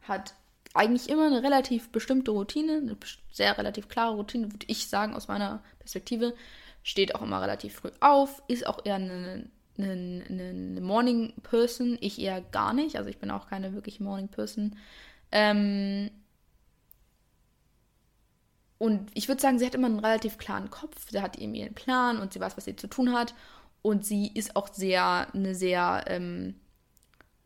hat 0.00 0.34
eigentlich 0.72 1.10
immer 1.10 1.26
eine 1.26 1.42
relativ 1.42 1.90
bestimmte 1.90 2.30
Routine, 2.30 2.78
eine 2.78 2.96
sehr 3.30 3.58
relativ 3.58 3.88
klare 3.88 4.14
Routine, 4.14 4.50
würde 4.52 4.66
ich 4.68 4.88
sagen, 4.88 5.14
aus 5.14 5.28
meiner 5.28 5.62
Perspektive. 5.80 6.34
Steht 6.82 7.14
auch 7.14 7.20
immer 7.20 7.42
relativ 7.42 7.74
früh 7.74 7.90
auf, 8.00 8.42
ist 8.48 8.66
auch 8.66 8.86
eher 8.86 8.94
eine 8.94 9.50
eine, 9.78 10.80
Morning 10.80 11.32
Person, 11.42 11.96
ich 12.00 12.20
eher 12.20 12.40
gar 12.40 12.72
nicht, 12.72 12.96
also 12.96 13.08
ich 13.08 13.18
bin 13.18 13.30
auch 13.30 13.48
keine 13.48 13.72
wirklich 13.74 14.00
Morning 14.00 14.28
Person. 14.28 14.76
Ähm, 15.30 16.10
und 18.78 19.10
ich 19.14 19.28
würde 19.28 19.40
sagen, 19.40 19.58
sie 19.58 19.66
hat 19.66 19.74
immer 19.74 19.86
einen 19.86 20.00
relativ 20.00 20.38
klaren 20.38 20.70
Kopf, 20.70 21.08
sie 21.08 21.20
hat 21.20 21.38
eben 21.38 21.54
ihren 21.54 21.74
Plan 21.74 22.18
und 22.18 22.32
sie 22.32 22.40
weiß, 22.40 22.56
was 22.56 22.64
sie 22.64 22.76
zu 22.76 22.88
tun 22.88 23.12
hat. 23.12 23.34
Und 23.80 24.04
sie 24.04 24.28
ist 24.28 24.56
auch 24.56 24.72
sehr, 24.72 25.28
eine 25.32 25.54
sehr, 25.54 26.04
ähm, 26.06 26.54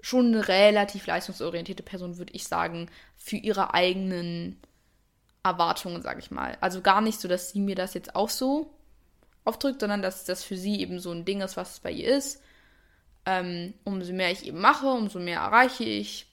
schon 0.01 0.27
eine 0.27 0.49
relativ 0.49 1.07
leistungsorientierte 1.07 1.83
Person, 1.83 2.18
würde 2.18 2.33
ich 2.35 2.45
sagen, 2.45 2.91
für 3.16 3.37
ihre 3.37 3.74
eigenen 3.74 4.61
Erwartungen, 5.43 6.03
sage 6.03 6.20
ich 6.20 6.31
mal. 6.31 6.57
Also 6.61 6.81
gar 6.81 7.01
nicht 7.01 7.20
so, 7.20 7.29
dass 7.29 7.51
sie 7.51 7.61
mir 7.61 7.74
das 7.74 7.95
jetzt 7.95 8.16
auch 8.16 8.29
so 8.29 8.76
aufdrückt, 9.47 9.80
sondern 9.80 10.03
dass 10.03 10.24
das 10.24 10.44
für 10.44 10.57
sie 10.57 10.80
eben 10.80 10.99
so 10.99 11.12
ein 11.12 11.24
Ding 11.24 11.40
ist, 11.40 11.57
was 11.57 11.74
es 11.74 11.80
bei 11.80 11.90
ihr 11.90 12.16
ist. 12.16 12.42
Ähm, 13.24 13.74
umso 13.84 14.12
mehr 14.12 14.30
ich 14.30 14.47
eben 14.47 14.61
mache, 14.61 14.86
umso 14.86 15.18
mehr 15.18 15.40
erreiche 15.40 15.84
ich, 15.84 16.26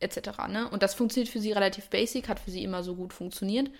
etc. 0.00 0.18
Ne? 0.48 0.68
Und 0.68 0.82
das 0.82 0.94
funktioniert 0.94 1.32
für 1.32 1.40
sie 1.40 1.52
relativ 1.52 1.88
basic, 1.88 2.28
hat 2.28 2.40
für 2.40 2.50
sie 2.50 2.62
immer 2.62 2.82
so 2.82 2.94
gut 2.94 3.12
funktioniert. 3.12 3.70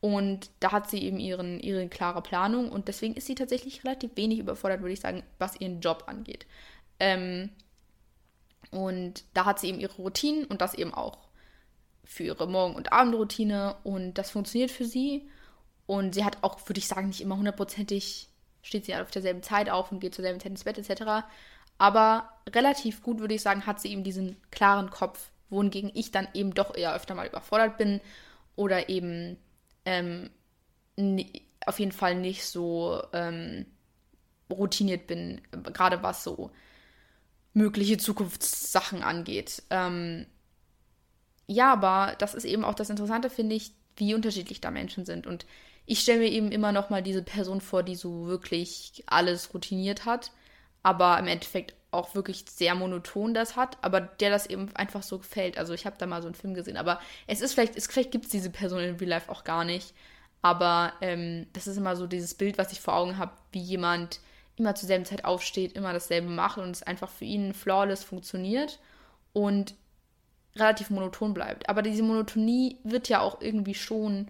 Und 0.00 0.50
da 0.60 0.72
hat 0.72 0.90
sie 0.90 1.02
eben 1.02 1.18
ihren, 1.18 1.60
ihre 1.60 1.88
klare 1.88 2.22
Planung 2.22 2.68
und 2.70 2.88
deswegen 2.88 3.14
ist 3.14 3.26
sie 3.26 3.34
tatsächlich 3.34 3.84
relativ 3.84 4.10
wenig 4.16 4.38
überfordert, 4.38 4.82
würde 4.82 4.92
ich 4.92 5.00
sagen, 5.00 5.22
was 5.38 5.58
ihren 5.58 5.80
Job 5.80 6.04
angeht. 6.06 6.46
Ähm, 7.00 7.48
und 8.70 9.24
da 9.32 9.46
hat 9.46 9.60
sie 9.60 9.68
eben 9.68 9.80
ihre 9.80 9.94
Routinen 9.94 10.44
und 10.44 10.60
das 10.60 10.74
eben 10.74 10.92
auch 10.92 11.28
für 12.04 12.24
ihre 12.24 12.46
Morgen- 12.46 12.74
und 12.74 12.92
Abendroutine 12.92 13.76
und 13.82 14.14
das 14.14 14.30
funktioniert 14.30 14.70
für 14.70 14.84
sie. 14.84 15.26
Und 15.86 16.14
sie 16.14 16.24
hat 16.24 16.38
auch, 16.42 16.58
würde 16.68 16.78
ich 16.78 16.88
sagen, 16.88 17.08
nicht 17.08 17.20
immer 17.20 17.36
hundertprozentig, 17.36 18.28
steht 18.62 18.86
sie 18.86 18.94
auf 18.94 19.10
derselben 19.10 19.42
Zeit 19.42 19.68
auf 19.68 19.92
und 19.92 20.00
geht 20.00 20.14
zur 20.14 20.22
selben 20.22 20.40
Zeit 20.40 20.50
ins 20.50 20.64
Bett 20.64 20.78
etc. 20.78 21.26
Aber 21.78 22.30
relativ 22.48 23.02
gut, 23.02 23.20
würde 23.20 23.34
ich 23.34 23.42
sagen, 23.42 23.66
hat 23.66 23.80
sie 23.80 23.92
eben 23.92 24.04
diesen 24.04 24.36
klaren 24.50 24.90
Kopf, 24.90 25.30
wohingegen 25.50 25.90
ich 25.94 26.10
dann 26.10 26.28
eben 26.34 26.54
doch 26.54 26.74
eher 26.74 26.94
öfter 26.94 27.14
mal 27.14 27.26
überfordert 27.26 27.76
bin 27.76 28.00
oder 28.56 28.88
eben, 28.88 29.36
ähm, 29.84 30.30
auf 31.66 31.78
jeden 31.78 31.92
Fall 31.92 32.14
nicht 32.14 32.46
so 32.46 33.02
ähm, 33.12 33.66
routiniert 34.50 35.06
bin, 35.06 35.40
gerade 35.72 36.02
was 36.02 36.24
so 36.24 36.50
mögliche 37.52 37.98
Zukunftssachen 37.98 39.02
angeht. 39.02 39.62
Ähm, 39.70 40.26
ja, 41.46 41.72
aber 41.72 42.14
das 42.18 42.34
ist 42.34 42.44
eben 42.44 42.64
auch 42.64 42.74
das 42.74 42.90
Interessante, 42.90 43.30
finde 43.30 43.54
ich, 43.54 43.72
wie 43.96 44.14
unterschiedlich 44.14 44.60
da 44.60 44.70
Menschen 44.70 45.04
sind. 45.04 45.26
Und 45.26 45.46
ich 45.86 46.00
stelle 46.00 46.20
mir 46.20 46.30
eben 46.30 46.50
immer 46.52 46.72
noch 46.72 46.90
mal 46.90 47.02
diese 47.02 47.22
Person 47.22 47.60
vor, 47.60 47.82
die 47.82 47.94
so 47.96 48.26
wirklich 48.26 49.04
alles 49.06 49.52
routiniert 49.52 50.04
hat, 50.04 50.32
aber 50.82 51.18
im 51.18 51.26
Endeffekt 51.26 51.74
auch 51.90 52.14
wirklich 52.14 52.44
sehr 52.48 52.74
monoton 52.74 53.34
das 53.34 53.56
hat, 53.56 53.78
aber 53.82 54.00
der 54.00 54.30
das 54.30 54.46
eben 54.46 54.74
einfach 54.74 55.02
so 55.02 55.18
gefällt. 55.18 55.58
Also 55.58 55.74
ich 55.74 55.86
habe 55.86 55.96
da 55.98 56.06
mal 56.06 56.22
so 56.22 56.28
einen 56.28 56.34
Film 56.34 56.54
gesehen, 56.54 56.76
aber 56.76 57.00
es 57.26 57.40
ist 57.40 57.54
vielleicht, 57.54 57.76
es, 57.76 57.86
vielleicht 57.86 58.10
gibt 58.10 58.24
es 58.24 58.30
diese 58.30 58.50
Person 58.50 58.80
in 58.80 58.96
Real 58.96 59.10
Life 59.10 59.30
auch 59.30 59.44
gar 59.44 59.64
nicht. 59.64 59.94
Aber 60.42 60.92
ähm, 61.00 61.46
das 61.54 61.66
ist 61.66 61.78
immer 61.78 61.96
so 61.96 62.06
dieses 62.06 62.34
Bild, 62.34 62.58
was 62.58 62.72
ich 62.72 62.80
vor 62.80 62.94
Augen 62.94 63.16
habe, 63.16 63.32
wie 63.52 63.60
jemand 63.60 64.20
immer 64.56 64.74
zur 64.74 64.86
selben 64.86 65.04
Zeit 65.06 65.24
aufsteht, 65.24 65.72
immer 65.72 65.92
dasselbe 65.92 66.28
macht 66.28 66.58
und 66.58 66.70
es 66.70 66.82
einfach 66.82 67.08
für 67.08 67.24
ihn 67.24 67.54
flawless 67.54 68.04
funktioniert 68.04 68.78
und 69.32 69.74
relativ 70.56 70.90
monoton 70.90 71.34
bleibt. 71.34 71.68
Aber 71.68 71.82
diese 71.82 72.02
Monotonie 72.02 72.78
wird 72.84 73.08
ja 73.08 73.20
auch 73.20 73.40
irgendwie 73.40 73.74
schon 73.74 74.28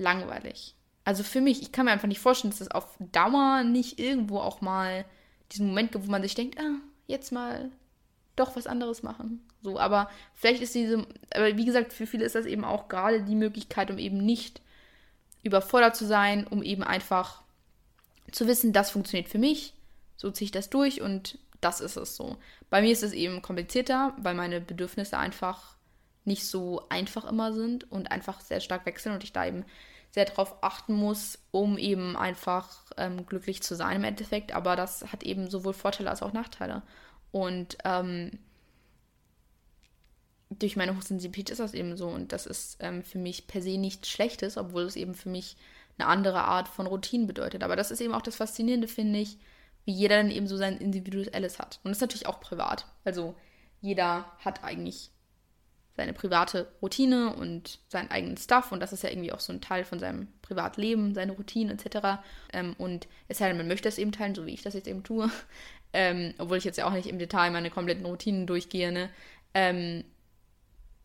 langweilig. 0.00 0.74
Also 1.04 1.22
für 1.22 1.40
mich, 1.40 1.62
ich 1.62 1.72
kann 1.72 1.86
mir 1.86 1.92
einfach 1.92 2.08
nicht 2.08 2.20
vorstellen, 2.20 2.50
dass 2.50 2.60
es 2.60 2.70
auf 2.70 2.96
Dauer 2.98 3.62
nicht 3.62 3.98
irgendwo 3.98 4.38
auch 4.38 4.60
mal 4.60 5.04
diesen 5.52 5.68
Moment 5.68 5.92
gibt, 5.92 6.06
wo 6.06 6.10
man 6.10 6.22
sich 6.22 6.34
denkt, 6.34 6.58
ah, 6.60 6.76
jetzt 7.06 7.32
mal 7.32 7.70
doch 8.36 8.56
was 8.56 8.66
anderes 8.66 9.02
machen. 9.02 9.46
So, 9.62 9.78
aber 9.78 10.10
vielleicht 10.34 10.62
ist 10.62 10.74
diese, 10.74 11.06
aber 11.34 11.56
wie 11.56 11.64
gesagt, 11.64 11.92
für 11.92 12.06
viele 12.06 12.24
ist 12.24 12.34
das 12.34 12.46
eben 12.46 12.64
auch 12.64 12.88
gerade 12.88 13.22
die 13.22 13.34
Möglichkeit, 13.34 13.90
um 13.90 13.98
eben 13.98 14.18
nicht 14.18 14.62
überfordert 15.42 15.96
zu 15.96 16.06
sein, 16.06 16.46
um 16.46 16.62
eben 16.62 16.82
einfach 16.82 17.42
zu 18.32 18.46
wissen, 18.46 18.72
das 18.72 18.90
funktioniert 18.90 19.28
für 19.28 19.38
mich, 19.38 19.74
so 20.16 20.30
ziehe 20.30 20.46
ich 20.46 20.52
das 20.52 20.70
durch 20.70 21.00
und 21.00 21.38
das 21.60 21.80
ist 21.80 21.96
es 21.96 22.16
so. 22.16 22.36
Bei 22.70 22.80
mir 22.80 22.92
ist 22.92 23.02
es 23.02 23.12
eben 23.12 23.42
komplizierter, 23.42 24.14
weil 24.18 24.34
meine 24.34 24.60
Bedürfnisse 24.60 25.18
einfach 25.18 25.76
nicht 26.24 26.46
so 26.46 26.86
einfach 26.88 27.24
immer 27.24 27.52
sind 27.52 27.90
und 27.90 28.10
einfach 28.12 28.40
sehr 28.40 28.60
stark 28.60 28.86
wechseln 28.86 29.14
und 29.14 29.24
ich 29.24 29.32
da 29.32 29.46
eben 29.46 29.64
sehr 30.10 30.24
darauf 30.24 30.62
achten 30.62 30.94
muss, 30.94 31.38
um 31.50 31.78
eben 31.78 32.16
einfach 32.16 32.68
ähm, 32.96 33.26
glücklich 33.26 33.62
zu 33.62 33.76
sein 33.76 33.96
im 33.96 34.04
Endeffekt. 34.04 34.52
Aber 34.52 34.76
das 34.76 35.12
hat 35.12 35.22
eben 35.22 35.48
sowohl 35.48 35.72
Vorteile 35.72 36.10
als 36.10 36.22
auch 36.22 36.32
Nachteile. 36.32 36.82
Und 37.30 37.78
ähm, 37.84 38.38
durch 40.50 40.76
meine 40.76 40.96
Hochsensibilität 40.96 41.50
ist 41.50 41.60
das 41.60 41.74
eben 41.74 41.96
so. 41.96 42.08
Und 42.08 42.32
das 42.32 42.46
ist 42.46 42.78
ähm, 42.80 43.02
für 43.04 43.18
mich 43.18 43.46
per 43.46 43.62
se 43.62 43.78
nichts 43.78 44.08
Schlechtes, 44.08 44.56
obwohl 44.56 44.82
es 44.82 44.96
eben 44.96 45.14
für 45.14 45.28
mich 45.28 45.56
eine 45.96 46.08
andere 46.08 46.42
Art 46.42 46.66
von 46.66 46.86
Routinen 46.86 47.26
bedeutet. 47.26 47.62
Aber 47.62 47.76
das 47.76 47.90
ist 47.90 48.00
eben 48.00 48.14
auch 48.14 48.22
das 48.22 48.36
Faszinierende, 48.36 48.88
finde 48.88 49.20
ich, 49.20 49.38
wie 49.84 49.92
jeder 49.92 50.16
dann 50.16 50.30
eben 50.30 50.48
so 50.48 50.56
sein 50.56 50.78
Individuelles 50.78 51.58
hat. 51.58 51.78
Und 51.84 51.90
das 51.90 51.98
ist 51.98 52.02
natürlich 52.02 52.26
auch 52.26 52.40
privat. 52.40 52.86
Also 53.04 53.34
jeder 53.80 54.24
hat 54.38 54.64
eigentlich 54.64 55.10
seine 56.00 56.14
private 56.14 56.66
Routine 56.80 57.34
und 57.34 57.78
seinen 57.88 58.10
eigenen 58.10 58.38
Stuff 58.38 58.72
und 58.72 58.80
das 58.80 58.94
ist 58.94 59.02
ja 59.02 59.10
irgendwie 59.10 59.32
auch 59.32 59.40
so 59.40 59.52
ein 59.52 59.60
Teil 59.60 59.84
von 59.84 60.00
seinem 60.00 60.28
Privatleben, 60.40 61.14
seine 61.14 61.32
Routine 61.32 61.74
etc. 61.74 62.22
Ähm, 62.54 62.74
und 62.78 63.06
es 63.28 63.36
sei 63.36 63.48
denn, 63.48 63.58
man 63.58 63.68
möchte 63.68 63.86
das 63.86 63.98
eben 63.98 64.10
teilen, 64.10 64.34
so 64.34 64.46
wie 64.46 64.54
ich 64.54 64.62
das 64.62 64.72
jetzt 64.72 64.88
eben 64.88 65.02
tue, 65.02 65.30
ähm, 65.92 66.32
obwohl 66.38 66.56
ich 66.56 66.64
jetzt 66.64 66.78
ja 66.78 66.86
auch 66.86 66.92
nicht 66.92 67.06
im 67.06 67.18
Detail 67.18 67.50
meine 67.50 67.68
kompletten 67.68 68.06
Routinen 68.06 68.46
durchgehe, 68.46 68.90
ne? 68.90 69.10
ähm, 69.52 70.04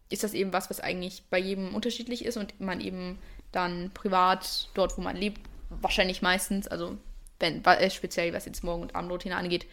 ist 0.09 0.23
das 0.23 0.33
eben 0.33 0.53
was, 0.53 0.69
was 0.69 0.79
eigentlich 0.79 1.23
bei 1.29 1.39
jedem 1.39 1.75
unterschiedlich 1.75 2.23
ist 2.23 2.37
und 2.37 2.57
man 2.61 2.79
eben 2.79 3.19
dann 3.51 3.91
privat 3.93 4.69
dort, 4.75 4.97
wo 4.97 5.01
man 5.01 5.17
lebt, 5.17 5.41
wahrscheinlich 5.69 6.21
meistens, 6.21 6.69
also 6.69 6.97
wenn, 7.39 7.65
äh, 7.65 7.89
speziell 7.89 8.31
was 8.33 8.45
jetzt 8.45 8.63
Morgen- 8.63 8.83
und 8.83 8.95
Abendroutine 8.95 9.35
angeht, 9.35 9.65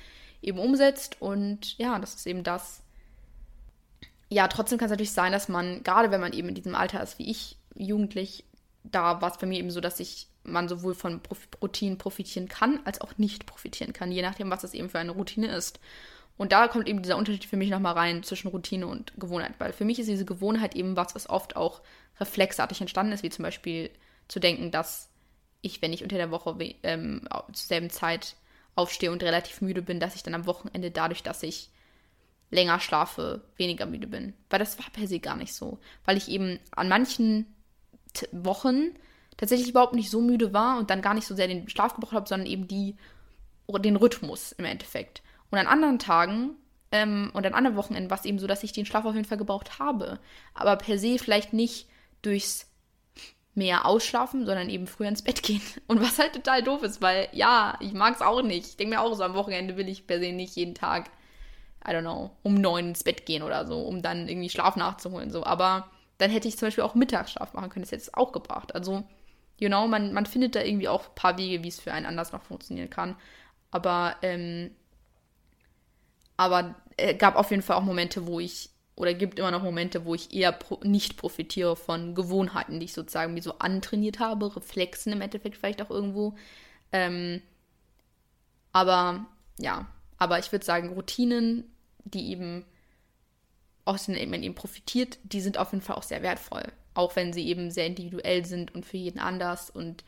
eben 0.42 0.58
umsetzt. 0.58 1.16
Und 1.20 1.78
ja, 1.78 1.98
das 1.98 2.14
ist 2.14 2.26
eben 2.26 2.42
das. 2.42 2.81
Ja, 4.32 4.48
trotzdem 4.48 4.78
kann 4.78 4.86
es 4.86 4.92
natürlich 4.92 5.12
sein, 5.12 5.30
dass 5.30 5.50
man, 5.50 5.82
gerade 5.82 6.10
wenn 6.10 6.20
man 6.22 6.32
eben 6.32 6.48
in 6.48 6.54
diesem 6.54 6.74
Alter 6.74 7.02
ist 7.02 7.18
wie 7.18 7.30
ich, 7.30 7.58
jugendlich, 7.74 8.46
da 8.82 9.20
war 9.20 9.30
es 9.30 9.36
bei 9.36 9.46
mir 9.46 9.58
eben 9.58 9.70
so, 9.70 9.82
dass 9.82 10.00
ich 10.00 10.26
man 10.42 10.70
sowohl 10.70 10.94
von 10.94 11.20
Routinen 11.60 11.98
profitieren 11.98 12.48
kann, 12.48 12.80
als 12.84 13.02
auch 13.02 13.18
nicht 13.18 13.44
profitieren 13.44 13.92
kann, 13.92 14.10
je 14.10 14.22
nachdem, 14.22 14.48
was 14.48 14.62
das 14.62 14.72
eben 14.72 14.88
für 14.88 14.98
eine 14.98 15.12
Routine 15.12 15.54
ist. 15.54 15.80
Und 16.38 16.52
da 16.52 16.66
kommt 16.68 16.88
eben 16.88 17.02
dieser 17.02 17.18
Unterschied 17.18 17.44
für 17.44 17.58
mich 17.58 17.68
nochmal 17.68 17.92
rein 17.92 18.22
zwischen 18.22 18.48
Routine 18.48 18.86
und 18.86 19.12
Gewohnheit, 19.20 19.52
weil 19.58 19.74
für 19.74 19.84
mich 19.84 19.98
ist 19.98 20.08
diese 20.08 20.24
Gewohnheit 20.24 20.74
eben 20.76 20.96
was, 20.96 21.14
was 21.14 21.28
oft 21.28 21.54
auch 21.54 21.82
reflexartig 22.18 22.80
entstanden 22.80 23.12
ist, 23.12 23.22
wie 23.22 23.28
zum 23.28 23.42
Beispiel 23.42 23.90
zu 24.28 24.40
denken, 24.40 24.70
dass 24.70 25.10
ich, 25.60 25.82
wenn 25.82 25.92
ich 25.92 26.02
unter 26.02 26.16
der 26.16 26.30
Woche 26.30 26.56
ähm, 26.84 27.28
zur 27.52 27.66
selben 27.66 27.90
Zeit 27.90 28.36
aufstehe 28.76 29.12
und 29.12 29.22
relativ 29.22 29.60
müde 29.60 29.82
bin, 29.82 30.00
dass 30.00 30.16
ich 30.16 30.22
dann 30.22 30.34
am 30.34 30.46
Wochenende 30.46 30.90
dadurch, 30.90 31.22
dass 31.22 31.42
ich 31.42 31.68
länger 32.52 32.78
schlafe, 32.78 33.42
weniger 33.56 33.86
müde 33.86 34.06
bin. 34.06 34.34
Weil 34.50 34.60
das 34.60 34.78
war 34.78 34.86
per 34.92 35.08
se 35.08 35.18
gar 35.18 35.36
nicht 35.36 35.54
so. 35.54 35.78
Weil 36.04 36.16
ich 36.16 36.28
eben 36.28 36.60
an 36.70 36.88
manchen 36.88 37.46
T 38.12 38.28
Wochen 38.30 38.90
tatsächlich 39.36 39.70
überhaupt 39.70 39.94
nicht 39.94 40.10
so 40.10 40.20
müde 40.20 40.52
war 40.52 40.78
und 40.78 40.90
dann 40.90 41.02
gar 41.02 41.14
nicht 41.14 41.26
so 41.26 41.34
sehr 41.34 41.48
den 41.48 41.68
Schlaf 41.68 41.94
gebraucht 41.94 42.12
habe, 42.12 42.28
sondern 42.28 42.46
eben 42.46 42.68
die, 42.68 42.96
den 43.68 43.96
Rhythmus 43.96 44.52
im 44.52 44.66
Endeffekt. 44.66 45.22
Und 45.50 45.58
an 45.58 45.66
anderen 45.66 45.98
Tagen 45.98 46.50
ähm, 46.92 47.30
und 47.32 47.46
an 47.46 47.54
anderen 47.54 47.76
Wochenenden 47.76 48.10
war 48.10 48.18
es 48.18 48.26
eben 48.26 48.38
so, 48.38 48.46
dass 48.46 48.62
ich 48.62 48.72
den 48.72 48.86
Schlaf 48.86 49.06
auf 49.06 49.14
jeden 49.14 49.26
Fall 49.26 49.38
gebraucht 49.38 49.78
habe. 49.78 50.20
Aber 50.52 50.76
per 50.76 50.98
se 50.98 51.18
vielleicht 51.18 51.54
nicht 51.54 51.88
durchs 52.20 52.68
mehr 53.54 53.86
ausschlafen, 53.86 54.46
sondern 54.46 54.68
eben 54.68 54.86
früher 54.86 55.08
ins 55.08 55.22
Bett 55.22 55.42
gehen. 55.42 55.62
Und 55.86 56.02
was 56.02 56.18
halt 56.18 56.34
total 56.34 56.62
doof 56.62 56.82
ist, 56.82 57.00
weil 57.00 57.28
ja, 57.32 57.78
ich 57.80 57.94
mag 57.94 58.14
es 58.14 58.20
auch 58.20 58.42
nicht. 58.42 58.66
Ich 58.66 58.76
denke 58.76 58.96
mir 58.96 59.00
auch 59.00 59.14
so, 59.14 59.22
am 59.22 59.34
Wochenende 59.34 59.76
will 59.78 59.88
ich 59.88 60.06
per 60.06 60.20
se 60.20 60.32
nicht 60.32 60.54
jeden 60.56 60.74
Tag, 60.74 61.10
I 61.86 61.90
don't 61.90 62.02
know, 62.02 62.30
um 62.42 62.54
neun 62.54 62.88
ins 62.88 63.04
Bett 63.04 63.26
gehen 63.26 63.42
oder 63.42 63.66
so, 63.66 63.80
um 63.80 64.02
dann 64.02 64.28
irgendwie 64.28 64.50
Schlaf 64.50 64.76
nachzuholen. 64.76 65.30
So. 65.30 65.44
Aber 65.44 65.90
dann 66.18 66.30
hätte 66.30 66.48
ich 66.48 66.56
zum 66.56 66.66
Beispiel 66.66 66.84
auch 66.84 66.94
Mittagsschlaf 66.94 67.54
machen 67.54 67.70
können. 67.70 67.82
Das 67.82 67.92
hätte 67.92 68.02
es 68.02 68.14
auch 68.14 68.32
gebracht. 68.32 68.74
Also, 68.74 69.02
you 69.58 69.68
know, 69.68 69.86
man, 69.88 70.12
man 70.12 70.26
findet 70.26 70.54
da 70.54 70.62
irgendwie 70.62 70.88
auch 70.88 71.08
ein 71.08 71.14
paar 71.14 71.38
Wege, 71.38 71.64
wie 71.64 71.68
es 71.68 71.80
für 71.80 71.92
einen 71.92 72.06
anders 72.06 72.32
noch 72.32 72.42
funktionieren 72.42 72.90
kann. 72.90 73.16
Aber, 73.70 74.16
ähm, 74.22 74.70
aber 76.36 76.76
es 76.96 77.12
äh, 77.12 77.14
gab 77.14 77.36
auf 77.36 77.50
jeden 77.50 77.62
Fall 77.62 77.76
auch 77.76 77.82
Momente, 77.82 78.26
wo 78.26 78.38
ich 78.38 78.70
oder 78.94 79.14
gibt 79.14 79.38
immer 79.38 79.50
noch 79.50 79.62
Momente, 79.62 80.04
wo 80.04 80.14
ich 80.14 80.34
eher 80.34 80.52
pro 80.52 80.78
nicht 80.84 81.16
profitiere 81.16 81.76
von 81.76 82.14
Gewohnheiten, 82.14 82.78
die 82.78 82.84
ich 82.84 82.92
sozusagen 82.92 83.34
wie 83.34 83.40
so 83.40 83.58
antrainiert 83.58 84.18
habe, 84.18 84.54
Reflexen 84.54 85.12
im 85.12 85.22
Endeffekt 85.22 85.56
vielleicht 85.56 85.80
auch 85.82 85.90
irgendwo. 85.90 86.34
Ähm, 86.92 87.42
aber 88.72 89.26
ja, 89.58 89.86
aber 90.18 90.38
ich 90.38 90.52
würde 90.52 90.64
sagen, 90.64 90.90
Routinen, 90.90 91.71
die 92.04 92.30
eben 92.30 92.64
aus 93.84 94.06
denen 94.06 94.30
man 94.30 94.42
eben 94.44 94.54
profitiert, 94.54 95.18
die 95.24 95.40
sind 95.40 95.58
auf 95.58 95.72
jeden 95.72 95.82
Fall 95.82 95.96
auch 95.96 96.04
sehr 96.04 96.22
wertvoll. 96.22 96.62
Auch 96.94 97.16
wenn 97.16 97.32
sie 97.32 97.46
eben 97.48 97.70
sehr 97.70 97.86
individuell 97.86 98.44
sind 98.44 98.74
und 98.74 98.86
für 98.86 98.96
jeden 98.96 99.18
anders. 99.18 99.70
Und 99.70 100.04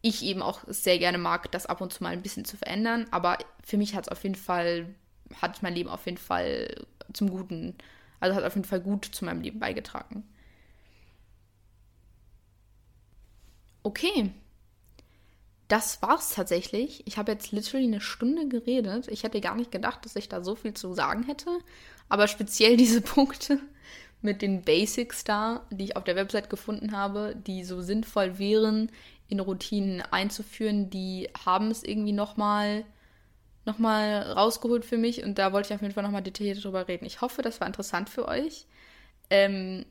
ich 0.00 0.22
eben 0.24 0.40
auch 0.40 0.60
sehr 0.66 0.98
gerne 0.98 1.18
mag, 1.18 1.52
das 1.52 1.66
ab 1.66 1.82
und 1.82 1.92
zu 1.92 2.02
mal 2.02 2.12
ein 2.12 2.22
bisschen 2.22 2.46
zu 2.46 2.56
verändern. 2.56 3.06
Aber 3.10 3.36
für 3.62 3.76
mich 3.76 3.94
hat 3.94 4.04
es 4.04 4.08
auf 4.08 4.22
jeden 4.22 4.34
Fall, 4.34 4.86
hat 5.42 5.62
mein 5.62 5.74
Leben 5.74 5.90
auf 5.90 6.06
jeden 6.06 6.16
Fall 6.16 6.86
zum 7.12 7.28
Guten 7.28 7.76
also 8.20 8.36
hat 8.36 8.44
auf 8.44 8.54
jeden 8.54 8.66
Fall 8.66 8.80
gut 8.80 9.04
zu 9.04 9.24
meinem 9.24 9.40
Leben 9.40 9.60
beigetragen. 9.60 10.24
Okay. 13.82 14.32
Das 15.68 16.00
war's 16.02 16.34
tatsächlich. 16.34 17.06
Ich 17.06 17.18
habe 17.18 17.32
jetzt 17.32 17.52
literally 17.52 17.86
eine 17.86 18.00
Stunde 18.00 18.48
geredet. 18.48 19.08
Ich 19.08 19.22
hätte 19.22 19.40
gar 19.40 19.54
nicht 19.54 19.70
gedacht, 19.70 20.04
dass 20.04 20.16
ich 20.16 20.28
da 20.28 20.42
so 20.42 20.54
viel 20.54 20.74
zu 20.74 20.94
sagen 20.94 21.24
hätte. 21.24 21.58
Aber 22.08 22.26
speziell 22.28 22.76
diese 22.78 23.00
Punkte 23.00 23.60
mit 24.20 24.42
den 24.42 24.62
Basics 24.62 25.24
da, 25.24 25.66
die 25.70 25.84
ich 25.84 25.96
auf 25.96 26.04
der 26.04 26.16
Website 26.16 26.50
gefunden 26.50 26.96
habe, 26.96 27.36
die 27.36 27.64
so 27.64 27.82
sinnvoll 27.82 28.38
wären, 28.38 28.90
in 29.28 29.40
Routinen 29.40 30.00
einzuführen, 30.00 30.90
die 30.90 31.28
haben 31.44 31.70
es 31.70 31.84
irgendwie 31.84 32.12
nochmal 32.12 32.80
mal 32.80 32.84
nochmal 33.68 34.22
rausgeholt 34.32 34.84
für 34.84 34.96
mich 34.96 35.22
und 35.22 35.38
da 35.38 35.52
wollte 35.52 35.68
ich 35.68 35.74
auf 35.74 35.82
jeden 35.82 35.94
Fall 35.94 36.02
nochmal 36.02 36.22
detailliert 36.22 36.64
drüber 36.64 36.88
reden. 36.88 37.04
Ich 37.04 37.20
hoffe, 37.20 37.42
das 37.42 37.60
war 37.60 37.68
interessant 37.68 38.08
für 38.08 38.26
euch. 38.26 38.66
Ähm, 39.30 39.84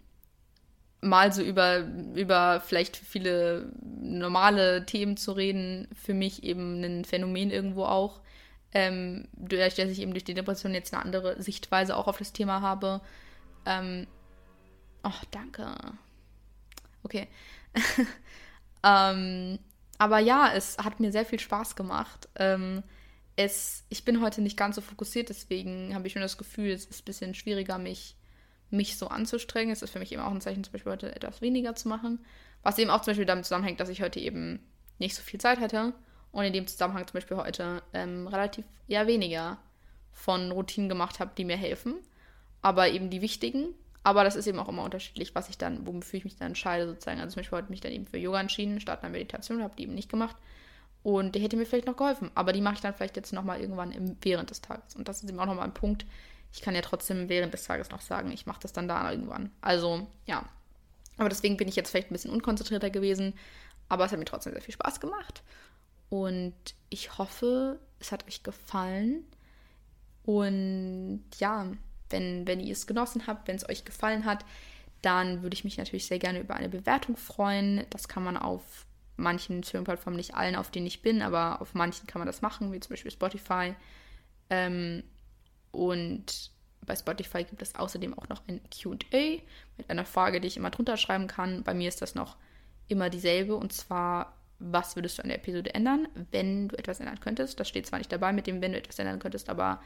mal 1.01 1.31
so 1.31 1.41
über, 1.41 1.85
über 2.15 2.61
vielleicht 2.65 2.97
viele 2.97 3.71
normale 3.83 4.85
Themen 4.85 5.17
zu 5.17 5.31
reden, 5.31 5.87
für 5.93 6.13
mich 6.13 6.43
eben 6.43 6.83
ein 6.83 7.05
Phänomen 7.05 7.51
irgendwo 7.51 7.85
auch. 7.85 8.21
Ähm, 8.73 9.27
dadurch, 9.33 9.75
dass 9.75 9.89
ich 9.89 10.01
eben 10.01 10.11
durch 10.11 10.25
die 10.25 10.33
Depression 10.33 10.73
jetzt 10.73 10.93
eine 10.93 11.03
andere 11.03 11.41
Sichtweise 11.41 11.95
auch 11.95 12.07
auf 12.07 12.17
das 12.17 12.33
Thema 12.33 12.61
habe. 12.61 13.01
Ähm, 13.65 14.07
oh, 15.03 15.11
danke. 15.31 15.73
Okay. 17.03 17.27
ähm, 18.83 19.59
aber 19.97 20.19
ja, 20.19 20.51
es 20.53 20.77
hat 20.77 20.99
mir 20.99 21.11
sehr 21.11 21.25
viel 21.25 21.39
Spaß 21.39 21.75
gemacht. 21.75 22.27
Ähm, 22.35 22.83
es, 23.37 23.85
ich 23.89 24.03
bin 24.03 24.21
heute 24.21 24.41
nicht 24.41 24.57
ganz 24.57 24.75
so 24.75 24.81
fokussiert, 24.81 25.29
deswegen 25.29 25.93
habe 25.93 26.07
ich 26.07 26.15
nur 26.15 26.23
das 26.23 26.37
Gefühl, 26.37 26.71
es 26.71 26.85
ist 26.85 27.01
ein 27.01 27.05
bisschen 27.05 27.35
schwieriger, 27.35 27.77
mich, 27.77 28.16
mich 28.69 28.97
so 28.97 29.07
anzustrengen. 29.07 29.71
Es 29.71 29.81
ist 29.81 29.91
für 29.91 29.99
mich 29.99 30.11
eben 30.11 30.21
auch 30.21 30.31
ein 30.31 30.41
Zeichen, 30.41 30.63
zum 30.63 30.73
Beispiel 30.73 30.91
heute 30.91 31.15
etwas 31.15 31.41
weniger 31.41 31.75
zu 31.75 31.87
machen. 31.87 32.19
Was 32.63 32.77
eben 32.77 32.89
auch 32.89 33.01
zum 33.01 33.11
Beispiel 33.11 33.25
damit 33.25 33.45
zusammenhängt, 33.45 33.79
dass 33.79 33.89
ich 33.89 34.01
heute 34.01 34.19
eben 34.19 34.59
nicht 34.99 35.15
so 35.15 35.21
viel 35.21 35.39
Zeit 35.39 35.59
hätte 35.59 35.93
und 36.31 36.43
in 36.43 36.53
dem 36.53 36.67
Zusammenhang 36.67 37.07
zum 37.07 37.13
Beispiel 37.13 37.37
heute 37.37 37.81
ähm, 37.93 38.27
relativ 38.27 38.65
eher 38.87 39.07
weniger 39.07 39.57
von 40.11 40.51
Routinen 40.51 40.89
gemacht 40.89 41.19
habe, 41.19 41.31
die 41.37 41.45
mir 41.45 41.57
helfen, 41.57 41.95
aber 42.61 42.89
eben 42.89 43.09
die 43.09 43.21
wichtigen. 43.21 43.69
Aber 44.03 44.23
das 44.23 44.35
ist 44.35 44.47
eben 44.47 44.59
auch 44.59 44.69
immer 44.69 44.83
unterschiedlich, 44.83 45.35
was 45.35 45.49
ich 45.49 45.57
dann, 45.57 45.85
wofür 45.85 46.17
ich 46.17 46.23
mich 46.23 46.37
dann 46.37 46.49
entscheide 46.49 46.87
sozusagen. 46.87 47.19
Also 47.19 47.33
zum 47.33 47.41
Beispiel 47.41 47.57
heute 47.57 47.69
mich 47.69 47.81
dann 47.81 47.91
eben 47.91 48.07
für 48.07 48.17
Yoga 48.17 48.39
entschieden, 48.39 48.79
statt 48.79 49.03
einer 49.03 49.11
Meditation, 49.11 49.61
habe 49.61 49.75
die 49.77 49.83
eben 49.83 49.95
nicht 49.95 50.09
gemacht. 50.09 50.35
Und 51.03 51.35
die 51.35 51.39
hätte 51.39 51.57
mir 51.57 51.65
vielleicht 51.65 51.87
noch 51.87 51.97
geholfen. 51.97 52.31
Aber 52.33 52.53
die 52.53 52.61
mache 52.61 52.75
ich 52.75 52.81
dann 52.81 52.93
vielleicht 52.93 53.17
jetzt 53.17 53.33
nochmal 53.33 53.59
irgendwann 53.59 53.91
im, 53.91 54.15
während 54.21 54.49
des 54.49 54.61
Tages. 54.61 54.95
Und 54.95 55.07
das 55.07 55.23
ist 55.23 55.29
eben 55.29 55.39
auch 55.39 55.45
nochmal 55.45 55.65
ein 55.65 55.73
Punkt. 55.73 56.05
Ich 56.57 56.63
kann 56.63 56.73
ja 56.73 56.81
trotzdem 56.81 57.29
während 57.29 57.53
des 57.53 57.65
Tages 57.65 57.91
noch 57.91 58.01
sagen, 58.01 58.31
ich 58.31 58.47
mache 58.47 58.61
das 58.61 58.73
dann 58.73 58.87
da 58.87 59.11
irgendwann. 59.11 59.51
Also, 59.61 60.07
ja. 60.25 60.43
Aber 61.17 61.29
deswegen 61.29 61.55
bin 61.55 61.67
ich 61.67 61.75
jetzt 61.75 61.91
vielleicht 61.91 62.09
ein 62.09 62.15
bisschen 62.15 62.31
unkonzentrierter 62.31 62.89
gewesen. 62.89 63.35
Aber 63.89 64.05
es 64.05 64.11
hat 64.11 64.17
mir 64.17 64.25
trotzdem 64.25 64.53
sehr 64.53 64.61
viel 64.63 64.73
Spaß 64.73 64.99
gemacht. 64.99 65.43
Und 66.09 66.55
ich 66.89 67.19
hoffe, 67.19 67.79
es 67.99 68.11
hat 68.11 68.25
euch 68.27 68.41
gefallen. 68.41 69.23
Und 70.23 71.25
ja, 71.37 71.67
wenn, 72.09 72.47
wenn 72.47 72.59
ihr 72.59 72.73
es 72.73 72.87
genossen 72.87 73.27
habt, 73.27 73.47
wenn 73.47 73.57
es 73.57 73.69
euch 73.69 73.85
gefallen 73.85 74.25
hat, 74.25 74.43
dann 75.03 75.43
würde 75.43 75.53
ich 75.53 75.63
mich 75.63 75.77
natürlich 75.77 76.07
sehr 76.07 76.17
gerne 76.17 76.39
über 76.39 76.55
eine 76.55 76.69
Bewertung 76.69 77.17
freuen. 77.17 77.85
Das 77.91 78.07
kann 78.07 78.23
man 78.23 78.35
auf 78.35 78.87
manchen 79.15 79.63
Streaming-Plattformen, 79.63 80.17
nicht 80.17 80.33
allen, 80.33 80.55
auf 80.55 80.71
denen 80.71 80.87
ich 80.87 81.03
bin, 81.03 81.21
aber 81.21 81.61
auf 81.61 81.75
manchen 81.75 82.07
kann 82.07 82.19
man 82.19 82.25
das 82.25 82.41
machen, 82.41 82.73
wie 82.73 82.79
zum 82.79 82.89
Beispiel 82.89 83.11
Spotify. 83.11 83.75
Ähm, 84.49 85.03
und 85.77 86.49
bei 86.87 86.95
Spotify 86.95 87.43
gibt 87.43 87.61
es 87.61 87.75
außerdem 87.75 88.17
auch 88.17 88.29
noch 88.29 88.41
ein 88.47 88.61
QA 88.71 89.41
mit 89.77 89.89
einer 89.89 90.05
Frage, 90.05 90.41
die 90.41 90.47
ich 90.47 90.57
immer 90.57 90.71
drunter 90.71 90.97
schreiben 90.97 91.27
kann. 91.27 91.63
Bei 91.63 91.75
mir 91.75 91.87
ist 91.87 92.01
das 92.01 92.15
noch 92.15 92.35
immer 92.87 93.11
dieselbe 93.11 93.55
und 93.55 93.73
zwar, 93.73 94.33
was 94.57 94.95
würdest 94.95 95.19
du 95.19 95.21
an 95.21 95.29
der 95.29 95.37
Episode 95.37 95.75
ändern, 95.75 96.07
wenn 96.31 96.69
du 96.69 96.77
etwas 96.77 96.99
ändern 96.99 97.19
könntest? 97.19 97.59
Das 97.59 97.69
steht 97.69 97.85
zwar 97.85 97.99
nicht 97.99 98.11
dabei 98.11 98.33
mit 98.33 98.47
dem, 98.47 98.59
wenn 98.59 98.71
du 98.71 98.79
etwas 98.79 98.97
ändern 98.97 99.19
könntest, 99.19 99.49
aber 99.49 99.81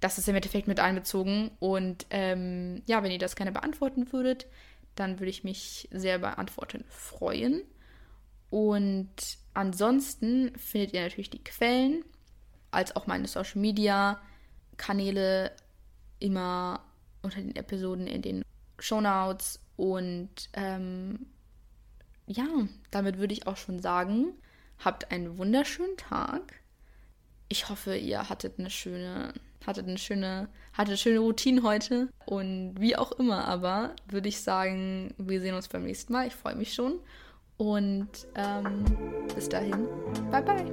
das 0.00 0.18
ist 0.18 0.28
im 0.28 0.36
Endeffekt 0.36 0.68
mit 0.68 0.78
einbezogen. 0.78 1.52
Und 1.58 2.04
ähm, 2.10 2.82
ja, 2.86 3.02
wenn 3.02 3.12
ihr 3.12 3.18
das 3.18 3.36
gerne 3.36 3.52
beantworten 3.52 4.12
würdet, 4.12 4.46
dann 4.94 5.20
würde 5.20 5.30
ich 5.30 5.44
mich 5.44 5.88
sehr 5.90 6.18
beantworten 6.18 6.84
freuen. 6.88 7.62
Und 8.50 9.38
ansonsten 9.54 10.52
findet 10.58 10.92
ihr 10.92 11.00
natürlich 11.00 11.30
die 11.30 11.44
Quellen, 11.44 12.04
als 12.72 12.94
auch 12.94 13.06
meine 13.06 13.26
Social 13.26 13.60
Media 13.60 14.20
Kanäle 14.80 15.52
immer 16.18 16.80
unter 17.22 17.40
den 17.40 17.54
Episoden 17.54 18.06
in 18.06 18.22
den 18.22 18.42
Shownotes. 18.78 19.60
Und 19.76 20.48
ähm, 20.54 21.26
ja, 22.26 22.46
damit 22.90 23.18
würde 23.18 23.34
ich 23.34 23.46
auch 23.46 23.58
schon 23.58 23.80
sagen, 23.80 24.32
habt 24.78 25.10
einen 25.12 25.38
wunderschönen 25.38 25.96
Tag. 25.96 26.54
Ich 27.48 27.68
hoffe, 27.68 27.94
ihr 27.96 28.28
hattet 28.28 28.58
eine 28.58 28.70
schöne, 28.70 29.34
hattet 29.66 29.86
eine 29.86 29.98
schöne, 29.98 30.48
hattet 30.72 30.88
eine 30.88 30.96
schöne 30.96 31.18
Routine 31.18 31.62
heute. 31.62 32.08
Und 32.24 32.74
wie 32.80 32.96
auch 32.96 33.12
immer, 33.12 33.46
aber 33.46 33.94
würde 34.08 34.28
ich 34.28 34.40
sagen, 34.40 35.14
wir 35.18 35.40
sehen 35.40 35.54
uns 35.54 35.68
beim 35.68 35.84
nächsten 35.84 36.12
Mal. 36.12 36.26
Ich 36.26 36.34
freue 36.34 36.54
mich 36.54 36.72
schon. 36.72 37.00
Und 37.58 38.08
ähm, 38.34 38.84
bis 39.34 39.48
dahin, 39.50 39.86
bye 40.30 40.42
bye. 40.42 40.64